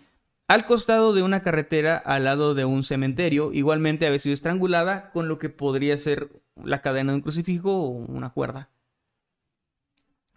[0.53, 3.51] al costado de una carretera al lado de un cementerio.
[3.51, 6.29] Igualmente había sido estrangulada con lo que podría ser
[6.63, 8.69] la cadena de un crucifijo o una cuerda.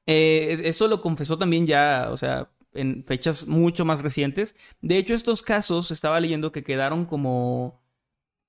[0.06, 4.56] Eh, eso lo confesó también ya, o sea, en fechas mucho más recientes.
[4.80, 7.82] De hecho, estos casos estaba leyendo que quedaron como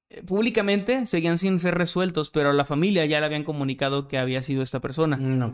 [0.09, 4.17] eh, públicamente seguían sin ser resueltos, pero a la familia ya le habían comunicado que
[4.17, 5.17] había sido esta persona.
[5.17, 5.53] Mm,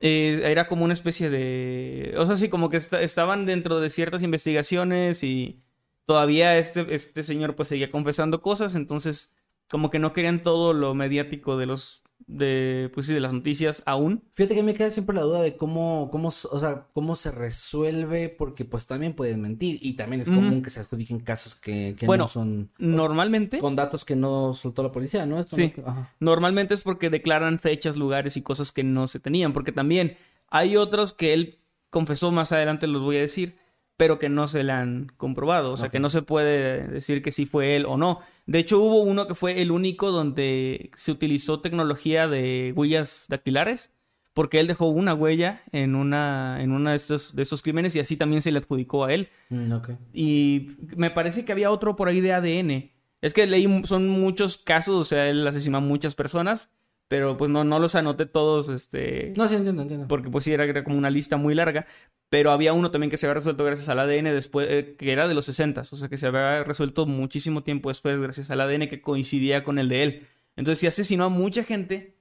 [0.00, 2.14] eh, era como una especie de...
[2.18, 5.62] O sea, sí, como que estaban dentro de ciertas investigaciones y
[6.06, 9.34] todavía este, este señor pues seguía confesando cosas, entonces
[9.70, 13.82] como que no querían todo lo mediático de los de pues sí de las noticias
[13.86, 14.22] aún.
[14.34, 18.28] Fíjate que me queda siempre la duda de cómo cómo o sea, cómo se resuelve
[18.28, 22.24] porque pues también pueden mentir y también es común que se adjudiquen casos que, bueno,
[22.24, 25.44] no son normalmente con datos que no soltó la policía, ¿no?
[25.48, 25.72] sí.
[26.20, 30.16] Normalmente es porque declaran fechas, lugares y cosas que no se tenían, porque también
[30.48, 33.56] hay otros que él confesó más adelante los voy a decir
[33.98, 35.72] pero que no se le han comprobado.
[35.72, 38.20] O sea, que no se puede decir que sí fue él o no.
[38.46, 43.92] De hecho, hubo uno que fue el único donde se utilizó tecnología de huellas dactilares,
[44.34, 47.98] porque él dejó una huella en una, en una de, estos, de esos crímenes y
[47.98, 49.30] así también se le adjudicó a él.
[49.48, 49.66] Mm,
[50.14, 52.92] y me parece que había otro por ahí de ADN.
[53.20, 56.72] Es que leí, son muchos casos, o sea, él asesinó a muchas personas
[57.08, 59.32] pero pues no, no los anoté todos, este...
[59.36, 60.06] No, sí, entiendo, entiendo.
[60.08, 61.86] Porque pues sí, era, como una lista muy larga,
[62.28, 65.26] pero había uno también que se había resuelto gracias al ADN después, eh, que era
[65.26, 68.88] de los 60, o sea, que se había resuelto muchísimo tiempo después gracias al ADN
[68.88, 70.26] que coincidía con el de él.
[70.54, 72.18] Entonces sí asesinó a mucha gente,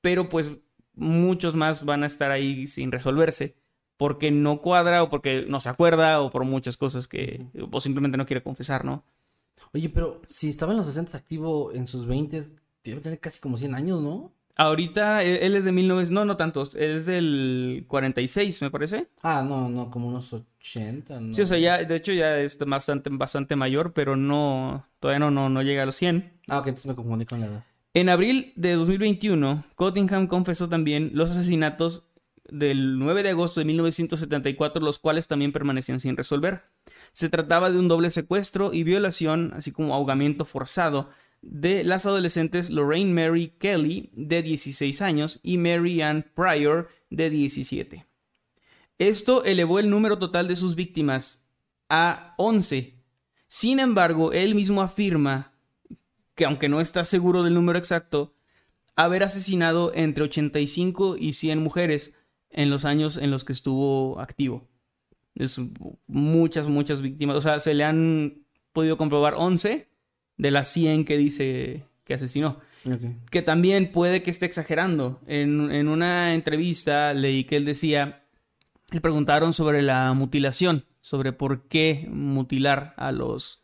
[0.00, 0.52] pero pues
[0.94, 3.56] muchos más van a estar ahí sin resolverse.
[3.96, 8.16] porque no cuadra o porque no se acuerda o por muchas cosas que o simplemente
[8.16, 9.04] no quiere confesar, ¿no?
[9.74, 12.44] Oye, pero si estaba en los 60 activo en sus 20,
[12.84, 14.32] debe tener casi como 100 años, ¿no?
[14.56, 19.08] Ahorita e- él es de 1900, no, no tantos, es del 46, me parece.
[19.22, 21.32] Ah, no, no, como unos 80, ¿no?
[21.32, 25.30] Sí, o sea, ya, de hecho ya es bastante, bastante mayor, pero no, todavía no,
[25.30, 26.40] no, no llega a los 100.
[26.48, 27.64] Ah, ok, entonces me confundí con la edad.
[27.94, 32.04] En abril de 2021, Cottingham confesó también los asesinatos
[32.48, 36.64] del 9 de agosto de 1974, los cuales también permanecían sin resolver.
[37.12, 41.10] Se trataba de un doble secuestro y violación, así como ahogamiento forzado,
[41.42, 48.06] de las adolescentes Lorraine Mary Kelly, de 16 años, y Mary Ann Pryor, de 17.
[48.98, 51.46] Esto elevó el número total de sus víctimas
[51.88, 52.94] a 11.
[53.46, 55.52] Sin embargo, él mismo afirma
[56.34, 58.34] que aunque no está seguro del número exacto,
[58.96, 62.14] haber asesinado entre 85 y 100 mujeres
[62.50, 64.68] en los años en los que estuvo activo.
[65.34, 65.60] Es
[66.06, 67.36] muchas, muchas víctimas.
[67.36, 69.88] O sea, se le han podido comprobar 11
[70.38, 72.60] de las 100 que dice que asesinó.
[73.30, 75.20] Que también puede que esté exagerando.
[75.26, 78.22] En, en una entrevista leí que él decía,
[78.90, 83.62] le preguntaron sobre la mutilación, sobre por qué mutilar a los,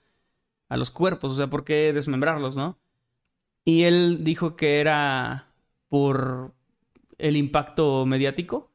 [0.68, 2.76] a los cuerpos, o sea, por qué desmembrarlos, ¿no?
[3.64, 5.46] Y él dijo que era
[5.88, 6.52] por
[7.16, 8.70] el impacto mediático,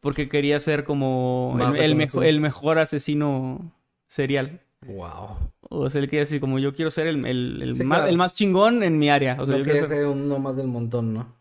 [0.00, 1.94] porque quería ser como el, el reconocido.
[1.96, 3.72] mejo- el mejor asesino
[4.08, 4.60] serial.
[4.86, 5.36] Wow.
[5.70, 8.10] O sea, él quería decir como yo quiero ser el, el- el Sí, más, claro.
[8.10, 9.36] el más chingón en mi área.
[9.38, 11.34] O sea, no yo quiero ser- uno más del montón, ¿no?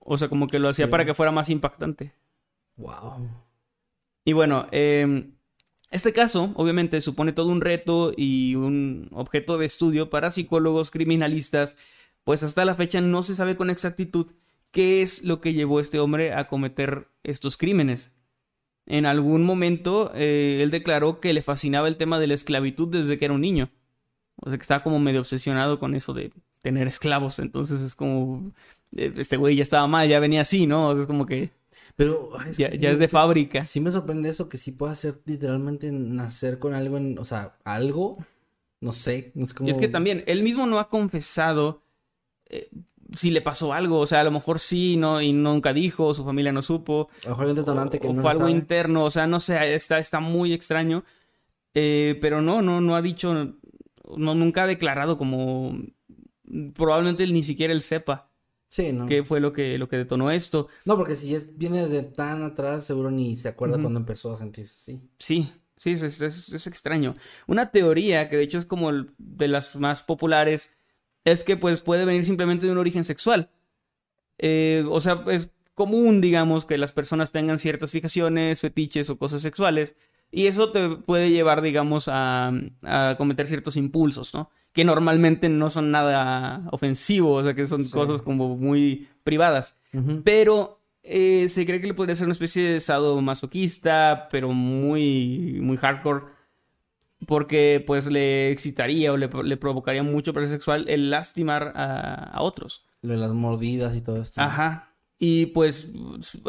[0.00, 0.90] O sea, como que lo hacía Sí.
[0.90, 2.12] para que fuera más impactante.
[2.76, 3.28] Wow.
[4.24, 5.30] Y bueno, eh,
[5.90, 11.76] este caso obviamente supone todo un reto y un objeto de estudio para psicólogos criminalistas,
[12.24, 14.26] pues hasta la fecha no se sabe con exactitud
[14.70, 18.16] qué es lo que llevó a este hombre a cometer estos crímenes.
[18.86, 23.18] En algún momento eh, él declaró que le fascinaba el tema de la esclavitud desde
[23.18, 23.70] que era un niño.
[24.36, 26.32] O sea, que estaba como medio obsesionado con eso de
[26.62, 27.38] tener esclavos.
[27.38, 28.52] Entonces es como,
[28.96, 30.88] eh, este güey ya estaba mal, ya venía así, ¿no?
[30.88, 31.50] O sea, es como que
[31.96, 33.64] Pero es ya, sí es de sí- fábrica.
[33.64, 37.56] Sí me sorprende eso, que sí pueda ser literalmente nacer con algo en, o sea,
[37.64, 38.18] algo,
[38.80, 39.68] no sé, no sé cómo...
[39.68, 41.81] Y es que también, él mismo no ha confesado
[42.52, 42.70] eh,
[43.16, 46.24] si le pasó algo, o sea, a lo mejor sí, no, y nunca dijo, su
[46.24, 48.52] familia no supo, A lo mejor un detonante que o no fue algo sabe.
[48.52, 51.04] interno, o sea, no sé, está, está muy extraño,
[51.74, 55.76] eh, pero no, no, no ha dicho, no, nunca ha declarado como,
[56.74, 58.30] probablemente él ni siquiera él sepa
[58.68, 59.06] Sí, ¿no?
[59.06, 60.68] qué fue lo que, lo que detonó esto.
[60.86, 63.82] No, porque si es, viene desde tan atrás, seguro ni se acuerda Ujú.
[63.84, 65.02] cuando empezó a sentirse así.
[65.18, 67.14] Sí, sí, es, es- es- extraño.
[67.46, 70.74] Una teoría que de hecho es como de las más populares
[71.24, 73.50] es que pues puede venir simplemente de un origen sexual.
[74.38, 79.42] Eh, o sea, es común, digamos, que las personas tengan ciertas fijaciones, fetiches o cosas
[79.42, 79.94] sexuales
[80.30, 84.50] y eso te puede llevar, digamos, a, a cometer ciertos impulsos, ¿no?
[84.72, 87.92] Que normalmente no son nada ofensivos, o sea, que son Sí.
[87.92, 89.78] cosas como muy privadas.
[90.24, 95.76] Pero eh, se cree que le podría ser una especie de sadomasoquista, pero muy, muy
[95.76, 96.24] hardcore.
[97.26, 102.42] Porque pues le excitaría o le, le provocaría mucho placer sexual el lastimar a, a
[102.42, 102.84] otros.
[103.02, 104.40] Lo de las mordidas y todo esto.
[104.40, 104.88] Ajá.
[105.18, 105.92] Y pues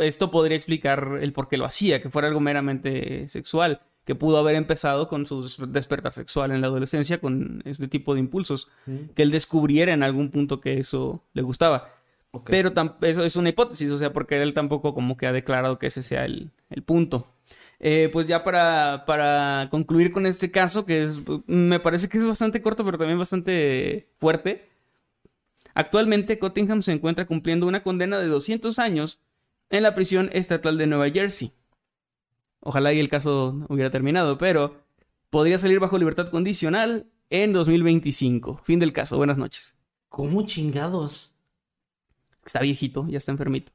[0.01, 4.37] esto podría explicar el por qué lo hacía, que fuera algo meramente sexual, que pudo
[4.39, 8.69] haber empezado con su des- despertar sexual en la adolescencia con este tipo de impulsos,
[9.15, 11.89] que él descubriera en algún punto que eso le gustaba.
[12.45, 15.85] Pero eso es una hipótesis, o sea, porque él tampoco como que ha declarado que
[15.87, 17.27] ese sea el, el punto.
[17.79, 22.25] Eh, pues ya para, para concluir con este caso, que es, me parece que es
[22.25, 24.69] bastante corto, pero también bastante fuerte.
[25.73, 29.21] Actualmente Cottingham se encuentra cumpliendo una condena de 200 años
[29.69, 31.51] en la prisión estatal de Nueva Jersey.
[32.59, 34.83] Ojalá y el caso hubiera terminado, pero
[35.29, 38.61] podría salir bajo libertad condicional en 2025.
[38.63, 39.17] Fin del caso.
[39.17, 39.75] Buenas noches.
[40.07, 41.33] ¿Cómo chingados?
[42.45, 43.71] Está viejito, ya está enfermito.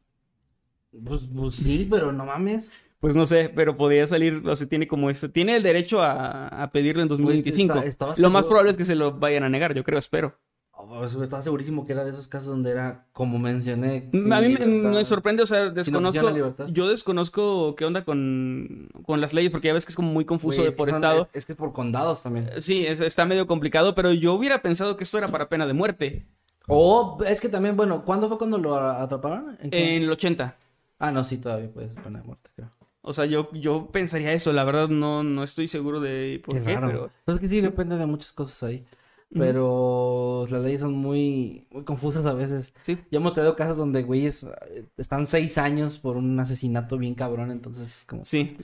[1.04, 2.70] Pues, pues sí, pero no mames.
[3.00, 5.30] Pues no sé, pero podría salir, o sea, tiene como eso.
[5.30, 7.74] Tiene el derecho a, a pedirlo en 2025.
[7.80, 10.34] está- Lo más probable es que se lo vayan a negar, yo creo, espero.
[10.80, 14.08] Oh, estaba segurísimo que era de esos casos donde era, como mencioné.
[14.12, 16.66] a mí me, sorprende, o sea, desconozco.
[16.68, 20.24] Yo desconozco qué onda con, con las leyes, porque ya ves que es como muy
[20.24, 21.22] confuso de es por son- estado.
[21.22, 22.50] Es, es que es por condados también.
[22.60, 25.72] Sí, es- está medio complicado, pero yo hubiera pensado que esto era para pena de
[25.72, 26.26] muerte.
[26.68, 29.58] O es que también, bueno, ¿cuándo fue cuando lo atraparon?
[29.60, 30.56] En el 80.
[31.00, 32.68] Ah, no, sí, todavía puede ser pena de muerte, creo.
[33.08, 36.74] O sea, yo, yo pensaría eso, la verdad no, no estoy seguro de por qué,
[36.74, 36.86] raro.
[36.86, 37.12] pero...
[37.24, 38.84] Pues es que sí, depende de muchas cosas ahí.
[39.30, 42.72] pero las leyes son muy, muy confusas a veces.
[42.82, 42.98] Sí.
[43.10, 47.50] Ya hemos tenido casos donde güeyes eh, están seis años por un asesinato bien cabrón,
[47.50, 48.24] entonces es como...
[48.24, 48.56] Sí.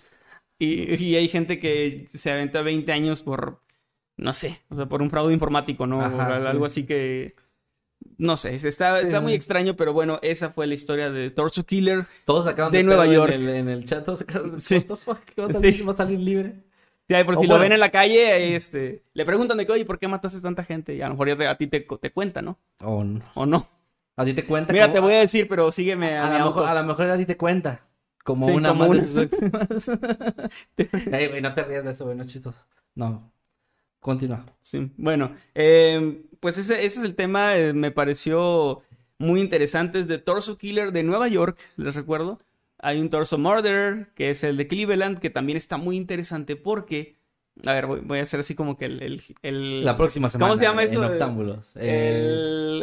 [0.58, 3.60] Y, y hay gente que se aventa 20 años por,
[4.16, 6.00] no sé, o sea, por un fraude informático, ¿no?
[6.00, 6.46] Ajá, O sí.
[6.46, 7.34] algo así que...
[8.16, 9.22] No sé, está, Sí, está sí.
[9.22, 12.06] muy extraño, pero bueno, esa fue la historia de Torso Killer.
[12.24, 13.32] Todos acaban De de, Nueva York.
[13.32, 14.60] En el, en el chat, todos acaban de...
[14.60, 14.76] Sí.
[14.76, 15.20] "What the fuck?
[15.40, 15.82] ¿Va a salir, Sí.
[15.82, 16.54] va a salir libre?
[17.08, 17.62] Sí, por O si lo bueno.
[17.64, 20.64] ven en la calle, ahí, este, le preguntan de que, oye, ¿por qué mataste tanta
[20.64, 20.94] gente?
[20.94, 22.58] Y a lo mejor a ti te, te cuenta, ¿no?
[22.82, 23.20] O no.
[23.34, 23.68] O no.
[24.16, 26.46] A ti te cuenta Mira, como- te voy a decir, pero sígueme a, A lo,
[26.46, 27.80] mejor, a lo mejor a ti te cuenta.
[28.22, 29.28] Como Sí, una como madre una-
[31.28, 32.58] güey, no te rías de eso, güey, no es chistoso.
[32.94, 33.33] No.
[34.04, 34.44] Continúa.
[34.60, 38.82] Sí, bueno, eh, pues ese, ese es el tema, eh, me pareció
[39.16, 42.36] muy interesante, es de Torso Killer de Nueva York, les recuerdo.
[42.78, 47.16] Hay un Torso Murderer, que es el de Cleveland, que también está muy interesante porque,
[47.64, 49.02] a ver, voy, voy a hacer así como que el...
[49.02, 50.50] el, el- La próxima semana.
[50.50, 51.02] ¿Cómo se llama eso?
[51.02, 51.74] En Octámbulos.
[51.74, 51.86] El...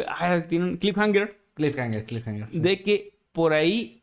[0.00, 2.48] El, ah, tiene un cliffhanger Cliffhanger, cliffhanger.
[2.50, 4.02] de que por ahí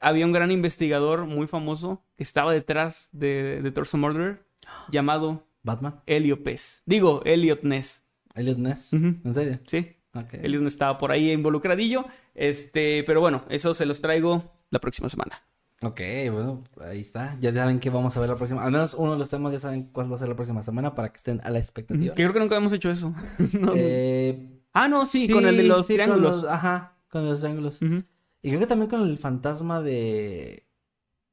[0.00, 4.42] había un gran investigador muy famoso que estaba detrás de, de Torso Murderer
[4.90, 6.00] llamado Batman.
[6.06, 6.82] Elliot Pez.
[6.86, 8.06] Digo, Elliot Ness.
[8.34, 8.92] Elliot Ness.
[8.92, 9.58] ¿En serio?
[9.66, 10.34] Sí, Ok.
[10.34, 12.04] Elliot Ness estaba por ahí involucradillo.
[12.34, 15.42] Este, pero bueno, eso se los traigo la próxima semana.
[15.82, 16.00] Ok,
[16.30, 17.36] bueno, ahí está.
[17.40, 18.62] Ya saben que vamos a ver la próxima.
[18.64, 20.94] Al menos uno de los temas ya saben cuál va a ser la próxima semana
[20.94, 22.14] para que estén a la Que expectativa.
[22.14, 23.14] creo que nunca habíamos hecho eso.
[23.58, 23.72] No.
[23.76, 26.42] Eh, ah, no, sí, con el de los sí, con triángulos.
[26.42, 27.80] los- ajá, con los triángulos.
[27.82, 30.66] Y creo que también con el fantasma de.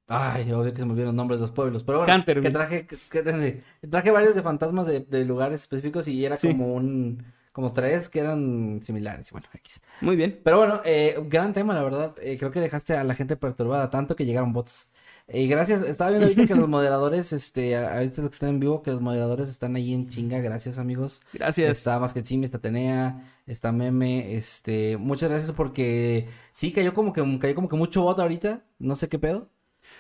[0.09, 1.83] Ay, odio que se me olviden los nombres de los pueblos.
[1.83, 2.47] Pero bueno, Canterville.
[2.47, 6.49] que traje, que, que- traje varios de fantasmas de, de lugares específicos y era Sí.
[6.49, 7.23] como un.
[7.51, 9.29] Como tres que eran similares.
[9.29, 9.81] Y bueno, X.
[10.01, 10.39] Muy bien.
[10.43, 12.15] Pero bueno, eh, gran tema, la verdad.
[12.21, 14.91] Eh, creo que dejaste a la gente perturbada tanto que llegaron bots.
[15.27, 18.81] Y gracias, estaba viendo ahorita que los moderadores, este, ahorita los que están en vivo,
[18.83, 20.39] que los moderadores están ahí en chinga.
[20.39, 21.21] Gracias, amigos.
[21.33, 21.69] Gracias.
[21.79, 27.11] Está más que Simi, está Tenea, está Meme, este, muchas gracias porque sí cayó como
[27.11, 29.49] que cayó como que mucho bot ahorita, no sé qué pedo.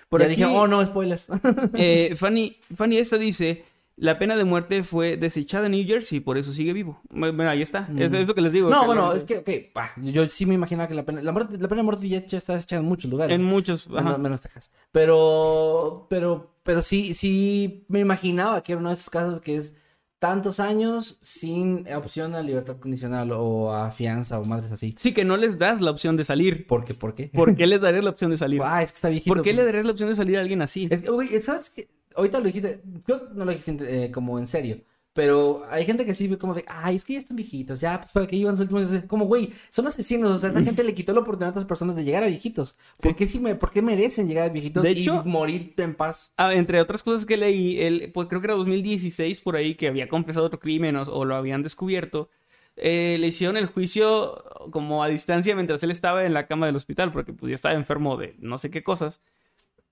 [0.09, 1.27] Por ya aquí- dije, oh no, spoilers.
[1.73, 3.65] Eh, Fanny, Fanny esta dice,
[3.97, 7.01] la pena de muerte fue desechada en New Jersey, por eso sigue vivo.
[7.09, 7.89] Bueno, ahí está.
[7.97, 8.69] Es, es lo que les digo.
[8.69, 11.57] no, bueno, es que, ok, pa, yo sí me imaginaba que la pena, la, muerte-
[11.57, 13.35] la pena de muerte ya, ya está hecha en muchos lugares.
[13.35, 13.89] En muchos...
[13.89, 14.17] menos, ajá.
[14.17, 14.71] menos Texas.
[14.91, 19.75] Pero, pero, pero sí, sí me imaginaba que era uno de esos casos que es
[20.19, 24.95] tantos años sin opción a libertad condicional o a fianza o madres así.
[24.97, 26.65] Sí, que no les das la opción de salir.
[26.65, 26.93] ¿Por qué?
[26.93, 27.29] ¿Por qué?
[27.33, 28.61] ¿Por qué les darías la opción de salir?
[28.63, 29.33] Ah, es que está viejito.
[29.33, 30.87] ¿Por qué le darías la opción de salir a alguien así?
[30.89, 31.89] Es que, güey, ¿sabes qué?
[32.15, 34.81] Ahorita lo dijiste, que no lo dijiste eh, como en serio,
[35.17, 37.99] pero hay gente que sí ve como de, ay, es que ya están viejitos, ya,
[37.99, 39.05] pues para que iban sus últimos días.
[39.07, 41.95] Como, güey, son asesinos, o sea, esa gente le quitó la oportunidad a otras personas
[41.95, 42.77] de llegar a viejitos.
[43.01, 45.95] ¿Por qué, sí me, por qué merecen llegar a viejitos De y hecho- morir en
[45.95, 46.33] paz?
[46.37, 49.87] Ah, entre otras cosas que leí, él, pues creo que era 2016 por ahí que
[49.87, 52.29] había confesado otro crimen o, o lo habían descubierto.
[52.75, 56.75] eh, le hicieron el juicio como a distancia mientras él estaba en la cama del
[56.75, 59.19] hospital, porque pues ya estaba enfermo de no sé qué cosas.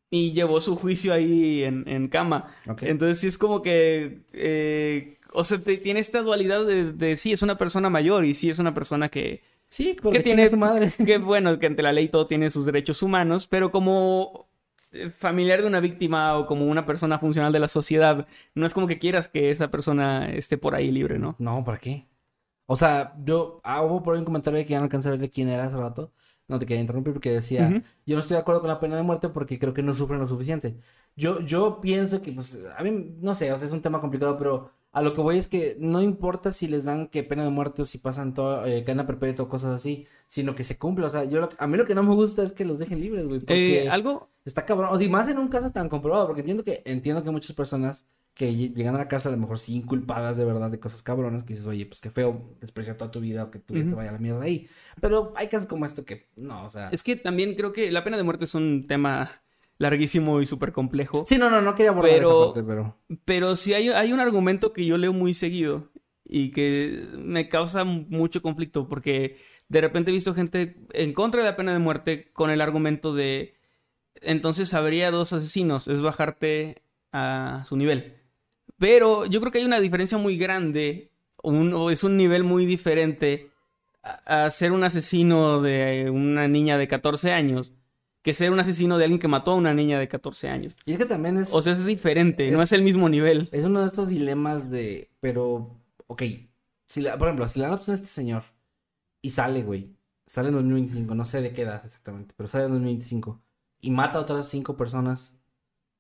[0.10, 2.56] Y llevó su juicio ahí en, en cama.
[2.82, 7.34] Entonces sí es como que, eh, o sea, te- tiene esta dualidad de, de sí
[7.34, 10.50] es una persona mayor y sí es una persona que, Sí, porque que tiene tiene
[10.50, 10.92] su madre.
[11.06, 14.48] que bueno, que ante la ley todo tiene sus derechos humanos, pero como
[14.92, 18.74] eh, familiar de una víctima o como una persona funcional de la sociedad, no es
[18.74, 21.36] como que quieras que esa persona esté por ahí libre, ¿no?
[21.38, 22.08] No, ¿para qué?
[22.68, 25.20] O sea, yo, ah, hubo por ahí un comentario que ya no alcancé a ver
[25.22, 26.14] de quién era hace rato.
[26.48, 27.82] No te quería interrumpir porque decía, Ujú.
[28.06, 30.20] yo no estoy de acuerdo con la pena de muerte porque creo que no sufren
[30.20, 30.78] lo suficiente.
[31.16, 34.38] Yo, yo pienso que, pues, a mí, no sé, o sea, es un tema complicado,
[34.38, 37.50] pero a lo que voy es que no importa si les dan que pena de
[37.50, 41.06] muerte o si pasan todo, eh, cadena perpetua o cosas así, sino que se cumple.
[41.06, 43.02] O sea, yo, lo- a mí lo que no me gusta es que los dejen
[43.02, 44.90] libres, güey, porque Eh, algo, está cabrón.
[44.92, 47.54] O sea, y más en un caso tan comprobado, porque entiendo que, entiendo que muchas
[47.56, 50.80] personas que lle- llegan a la cárcel a lo mejor sí inculpadas de verdad de
[50.80, 53.74] cosas cabronas, que dices, oye, pues qué feo despreciar toda tu vida o que tu
[53.74, 54.68] vida te vaya a la mierda ahí.
[55.02, 56.90] Pero hay casos como este que, no, o sea...
[56.92, 59.42] es que también creo que la pena de muerte es un tema
[59.78, 61.24] larguísimo y súper complejo.
[61.26, 62.98] Sí, no, no, no quería abordar Pero- esa parte, pero...
[63.26, 65.90] Pero sí hay, hay un argumento que yo leo muy seguido
[66.26, 69.38] y que me causa mucho conflicto porque
[69.70, 73.14] de repente he visto gente en contra de la pena de muerte con el argumento
[73.16, 73.56] de
[74.22, 76.82] entonces habría dos asesinos, es bajarte
[77.12, 78.16] a su nivel.
[78.78, 81.12] Pero yo creo que hay una diferencia muy grande,
[81.44, 83.52] un- o es un nivel muy diferente
[84.04, 87.74] a, a ser un asesino de una niña de 14 años
[88.22, 90.78] que ser un asesino de alguien que mató a una niña de 14 años.
[90.86, 91.54] Y es que también es...
[91.54, 93.50] O sea, es diferente, no Es- el mismo nivel.
[93.52, 96.24] Es uno de estos dilemas de, pero, ok,
[96.88, 98.42] si la- por ejemplo, si la opción a este señor
[99.22, 99.96] y sale, güey,
[100.26, 103.44] sale en 2025, no sé de qué edad exactamente, pero sale en 2025
[103.80, 105.36] y mata a otras cinco personas,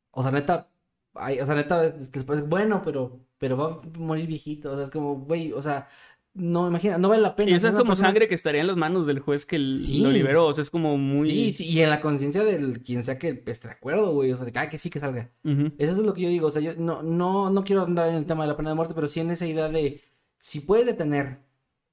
[0.10, 0.68] o sea, neta,
[1.16, 4.76] ay, o sea, neta, es que después, bueno, pero, pero va a morir viejito, o
[4.76, 5.88] sea, es como, güey, o sea,
[6.34, 7.52] no, imagina, no vale la pena.
[7.52, 9.80] Y esa es como persona- sangre que estaría en las manos del juez que l-
[9.86, 10.00] Sí.
[10.00, 10.48] lo liberó.
[10.48, 11.30] O sea, es como muy.
[11.30, 14.36] Sí, sí, y en la conciencia del quien sea que esté de acuerdo, güey, o
[14.36, 15.32] sea, de que, ah, que sí, que salga.
[15.78, 18.16] Eso es lo que yo digo, o sea, yo no, no, no quiero andar en
[18.16, 20.02] el tema de la pena de muerte, pero sí en esa idea de,
[20.38, 21.40] si puedes detener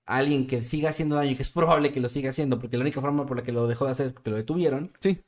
[0.06, 2.76] a alguien que siga haciendo daño y que es probable que lo siga haciendo, porque
[2.76, 4.90] la única forma por la que lo dejó de hacer es porque lo detuvieron.
[5.00, 5.20] Sí.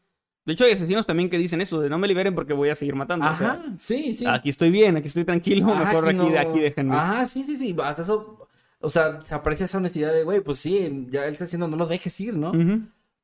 [0.44, 2.74] De hecho, hay asesinos también que dicen eso, de no me liberen porque voy a
[2.76, 3.26] seguir matando.
[3.30, 4.26] O sea, Ajá, sí, sí.
[4.26, 6.94] aquí estoy bien, aquí estoy tranquilo, Ah, mejor aquí, no- aquí déjenme.
[6.94, 7.74] Ajá, sí, sí, sí.
[7.82, 8.46] Hasta eso,
[8.80, 11.76] o sea, se aprecia esa honestidad de, güey, pues sí, ya él está diciendo, no
[11.76, 12.52] lo dejes ir, ¿no?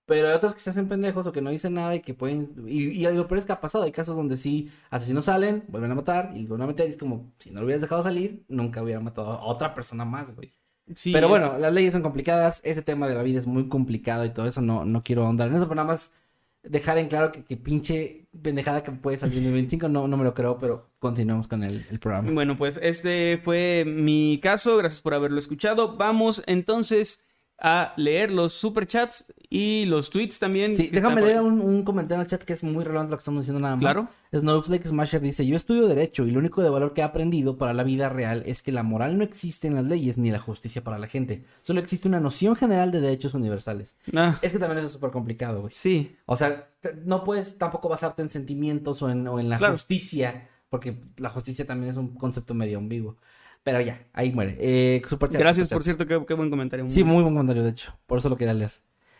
[0.07, 2.51] Pero hay otros que se hacen pendejos o que no dicen nada y que pueden.
[2.67, 3.85] Y, y lo peor es que ha pasado.
[3.85, 6.89] Hay casos donde sí, asesinos salen, vuelven a matar y los vuelven a meter.
[6.89, 10.05] Y es como, si no lo hubieras dejado salir, nunca hubiera matado a otra persona
[10.05, 10.51] más, güey.
[10.97, 12.61] Sí, pero es- bueno, las leyes son complicadas.
[12.65, 14.61] Ese tema de la vida es muy complicado y todo eso.
[14.61, 16.13] No, no quiero ahondar en eso, pero nada más
[16.62, 20.16] dejar en claro que, que pinche pendejada que puede salir en el 25 no, no
[20.16, 22.31] me lo creo, pero continuemos con el, el programa.
[22.32, 24.77] Bueno, pues este fue mi caso.
[24.77, 25.97] Gracias por haberlo escuchado.
[25.97, 27.24] Vamos entonces
[27.62, 30.74] a leer los superchats y los tweets también.
[30.74, 33.20] Sí, déjame leer un, un comentario en el chat que es muy relevante lo que
[33.20, 33.82] estamos diciendo nada más.
[33.82, 34.09] Claro.
[34.35, 37.74] Snowflake Smasher dice, yo estudio derecho y lo único de valor que he aprendido para
[37.74, 40.82] la vida real es que la moral no existe en las leyes ni la justicia
[40.85, 41.45] para la gente.
[41.62, 43.97] Solo existe una noción general de derechos universales.
[44.15, 45.74] Ah, Es que también eso es súper complicado, güey.
[45.74, 46.16] sí.
[46.27, 46.69] O sea,
[47.05, 49.74] no puedes tampoco basarte en sentimientos o en, o en la Claro.
[49.74, 53.16] justicia, porque la justicia también es un concepto medio ambiguo.
[53.62, 54.57] Pero ya, ahí muere.
[54.59, 56.89] Eh, superchat, Gracias, por cierto, qué, qué buen comentario.
[56.89, 57.99] Sí, muy buen comentario, de hecho.
[58.07, 58.73] Por eso lo quería leer.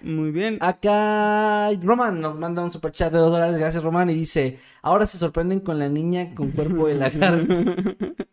[0.03, 0.57] Muy bien.
[0.61, 5.07] Acá Roman nos manda un super chat de dos dólares, gracias Roman, y dice, ahora
[5.07, 7.55] se sorprenden con la niña con cuerpo de lagarto.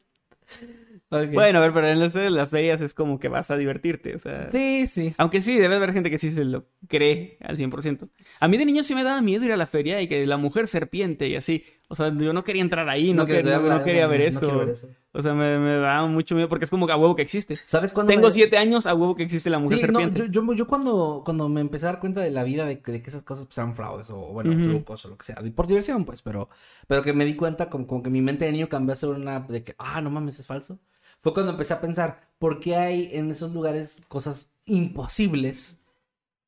[1.09, 1.31] Ok.
[1.31, 4.13] Bueno, a ver, pero en las, en las ferias es como que vas a divertirte,
[4.13, 4.49] o sea...
[4.51, 5.13] Sí, sí.
[5.17, 8.09] Aunque sí, debe haber gente que sí se lo cree al 100%.
[8.41, 10.35] A mí de niño sí me daba miedo ir a la feria y que la
[10.35, 11.63] mujer serpiente y así.
[11.87, 14.25] O sea, yo no quería entrar ahí, no, quería quería, no, no quería ver no
[14.25, 14.89] eso.
[15.17, 17.57] O sea, me, me daba mucho miedo porque es como que a huevo que existe.
[17.65, 18.11] ¿Sabes cuándo?
[18.13, 20.31] Tengo me- siete años, a huevo que existe la mujer Sí, no, serpiente.
[20.31, 22.91] yo, yo, yo cuando, cuando me empecé a dar cuenta de la vida de, que-
[22.91, 25.65] de que esas cosas pues, eran fraudes o bueno, trucos o lo que sea, por
[25.67, 26.49] diversión pues, pero,
[26.87, 29.09] pero que me di cuenta como, como que mi mente de niño cambió a ser
[29.09, 30.77] una de que, ah, no mames, es falso.
[31.19, 35.79] Fue cuando empecé a pensar, ¿por qué hay en esos lugares cosas imposibles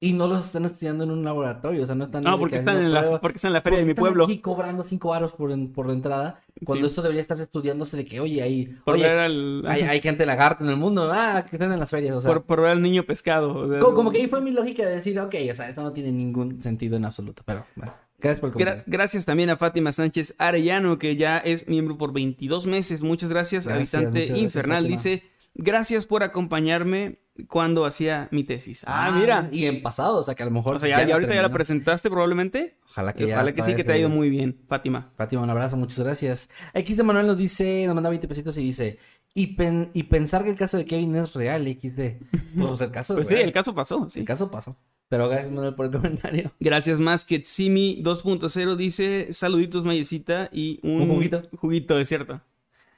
[0.01, 1.83] y no los están estudiando en un laboratorio?
[1.83, 2.23] O sea, no están...
[2.23, 4.23] No, porque que están, en la, porque están en la feria de mi pueblo.
[4.23, 6.93] aquí cobrando cinco varos por, por entrada, cuando Sí.
[6.93, 10.25] eso debería estarse estudiándose de que, oye, hay, Por oye, ver al, hay, hay gente
[10.25, 12.31] lagarto en el mundo, ah, que están en las ferias, o sea...
[12.31, 13.53] por, por ver al niño pescado.
[13.55, 15.81] o sea, Como, como que ahí fue mi lógica de decir, ok, o sea, esto
[15.83, 19.57] no tiene ningún sentido en absoluto, pero bueno, gracias por el Gra- gracias también a
[19.57, 23.01] Fátima Sánchez Arellano, que ya es miembro por 22 meses.
[23.03, 23.67] Muchas gracias.
[23.67, 24.95] Gracias, Habitante muchas gracias, Infernal Fátima.
[24.95, 25.23] dice,
[25.55, 28.83] gracias por acompañarme cuando hacía mi tesis.
[28.85, 29.47] Ah, mira.
[29.51, 30.75] Y en pasado, o sea, que a lo mejor...
[30.75, 32.77] O sea, ya, ahorita ya la presentaste probablemente.
[32.85, 33.35] Ojalá que ya...
[33.35, 35.13] Ojalá que sí, que te ha ido muy bien, Fátima.
[35.15, 36.49] Fátima, un abrazo, muchas gracias.
[36.73, 38.97] X de Manuel nos dice, nos manda 20 pesitos y dice,
[39.33, 41.99] y, pen- y pensar que el caso de Kevin es real, XD.
[42.57, 43.47] Pues el caso Pues es sí, real.
[43.47, 44.19] el caso pasó, sí.
[44.19, 44.75] El caso pasó.
[45.07, 46.51] Pero gracias Manuel por el comentario.
[46.59, 51.41] Gracias más que Simi 2.0 dice saluditos Mayecita y un, Un juguito.
[51.57, 52.41] Juguito, es cierto.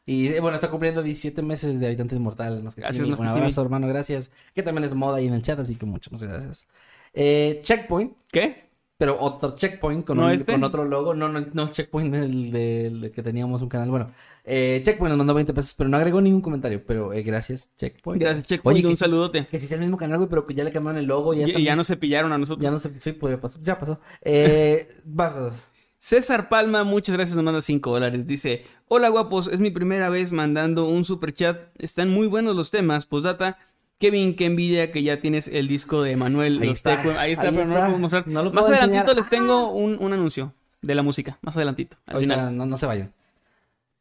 [0.06, 2.64] Y eh, bueno, está cumpliendo 17 meses de Habitante Inmortal.
[2.64, 3.38] Más que Gracias, Un Masquetsimi.
[3.40, 4.32] abrazo, hermano, gracias.
[4.56, 6.68] Que también es moda ahí en el chat, así que muchas, muchas gracias.
[7.14, 8.70] Eh, Checkpoint, ¿Qué?
[8.98, 10.52] pero otro Checkpoint con, ¿No un- este?
[10.52, 11.14] con otro logo.
[11.14, 13.90] No, no, no es Checkpoint el del que teníamos un canal.
[13.90, 14.08] Bueno,
[14.44, 16.84] eh, Checkpoint nos mandó 20 pesos, pero no agregó ningún comentario.
[16.86, 18.22] Pero eh, gracias, Checkpoint.
[18.22, 19.48] Gracias, Checkpoint, Oye, un que, saludote.
[19.48, 21.34] que si es el mismo canal, güey, pero que ya le cambiaron el logo.
[21.34, 22.64] Ya, Y, está- ya nos cepillaron a nosotros.
[22.64, 23.62] ya no sé, sí, pasar.
[23.62, 24.00] Ya pasó.
[24.22, 25.68] Eh, vas, vas, vas.
[26.02, 28.26] César Palma, muchas gracias, nos manda 5 dólares.
[28.26, 31.60] Dice, hola guapos, es mi primera vez mandando un super chat.
[31.78, 33.06] Están muy buenos los temas.
[33.06, 33.60] Postdata,
[34.00, 36.60] Kevin, qué envidia que ya tienes el disco de Manuel.
[36.60, 38.28] Ahí está, Ahí está, ahí pero no lo puedo mostrar.
[38.28, 39.16] No lo más adelantito enseñar.
[39.16, 41.38] les tengo un, un anuncio de la música.
[41.44, 41.98] Más adelantito.
[42.08, 42.58] Al Ahorita final.
[42.58, 43.14] no, no se vayan.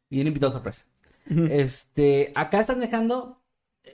[0.09, 0.85] Y un invitado sorpresa.
[1.51, 3.39] Este, acá están dejando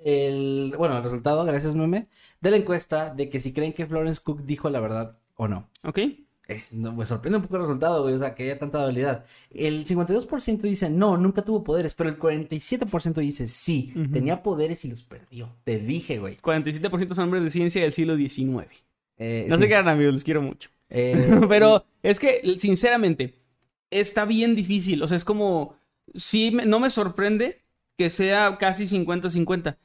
[0.06, 2.08] el, bueno, el resultado, gracias meme,
[2.40, 5.68] de la encuesta de que si creen que Florence Cook dijo la verdad o no.
[5.84, 6.00] ¿Ok?
[6.48, 9.26] Es- no, me sorprende un poco el resultado, güey, o sea, que haya tanta habilidad.
[9.52, 14.90] El 52% dice no, nunca tuvo poderes, pero el 47% dice sí, tenía poderes y
[14.90, 15.50] los perdió.
[15.64, 16.38] Te dije, güey.
[16.38, 18.68] 47% son hombres de ciencia del siglo XIX.
[19.18, 19.62] Eh, No sí.
[19.64, 20.70] sé qué eran amigos, les quiero mucho.
[20.90, 23.34] Eh, Pero es que, sinceramente,
[23.92, 25.04] está bien difícil.
[25.04, 25.76] O sea, es como.
[26.16, 27.60] Sí, no me sorprende
[27.98, 29.76] que sea casi 50-50.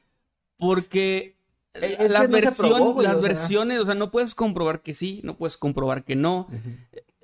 [0.57, 1.35] Porque
[1.73, 3.27] es las, que no se versión- probó, güey, las o sea.
[3.29, 6.47] versiones, o sea, no puedes comprobar que sí, no puedes comprobar que no.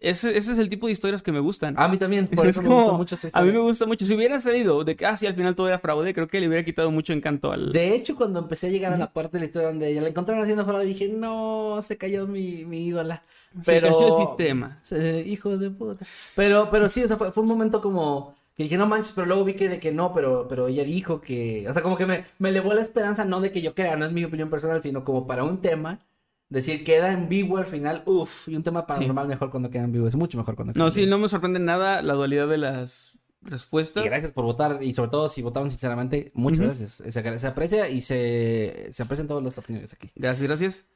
[0.01, 1.75] Ese, ese es el tipo de historias que me gustan.
[1.77, 3.85] A mí también, por Es eso me como- gusta mucho esta a mí me gusta
[3.85, 4.05] mucho.
[4.05, 6.47] Si hubiera salido de que, ah, sí, al final todo era fraude, creo que le
[6.47, 7.73] hubiera quitado mucho encanto al.
[7.73, 10.07] De hecho, cuando empecé a llegar a la parte de la historia donde ya la
[10.07, 13.23] encontraron haciendo fraude, dije, no, se cayó mi, mi ídola.
[13.61, 14.27] Se cayó el Pero...
[14.37, 14.79] sistema.
[14.81, 16.05] Se- hijos de puta.
[16.33, 19.25] Pero, pero sí, o sea, fue, fue un momento como Que dije, no manches, pero
[19.25, 21.65] luego vi que de que no, pero, pero ella dijo que.
[21.69, 24.05] O sea, como que me, me elevó la esperanza, no de que yo crea, no
[24.05, 26.05] es mi opinión personal, sino como para un tema.
[26.49, 29.93] Decir, queda en vivo al final, uff, y un tema paranormal mejor cuando queda en
[29.93, 31.11] vivo, es mucho mejor cuando queda No, en sí, vivo.
[31.11, 34.03] no me sorprende nada la dualidad de las respuestas.
[34.03, 36.91] Y gracias por votar, y sobre todo si votaron sinceramente, muchas gracias.
[37.07, 40.09] Se, se aprecia y se, se aprecian todas las opiniones aquí.
[40.15, 40.87] Gracias, gracias.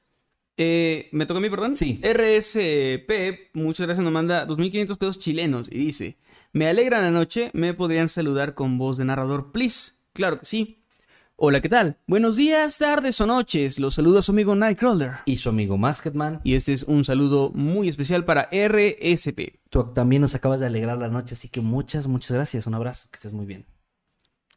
[0.57, 1.77] Eh, ¿Me toca a mí, perdón?
[1.77, 2.01] Sí.
[2.03, 6.17] RSP, muchas gracias, nos manda 2.500 pesos chilenos y dice,
[6.53, 9.93] me alegra la noche, me podrían saludar con voz de narrador, please.
[10.13, 10.83] Claro que sí.
[11.35, 11.97] Hola, ¿qué tal?
[12.05, 13.79] Buenos días, tardes o noches.
[13.79, 15.13] Los saluda su amigo Nightcrawler.
[15.25, 19.61] Y su amigo Masketman, Y este es un saludo muy especial para RSP.
[19.71, 22.67] tú también nos acabas de alegrar la noche, así que muchas, muchas gracias.
[22.67, 23.65] Un abrazo, que estés muy bien.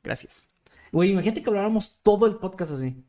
[0.05, 0.49] Gracias.
[0.93, 3.03] Güey, imagínate que habláramos todo el podcast así.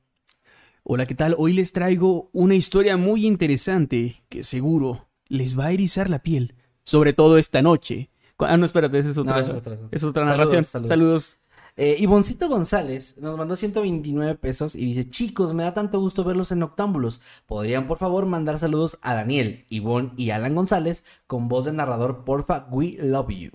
[0.84, 1.36] Hola, ¿qué tal?
[1.38, 6.56] Hoy les traigo una historia muy interesante que seguro les va a erizar la piel,
[6.86, 8.12] sobre todo esta noche.
[8.40, 9.98] Ah, no, espérate, esa es otra, No, esa es otra, esa es otra.
[9.98, 10.64] es otra Saludos, narración.
[10.64, 10.90] saludos.
[10.90, 11.38] Saludos.
[11.80, 16.52] Eh, Ivoncito González nos mandó 129 pesos y dice, chicos, me da tanto gusto verlos
[16.52, 17.22] en Octámbulos.
[17.46, 22.24] ¿Podrían por favor mandar saludos a Daniel, Ivonne y Alan González con voz de narrador,
[22.26, 22.68] porfa?
[22.72, 23.52] We love you.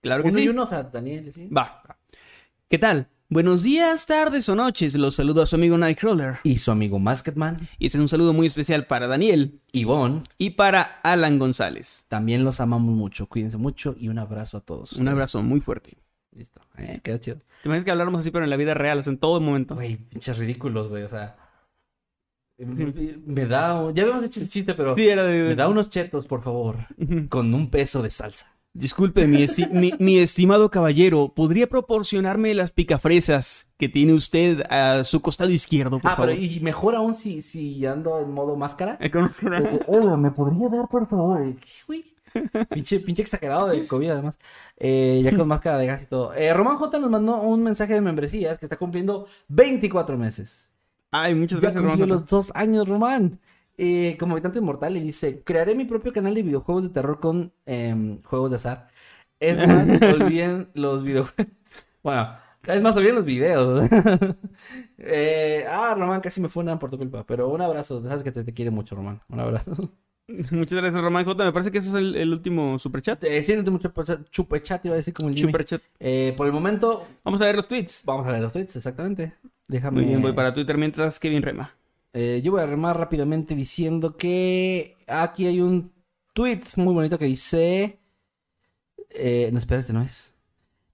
[0.00, 0.44] Claro que uno sí.
[0.44, 1.48] y uno, o sea, Daniel, ¿sí?
[1.48, 1.82] Va.
[2.68, 3.08] ¿Qué tal?
[3.30, 4.94] Buenos días, tardes o noches.
[4.94, 6.38] Los saludo a su amigo Nightcrawler.
[6.44, 10.50] Y su amigo Masketman, Y este es un saludo muy especial para Daniel Ivonne, y
[10.50, 12.06] para Alan González.
[12.08, 13.26] también los amamos mucho.
[13.26, 14.92] Cuídense mucho y un abrazo a todos.
[14.92, 15.12] Un ustedes.
[15.12, 15.98] abrazo muy fuerte.
[16.34, 16.62] Listo.
[16.78, 17.36] Eh, queda chido.
[17.62, 19.74] ¿Te imaginas que habláramos así, pero en la vida real, o sea, en todo momento?
[19.74, 21.36] Güey, pinches ridículos, güey, o sea...
[22.56, 23.92] Me da...
[23.92, 24.96] Ya habíamos hecho ese chiste, pero...
[24.96, 25.50] Sí, era de...
[25.50, 26.86] Me da unos chetos, por favor,
[27.28, 28.57] con un peso de salsa.
[28.78, 35.02] Disculpe, mi, esti- mi- mi estimado caballero, ¿podría proporcionarme las picafresas que tiene usted a
[35.02, 36.30] su costado izquierdo, por Ah, favor?
[36.30, 38.96] pero y mejor aún si, si ando en modo máscara.
[39.00, 39.60] Eh, ¿cómo se llama?
[39.62, 41.44] De que, Hola, ¿me podría dar, por favor?
[41.44, 42.04] Y, ¿qué, güey?
[42.70, 44.38] Pinche, pinche exagerado de COVID, además.
[44.76, 46.32] Eh, ya con máscara de gas y todo.
[46.34, 50.70] Eh, Román J nos mandó un mensaje de membresías que está cumpliendo 24 meses.
[51.10, 52.08] Ay, muchas Ya gracias, Román.
[52.08, 53.40] los dos años, Román.
[53.78, 57.52] Eh, como habitante inmortal y dice, crearé mi propio canal de videojuegos de terror con
[57.64, 58.88] em, juegos de azar.
[59.40, 61.46] Es más, olviden los videojuegos.
[62.02, 62.28] Bueno,
[62.64, 63.88] es más, olviden los videos.
[65.00, 67.24] Eh, ah, Román, casi me funan por tu culpa.
[67.24, 69.20] Pero un abrazo, sabes que te, te quiere mucho, Román.
[69.28, 69.92] Un abrazo.
[70.50, 71.44] Muchas gracias, Román J.
[71.44, 73.22] Me parece que ese es el, el último superchat.
[73.24, 73.92] Eh, siéntete mucho
[74.30, 75.52] chupechat, iba a decir como el Jimmy.
[75.52, 75.80] Superchat.
[76.00, 78.02] Eh, por el momento, Vamos a ver los tweets.
[78.04, 79.34] vamos a leer los tweets, exactamente.
[79.68, 80.00] Déjame.
[80.00, 81.77] Muy bien, voy para Twitter mientras Kevin rema.
[82.12, 85.92] Eh, yo voy a remar rápidamente diciendo que aquí hay un
[86.32, 88.00] tweet muy bonito que dice.
[89.10, 90.34] Eh, no, espera, este no es.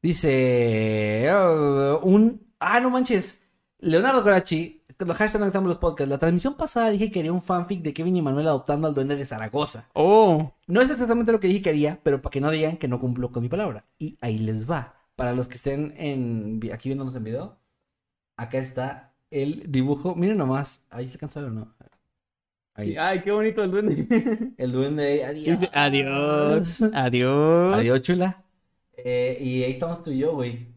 [0.02, 1.26] Dice.
[1.32, 2.54] uh, un.
[2.60, 3.40] Ah, no manches.
[3.78, 4.82] Leonardo Corachi.
[4.98, 6.08] Los hashtag Noctámbulos los podcasts.
[6.08, 9.16] La transmisión pasada dije que quería un fanfic de Kevin y Manuel adoptando al duende
[9.16, 9.88] de Zaragoza.
[9.92, 12.86] Oh, No es exactamente lo que dije que quería, pero para que no digan que
[12.88, 13.86] no cumplo con mi palabra.
[13.98, 14.94] Y ahí les va.
[15.16, 17.58] Para los que estén en aquí viéndonos en video,
[18.36, 20.14] acá está el dibujo.
[20.14, 20.86] Miren nomás.
[20.90, 21.74] Ahí se o no.
[22.74, 22.88] Ahí.
[22.88, 22.96] sí.
[22.96, 24.54] Ay, qué bonito el duende.
[24.58, 25.24] El duende.
[25.24, 25.58] Adiós.
[25.72, 26.82] Adiós.
[26.92, 27.74] Adiós.
[27.74, 28.44] Adiós, chula.
[28.96, 30.68] Eh, y ahí estamos tú y yo, güey.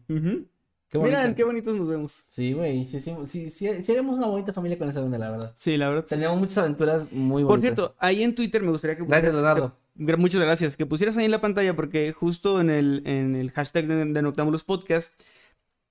[0.88, 0.98] Qué.
[0.98, 2.24] Miren, qué bonitos nos vemos.
[2.26, 2.84] Sí, güey.
[2.84, 5.52] Sí, sí, sí, sí, sí haremos una bonita familia con ese duende, la verdad.
[5.54, 6.04] Sí, la verdad.
[6.04, 7.48] Teníamos muchas aventuras muy bonitas.
[7.48, 9.76] Por cierto, ahí en Twitter me gustaría que Gracias, Leonardo.
[9.94, 10.76] Muchas gracias.
[10.76, 14.22] Que pusieras ahí en la pantalla porque justo en el, en el hashtag de, de
[14.22, 15.20] Noctámbulos Podcast,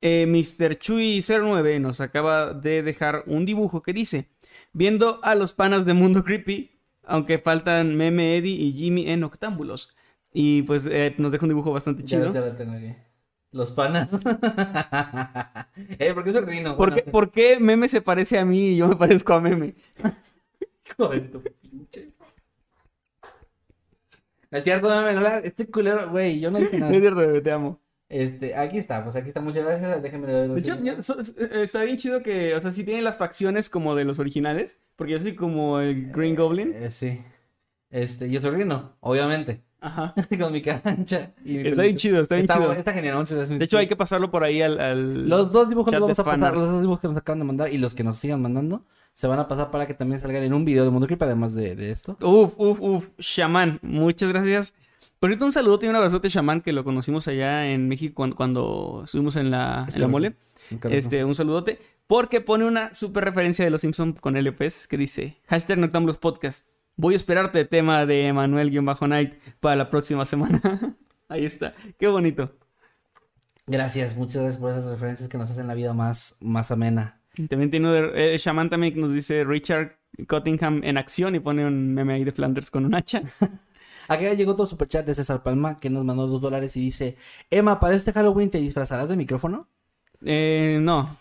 [0.01, 0.77] eh, Mr.
[0.77, 4.29] Chuy09 nos acaba de dejar un dibujo que dice,
[4.73, 6.71] viendo a los panas de Mundo Creepy,
[7.03, 9.95] aunque faltan Meme, Eddie y Jimmy en Noctámbulos.
[10.33, 12.33] Y pues eh, nos deja un dibujo bastante chido.
[12.33, 12.93] ya lo tengo aquí.
[13.51, 14.13] Los panas.
[15.99, 16.75] eh, ¿por qué soy rino?
[16.75, 19.75] ¿Por, qué, por qué Meme se parece a mí y yo me parezco a Meme?
[20.85, 22.11] Hijo de tu pinche.
[24.51, 25.39] Es cierto, meme, no la...
[25.39, 26.91] Este culero, güey, yo no dije nada.
[26.93, 27.81] Es cierto, bebé, te amo.
[28.09, 30.49] Este, aquí está, pues aquí está, muchas gracias, déjenme leer.
[30.49, 33.95] De hecho, so- eh, está bien chido que, o sea, sí tienen las facciones como
[33.95, 36.73] de los originales, porque yo soy como el Green Goblin.
[36.73, 37.19] Eh, sí.
[37.89, 39.61] Este, yo soy rino, obviamente.
[39.79, 40.13] Ajá.
[40.39, 41.33] Con mi cancha.
[41.45, 42.73] Y mi Está bien chido, está bien chido.
[42.73, 43.59] Está genial, muchas gracias.
[43.59, 44.79] De hecho, hay que pasarlo por ahí al...
[44.79, 47.45] al- Los dos dibujos los vamos a pasar, los dos dibujos que nos acaban de
[47.45, 50.43] mandar y los que nos sigan mandando, se van a pasar para que también salgan
[50.43, 52.17] en un video de Mundo Creep, además de, de esto.
[52.21, 53.09] Uf, uf, uf.
[53.19, 54.73] Shaman, muchas gracias.
[55.19, 58.35] Por cierto, un saludo y un abrazote, Shaman, que lo conocimos allá en México cuando,
[58.35, 60.35] cuando estuvimos en la, Es en la mole.
[60.89, 61.79] Este, un saludote.
[62.05, 66.67] Porque pone una super referencia de los Simpsons con LPs que dice: Hashtag Noctámbulos Podcast.
[66.95, 70.61] Voy a esperarte tema de Emanuel-Night para la próxima semana.
[71.29, 71.73] Ahí está.
[71.99, 72.55] Qué bonito.
[73.67, 77.19] Gracias, muchas gracias por esas referencias que nos hacen la vida más, más amena.
[77.49, 81.65] También tiene uno de, eh, Shaman también nos dice Richard Cottingham en acción y pone
[81.65, 83.21] un meme ahí de Flanders con un hacha.
[84.07, 87.17] Acá llegó otro superchat de César Palma que nos mandó dos dólares y dice:
[87.49, 89.67] Emma, para este Halloween te disfrazarás de micrófono.
[90.25, 91.17] Eh, no.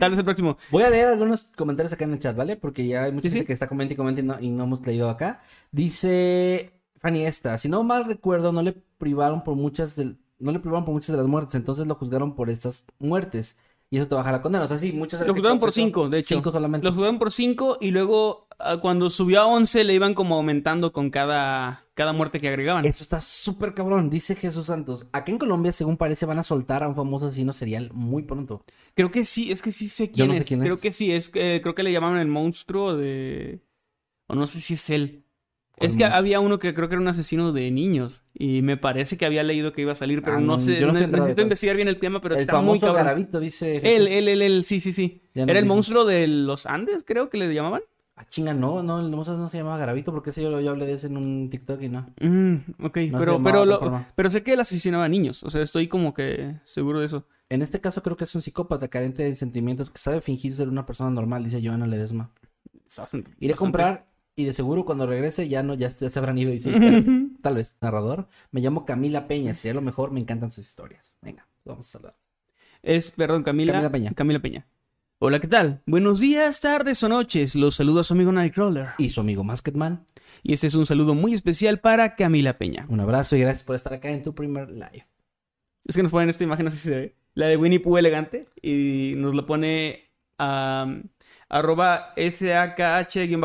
[0.00, 0.56] Tal vez el próximo.
[0.70, 2.56] Voy a leer algunos comentarios acá en el chat, ¿vale?
[2.56, 3.46] Porque ya hay mucha Sí, gente sí.
[3.46, 5.42] que está comentando y comentando y no, hemos leído acá.
[5.72, 10.58] Dice Fanny esta, si no mal recuerdo, no le privaron por muchas del, no le
[10.58, 13.58] privaron por muchas de las muertes, entonces lo juzgaron por estas muertes.
[13.90, 14.64] Y eso te baja la condena.
[14.64, 16.34] O sea, sí, muchas Lo juzgaron por cinco, de hecho.
[16.34, 16.84] Cinco solamente.
[16.86, 18.43] Lo juzgaron por cinco y luego
[18.80, 22.84] cuando subió a 11 le iban como aumentando con cada, cada muerte que agregaban.
[22.84, 25.06] Esto está súper cabrón, dice Jesús Santos.
[25.12, 28.62] Acá en Colombia, según parece, van a soltar a un famoso asesino serial muy pronto.
[28.94, 30.60] Creo que sí, es que sí sé Yo quién, no sé es.
[30.60, 33.60] Creo que sí, es eh, creo que le llamaban el monstruo de...
[34.26, 35.24] O no sé si es él.
[35.76, 36.18] ¿Cuál Es que monstruo?
[36.18, 39.42] había uno que creo que era un asesino de niños y me parece que había
[39.42, 41.88] leído que iba a salir, pero Ah, no no, sé, no de necesito investigar bien
[41.88, 43.06] el tema, pero el está muy famoso cabrón.
[43.06, 44.06] Garavito, dice Jesús.
[44.06, 45.22] Él, él, él, él, sí, sí, sí.
[45.34, 47.82] Era el monstruo de los Andes, creo que le llamaban.
[48.16, 50.86] Ah, chinga, no, no, el monstruo no se llamaba Garavito porque ese yo, yo hablé
[50.86, 52.06] de ese en un TikTok y no.
[52.20, 52.54] Mm,
[52.84, 53.80] ok, pero, pero, lo-
[54.14, 57.26] pero sé que él asesinaba a niños, o sea, estoy como que seguro de eso.
[57.50, 60.68] En este caso creo que es un psicópata carente de sentimientos que sabe fingir ser
[60.68, 62.30] una persona normal, dice Joana Ledesma.
[63.40, 66.52] Iré a comprar y de seguro cuando regrese ya no ya, ya se habrán ido
[66.52, 66.70] y sí,
[67.42, 67.74] tal vez.
[67.80, 71.16] Narrador, me llamo Camila Peña, sería lo mejor, me encantan sus historias.
[71.20, 72.16] Venga, vamos a saludar.
[72.82, 73.72] Es, perdón, Camila.
[73.72, 74.12] Camila Peña.
[74.14, 74.66] Camila Peña.
[75.20, 75.82] Hola, ¿qué tal?
[75.86, 77.54] Buenos días, tardes o noches.
[77.54, 78.88] Los saluda su amigo Nightcrawler.
[78.98, 80.04] Y su amigo Masketman,
[80.42, 82.84] Y este es un saludo muy especial para Camila Peña.
[82.88, 85.06] un abrazo y gracias por estar acá en tu primer live.
[85.86, 87.16] Es que nos ponen esta imagen, si se ve.
[87.34, 88.48] La de Winnie Pooh elegante.
[88.60, 90.86] Y nos lo pone a
[91.48, 93.36] arroba SAKH-AAR.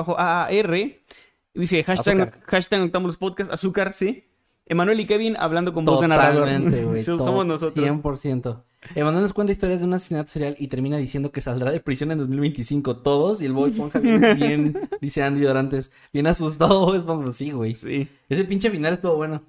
[1.54, 2.42] Dice hashtag, Azúcar.
[2.46, 4.26] hashtag Noctámbulos Podcast, azúcar, sí.
[4.70, 6.46] Emanuel y Kevin hablando con voz de narrador.
[6.46, 7.02] Totalmente, güey.
[7.02, 7.84] So- to- Somos nosotros.
[7.86, 8.64] 100%.
[8.96, 12.12] Emanuel nos cuenta historias de un asesinato serial y termina diciendo que saldrá de prisión
[12.12, 12.98] en 2025.
[12.98, 13.42] Todos.
[13.42, 16.80] Y el Bob Esponja bien, bien, dice Andy Dorantes, bien asustado.
[16.86, 17.74] Bob Esponja, sí, güey.
[17.74, 18.08] Sí.
[18.30, 19.42] Ese pinche final estuvo bueno.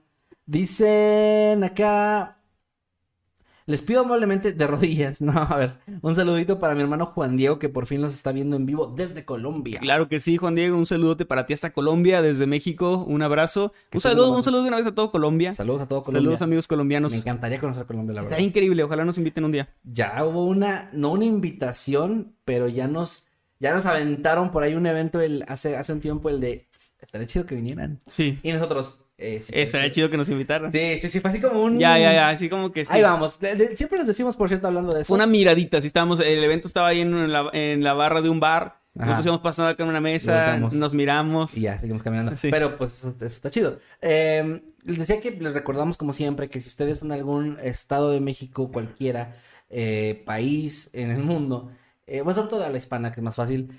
[0.46, 2.36] Dicen acá.
[3.70, 5.20] Les pido amablemente de rodillas.
[5.30, 5.74] No, a ver.
[6.02, 8.92] Un saludito para mi hermano Juan Diego, que por fin los está viendo en vivo
[8.96, 9.78] desde Colombia.
[9.78, 13.72] Claro que sí, Juan Diego, un saludote para ti hasta Colombia, desde México, un abrazo.
[13.92, 15.52] Un saludo, un saludo de una vez a todo Colombia.
[15.52, 16.22] Saludos a todo Colombia.
[16.22, 17.12] Saludos amigos colombianos.
[17.12, 18.38] Me encantaría conocer Colombia, la verdad.
[18.38, 19.68] Está increíble, ojalá nos inviten un día.
[19.84, 23.28] Ya hubo una, no una invitación, pero ya nos,
[23.60, 26.68] ya nos aventaron por ahí un evento el, hace, hace un tiempo, el de,
[27.00, 28.00] estaría chido que vinieran.
[28.06, 28.40] Sí.
[28.42, 30.72] Y nosotros, eh, sí, Estaría chido que nos invitaran.
[30.72, 31.78] Sí, sí, sí, así como un...
[31.78, 32.92] Ya, ya, ya, así como que sí.
[32.94, 33.38] Ahí vamos.
[33.38, 35.12] De- de- siempre nos decimos, por cierto, hablando de eso.
[35.14, 38.40] Una miradita, si estábamos, el evento estaba ahí en la, en la barra de un
[38.40, 39.06] bar, Ajá.
[39.06, 41.56] nosotros íbamos pasando acá en una mesa, nos miramos.
[41.56, 42.36] Y ya, seguimos caminando.
[42.36, 42.48] Sí.
[42.50, 43.78] Pero pues eso, eso está chido.
[44.00, 48.20] Eh, les decía que les recordamos como siempre que si ustedes son algún estado de
[48.20, 49.36] México, cualquiera,
[49.68, 51.70] eh, país en el mundo,
[52.06, 53.78] eh, bueno, sobre todo a la hispana, que es más fácil,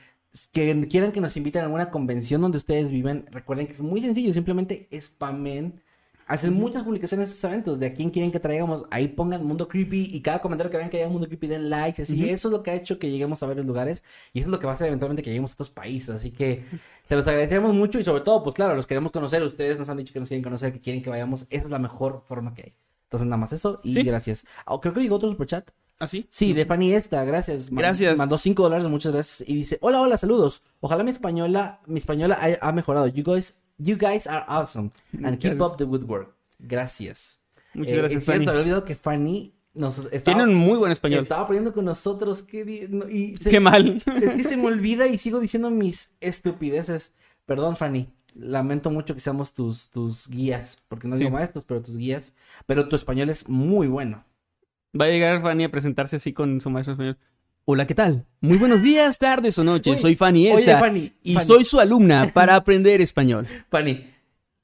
[0.51, 4.01] que quieran que nos inviten a alguna convención donde ustedes viven, recuerden que es muy
[4.01, 5.81] sencillo, simplemente spamen.
[6.27, 9.67] Hacen muchas publicaciones de estos eventos, de a quién quieren que traigamos, ahí pongan Mundo
[9.67, 12.51] Creepy y cada comentario que vean que haya Mundo Creepy den likes, así, eso es
[12.53, 14.01] lo que ha hecho que lleguemos a varios lugares
[14.31, 16.31] y eso es lo que va a hacer eventualmente que lleguemos a otros países, así
[16.31, 16.63] que
[17.03, 19.97] se los agradecemos mucho y sobre todo, pues claro, los queremos conocer, ustedes nos han
[19.97, 22.61] dicho que nos quieren conocer, que quieren que vayamos, esa es la mejor forma que
[22.61, 22.73] hay.
[23.07, 24.03] Entonces nada más eso y Sí.
[24.03, 24.45] gracias.
[24.65, 25.69] Ah, creo que llegó otro superchat.
[26.01, 26.25] ¿Así?
[26.29, 27.69] Sí, de Fanny esta, gracias.
[27.69, 28.17] Gracias.
[28.17, 29.47] Mandó 5 dólares, muchas gracias.
[29.47, 30.63] Y dice, hola, hola, saludos.
[30.79, 33.07] Ojalá mi española, mi española ha, ha mejorado.
[33.07, 34.89] You guys, you guys are awesome.
[35.23, 35.61] And keep Gracias.
[35.71, 36.33] up the good work.
[36.59, 37.39] Gracias.
[37.73, 38.49] Muchas Eh, gracias, Es cierto, Fanny.
[38.49, 41.23] había olvidado que Fanny nos estaba, Tiene un muy buen español.
[41.23, 42.41] estaba poniendo con nosotros.
[42.41, 44.01] Qué, no, y se- Qué mal.
[44.21, 47.13] es que se me olvida y sigo diciendo mis estupideces.
[47.45, 48.09] Perdón, Fanny.
[48.33, 50.79] Lamento mucho que seamos tus, tus guías.
[50.87, 51.19] Porque no Sí.
[51.19, 52.33] digo maestros, pero tus guías.
[52.65, 54.23] Pero tu español es muy bueno.
[54.99, 57.17] Va a llegar Fanny a presentarse así con su maestro español.
[57.65, 58.25] Hola, ¿qué tal?
[58.41, 59.93] Muy buenos días, tardes o noches.
[59.93, 60.79] Uy, soy Fanny oye, Esta.
[60.79, 61.45] Fanny, y Fanny.
[61.45, 63.47] soy su alumna para aprender español.
[63.69, 64.05] Fanny,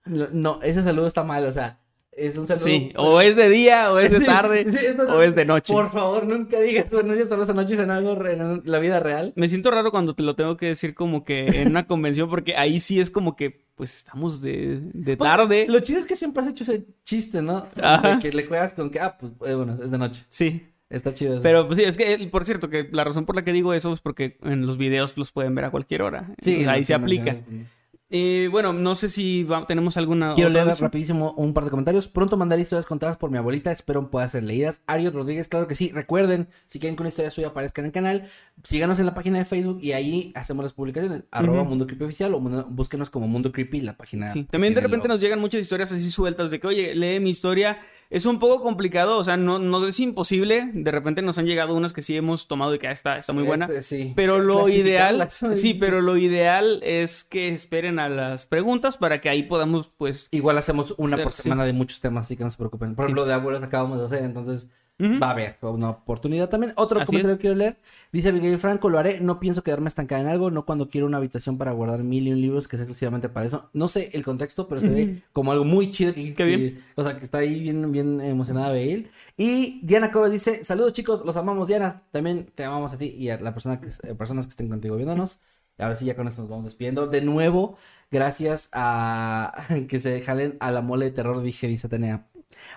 [0.06, 1.80] no, ese saludo está mal, o sea,
[2.12, 2.66] es un saludo.
[2.66, 5.46] Sí, o es de día, o es de Sí, tarde, sí, esto- o es de
[5.46, 5.72] noche.
[5.72, 9.00] Por favor, nunca digas buenos días, tardes o noches en algo re- en la vida
[9.00, 9.32] real.
[9.38, 12.58] Me siento raro cuando te lo tengo que decir como que en una convención, porque
[12.58, 15.66] ahí sí es como que, pues estamos de, de Pues, tarde.
[15.70, 17.68] Lo chido es que siempre has hecho ese chiste, ¿no?
[17.82, 18.16] Ajá.
[18.16, 20.24] De que le juegas con que, ah, pues eh, bueno, es de noche.
[20.30, 20.68] Sí.
[20.90, 21.44] Está chido eso.
[21.44, 23.74] Pero pues sí, es que, eh, por cierto, que la razón por la que digo
[23.74, 26.34] eso es porque en los videos los pueden ver a cualquier hora.
[26.42, 27.34] sí, Entonces, ahí se aplica.
[27.34, 27.68] mencionas.
[28.10, 30.34] Y bueno, no sé si va- tenemos alguna.
[30.34, 32.08] Quiero leer rapidísimo un par de comentarios.
[32.08, 33.70] Pronto mandaré historias contadas por mi abuelita.
[33.72, 34.82] Espero puedan ser leídas.
[34.88, 35.92] Ariel Rodríguez, claro que sí.
[35.94, 38.28] Recuerden, si quieren que una historia suya aparezca en el canal,
[38.64, 41.26] síganos en la página de Facebook y ahí hacemos las publicaciones.
[41.32, 41.70] Arroba Ujú.
[41.70, 44.30] Mundo Creepy Oficial o búsquenos como Mundo Creepy, la página.
[44.30, 44.46] Sí.
[44.50, 47.80] También de repente nos llegan muchas historias así sueltas de que, oye, lee mi historia
[48.10, 50.70] Es un poco complicado, o sea, no, no es imposible.
[50.74, 53.34] De repente nos han llegado unas que sí hemos tomado y que ah, está, está
[53.34, 53.66] muy buena.
[53.66, 54.14] Este, sí.
[54.16, 59.30] Pero lo ideal, sí, pero lo ideal es que esperen a las preguntas para que
[59.30, 61.42] ahí podamos, pues, Igual hacemos una por Sí.
[61.44, 62.96] semana de muchos temas, así que no se preocupen.
[62.96, 64.70] Por ejemplo, de abuelos acabamos de hacer, entonces
[65.00, 66.74] Va a haber una oportunidad también.
[66.76, 67.38] Otro Así comentario es.
[67.38, 67.78] que quiero leer.
[68.12, 71.18] Dice Miguel Franco, lo haré, no pienso quedarme estancada en algo, no cuando quiero una
[71.18, 73.70] habitación para guardar mil y un libros que es exclusivamente para eso.
[73.74, 76.14] No sé el contexto, pero se ve como algo muy chido.
[76.14, 76.60] Que, Qué bien.
[76.60, 79.12] que- o sea, que está ahí bien, bien emocionada Bail.
[79.38, 82.02] Y Diana Cobes dice, saludos chicos, los amamos Diana.
[82.12, 84.96] También te amamos a ti y a la persona que, eh, personas que estén contigo
[84.96, 85.40] viéndonos.
[85.78, 87.06] Ahora sí, ya con esto nos vamos despidiendo.
[87.06, 87.78] De nuevo,
[88.10, 89.54] gracias a
[89.88, 92.26] que se jalen a la mole de terror, dije, dice Atenea.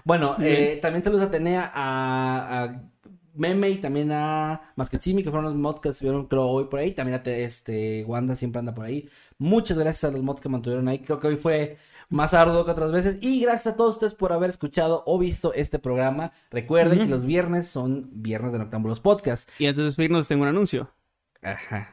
[0.05, 2.83] Bueno, eh, también saludos a Atenea, a, a
[3.35, 6.93] Meme y también a Masquetsimi, que fueron los mods que estuvieron, creo, hoy por ahí.
[6.93, 9.09] También a te- este, Wanda siempre anda por ahí.
[9.39, 10.99] Muchas gracias a los mods que mantuvieron ahí.
[11.01, 11.79] Creo que hoy fue
[12.09, 13.19] más arduo que otras veces.
[13.21, 16.33] Y gracias a todos ustedes por haber escuchado o visto este programa.
[16.51, 19.49] Recuerden que los viernes son viernes de Noctámbulos Podcast.
[19.61, 20.91] y antes de despedirnos tengo un anuncio.
[21.43, 21.91] Ajá.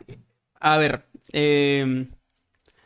[0.60, 2.10] A ver, eh,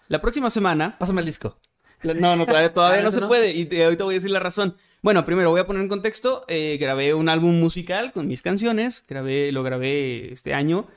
[0.09, 1.57] la próxima semana Pásame el disco.
[2.15, 3.27] No, no, todavía, todavía Ah, no ¿eso se no?
[3.27, 3.51] puede.
[3.53, 4.75] Y te- ahorita voy a decir la razón.
[5.01, 6.45] Bueno, primero voy a poner en contexto.
[6.47, 9.03] eh, grabé un álbum musical con mis canciones.
[9.07, 10.87] Grabé, lo grabé este año.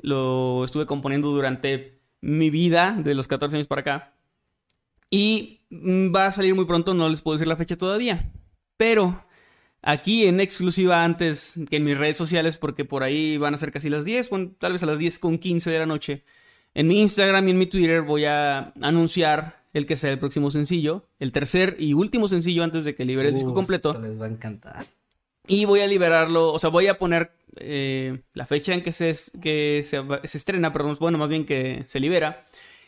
[0.00, 4.14] Lo estuve componiendo durante mi vida, de los 14 años para acá.
[5.10, 5.60] Y
[6.14, 8.30] va a salir muy pronto, no les puedo decir la fecha todavía.
[8.76, 9.24] Pero
[9.82, 13.72] aquí en exclusiva antes que en mis redes sociales, porque por ahí van a ser
[13.72, 16.24] casi las 10, bueno, tal vez a las 10 con 15 de la noche.
[16.74, 20.50] En mi Instagram y en mi Twitter voy a anunciar el que sea el próximo
[20.50, 23.90] sencillo, el tercer y último sencillo antes de que libere el disco completo.
[23.90, 24.86] esto les va a encantar.
[25.46, 29.16] Y voy a liberarlo, o sea, voy a poner eh, la fecha en que se,
[29.40, 32.44] que se, se estrena, perdón, bueno, más bien que se libera,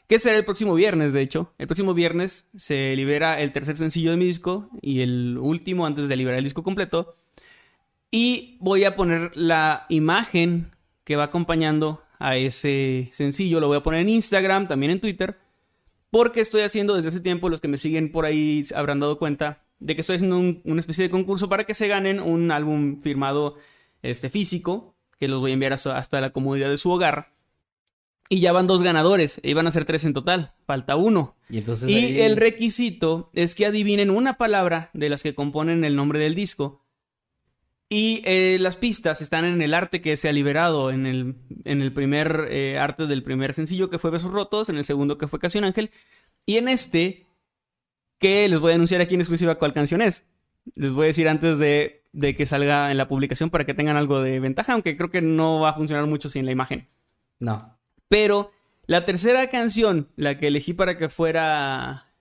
[0.06, 1.52] que será el próximo viernes, de hecho.
[1.58, 6.08] El próximo viernes se libera el tercer sencillo de mi disco y el último antes
[6.08, 7.14] de liberar el disco completo.
[8.10, 10.70] Y voy a poner la imagen
[11.04, 15.36] que va acompañando a ese sencillo, lo voy a poner en Instagram, también en Twitter,
[16.14, 19.64] porque estoy haciendo desde hace tiempo, los que me siguen por ahí habrán dado cuenta,
[19.80, 23.00] de que estoy haciendo un- una especie de concurso para que se ganen un álbum
[23.00, 23.56] firmado
[24.00, 27.32] este, físico, que los voy a enviar hasta la comodidad de su hogar.
[28.28, 31.34] Y ya van dos ganadores, e iban a ser tres en total, falta uno.
[31.50, 35.84] Y entonces Y ahí- el requisito es que adivinen una palabra de las que componen
[35.84, 36.83] el nombre del disco.
[37.88, 41.82] Y eh, las pistas están en el arte que se ha liberado, en el, en
[41.82, 45.28] el primer eh, arte del primer sencillo que fue Besos Rotos, en el segundo que
[45.28, 45.90] fue Canción Ángel,
[46.46, 47.26] y en este
[48.18, 50.26] que les voy a anunciar aquí en exclusiva cuál canción es.
[50.74, 53.96] Les voy a decir antes de, de que salga en la publicación para que tengan
[53.96, 56.88] algo de ventaja, aunque creo que no va a funcionar mucho sin la imagen.
[57.38, 57.76] No.
[58.08, 58.50] Pero
[58.86, 62.14] la tercera canción, la que elegí para que fuera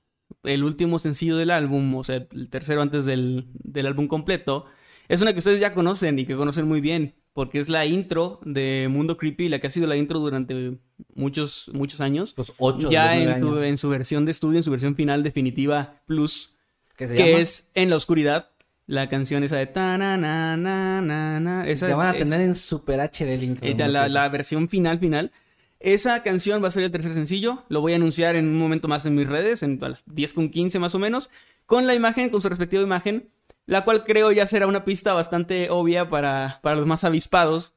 [0.44, 4.66] el último sencillo del álbum, o sea, el tercero antes del, del álbum completo,
[5.14, 8.40] es una que ustedes ya conocen y que conocen muy bien, porque es la intro
[8.44, 10.78] de Mundo Creepy, la que ha sido la intro durante
[11.16, 12.34] muchos, muchos años.
[12.34, 15.24] Pues ocho ya en los su, en su versión de estudio, en su versión final
[15.24, 16.58] definitiva plus,
[16.96, 17.42] ¿Qué se que llama?
[17.42, 18.50] es En la Oscuridad.
[18.86, 21.66] La canción esa de ta na na na na na.
[21.66, 23.88] Esa Ya es- van a es- tener en Super HD el intro.
[23.88, 25.32] la, la versión final, final.
[25.80, 27.64] Esa canción va a ser el tercer sencillo.
[27.70, 30.34] Lo voy a anunciar en un momento más en mis redes, en a las 10
[30.34, 31.30] con 15 más o menos,
[31.66, 33.30] con la imagen, con su respectiva imagen,
[33.66, 37.74] la cual creo ya será una pista bastante obvia para, para los más avispados.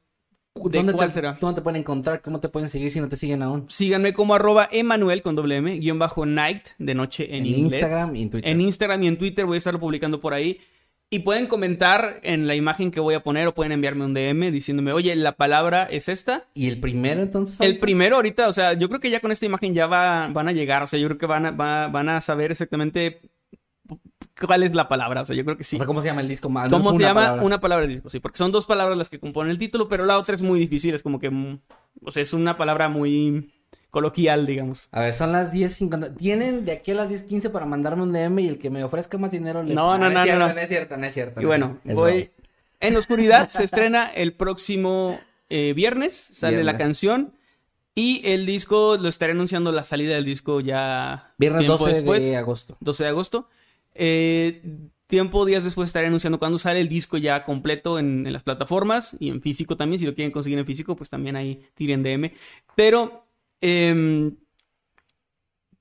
[0.55, 1.37] ¿De ¿Dónde cuál te, será?
[1.39, 2.19] ¿Dónde te pueden encontrar?
[2.21, 3.65] ¿Cómo te pueden seguir si no te siguen aún?
[3.69, 7.73] Síganme como arroba Emanuel con doble M, guion bajo night, de noche en, En, inglés.
[7.73, 8.49] Instagram y en Twitter.
[8.51, 10.59] En Instagram y en Twitter voy a estar publicando por ahí.
[11.09, 14.51] Y pueden comentar en la imagen que voy a poner o pueden enviarme un DM
[14.51, 16.47] diciéndome, oye, la palabra es esta.
[16.53, 17.61] ¿Y el primero entonces?
[17.61, 20.49] El primero ahorita, o sea, yo creo que ya con esta imagen ya va, van
[20.49, 23.21] a llegar, o sea, yo creo que van a, va- van a saber exactamente
[24.45, 25.77] cuál es la palabra, o sea, yo creo que sí.
[25.77, 26.47] O sea, ¿cómo se llama el disco?
[26.47, 27.21] ¿Cómo se llama?
[27.21, 27.43] palabra.
[27.43, 30.05] Una palabra del disco, sí, porque son dos palabras las que componen el título, pero
[30.05, 31.59] la otra es muy difícil, es como que, mm,
[32.03, 33.51] o sea, es una palabra muy
[33.89, 34.89] coloquial, digamos.
[34.91, 36.15] A ver, son las 10.50.
[36.15, 39.17] Tienen de aquí a las 10.15 para mandarme un DM y el que me ofrezca
[39.17, 39.73] más dinero le...
[39.73, 40.53] No, no, Ah, no, es cierto, no, no.
[40.53, 41.41] no es cierto, no es cierto.
[41.41, 41.89] Y no es bueno, cierto.
[41.89, 42.11] Es voy...
[42.11, 42.31] broma.
[42.79, 45.19] En la oscuridad se estrena el próximo
[45.49, 46.81] eh, viernes, sale la Viernes.
[46.85, 47.33] canción
[47.95, 52.23] y el disco, lo estaré anunciando la salida del disco ya Viernes tiempo 12 después.
[52.23, 52.77] de agosto.
[52.81, 53.49] 12 de agosto.
[53.97, 54.61] Eh,
[55.07, 59.15] tiempo, días después estaré anunciando cuando sale el disco ya completo en, en las plataformas
[59.19, 59.99] y en físico también.
[59.99, 62.31] Si lo quieren conseguir en físico, pues también ahí tiren DM.
[62.75, 63.25] Pero
[63.61, 64.35] em,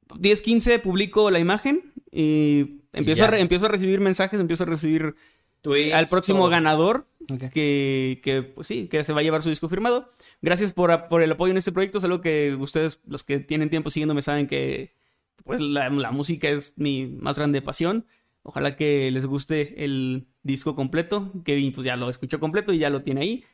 [0.08, 5.16] 10-15 publico la imagen y empiezo, a empiezo a recibir mensajes, empiezo a recibir
[5.60, 6.50] Tweets, al próximo todo.
[6.50, 7.06] ganador
[7.52, 10.10] que, que, pues sí, que se va a llevar su disco firmado.
[10.40, 11.98] Gracias por, por el apoyo en este proyecto.
[11.98, 14.94] Es algo que ustedes, los que tienen tiempo siguiéndome, saben que
[15.44, 18.06] pues la, música es mi más grande pasión.
[18.42, 21.32] Ojalá que les guste el disco completo.
[21.44, 23.44] Kevin pues ya lo escuchó completo y ya lo tiene ahí.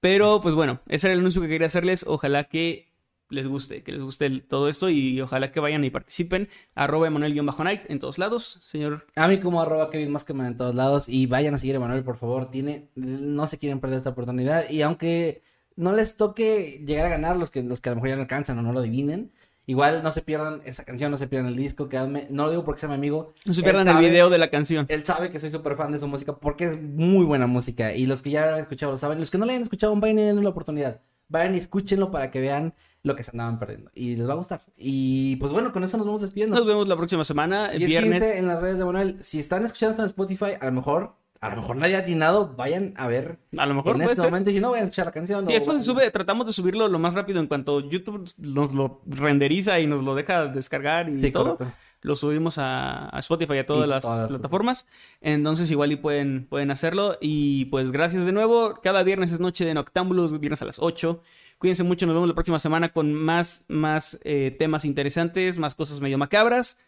[0.00, 2.04] Pero pues bueno, ese era el anuncio que quería hacerles.
[2.06, 2.92] Ojalá que
[3.28, 6.48] les guste, que les guste todo esto y ojalá que vayan y participen.
[6.74, 8.60] Arroba Emanuel-Night en todos lados.
[8.62, 11.80] Señor, A mí como arroba Kevin Maskerman en todos lados y vayan a seguir a
[11.80, 15.42] Manuel, por favor, tiene, no se quieren perder esta oportunidad y aunque
[15.76, 18.22] no les toque llegar a ganar los que, los que a lo mejor ya no
[18.22, 19.32] alcanzan o no lo adivinen,
[19.66, 22.64] igual no se pierdan esa canción, no se pierdan el disco, quédame, no lo digo
[22.64, 23.34] porque sea mi amigo.
[23.44, 24.86] no se pierdan el video de la canción.
[24.88, 28.06] Él sabe que soy súper fan de su música porque es muy buena música y
[28.06, 30.18] los que ya la han escuchado lo saben, los que no la hayan escuchado vayan
[30.18, 33.90] y denle la oportunidad, vayan y escúchenlo para que vean lo que se andaban perdiendo
[33.94, 34.62] y les va a gustar.
[34.76, 36.56] Y pues bueno, con eso nos vamos despidiendo.
[36.56, 38.22] Nos vemos la próxima semana, el 10 viernes.
[38.22, 39.22] 15 en las redes de Manuel.
[39.22, 41.16] Si están escuchando esto en Spotify, a lo mejor,
[41.46, 44.24] a lo mejor nadie ha atinado, vayan a ver A lo mejor en este ser.
[44.26, 44.50] momento.
[44.50, 45.46] Si no, vayan a escuchar la canción.
[45.46, 48.72] Sí, o- después se sube, tratamos de subirlo lo más rápido en cuanto YouTube nos
[48.74, 51.56] lo renderiza y nos lo deja descargar y Sí, todo.
[51.56, 51.76] correcto.
[52.02, 54.86] Lo subimos a, a Spotify y a todas Y las todas las plataformas.
[55.20, 57.16] Entonces igual y pueden, pueden hacerlo.
[57.20, 58.80] Y pues gracias de nuevo.
[58.82, 61.20] Cada viernes es noche de Noctámbulos, viernes a las 8.
[61.58, 66.00] Cuídense mucho, nos vemos la próxima semana con más, más eh, temas interesantes, más cosas
[66.00, 66.78] medio macabras.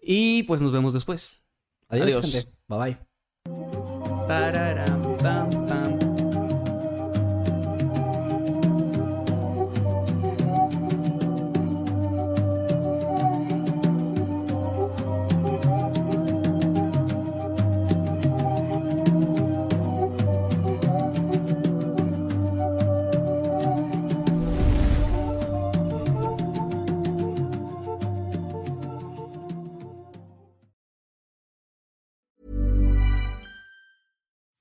[0.00, 1.42] Y pues nos vemos después.
[1.88, 2.32] Adiós, Adiós.
[2.32, 2.48] gente.
[2.68, 2.96] Bye
[3.44, 3.93] bye.
[4.28, 5.03] Ba-da-dum.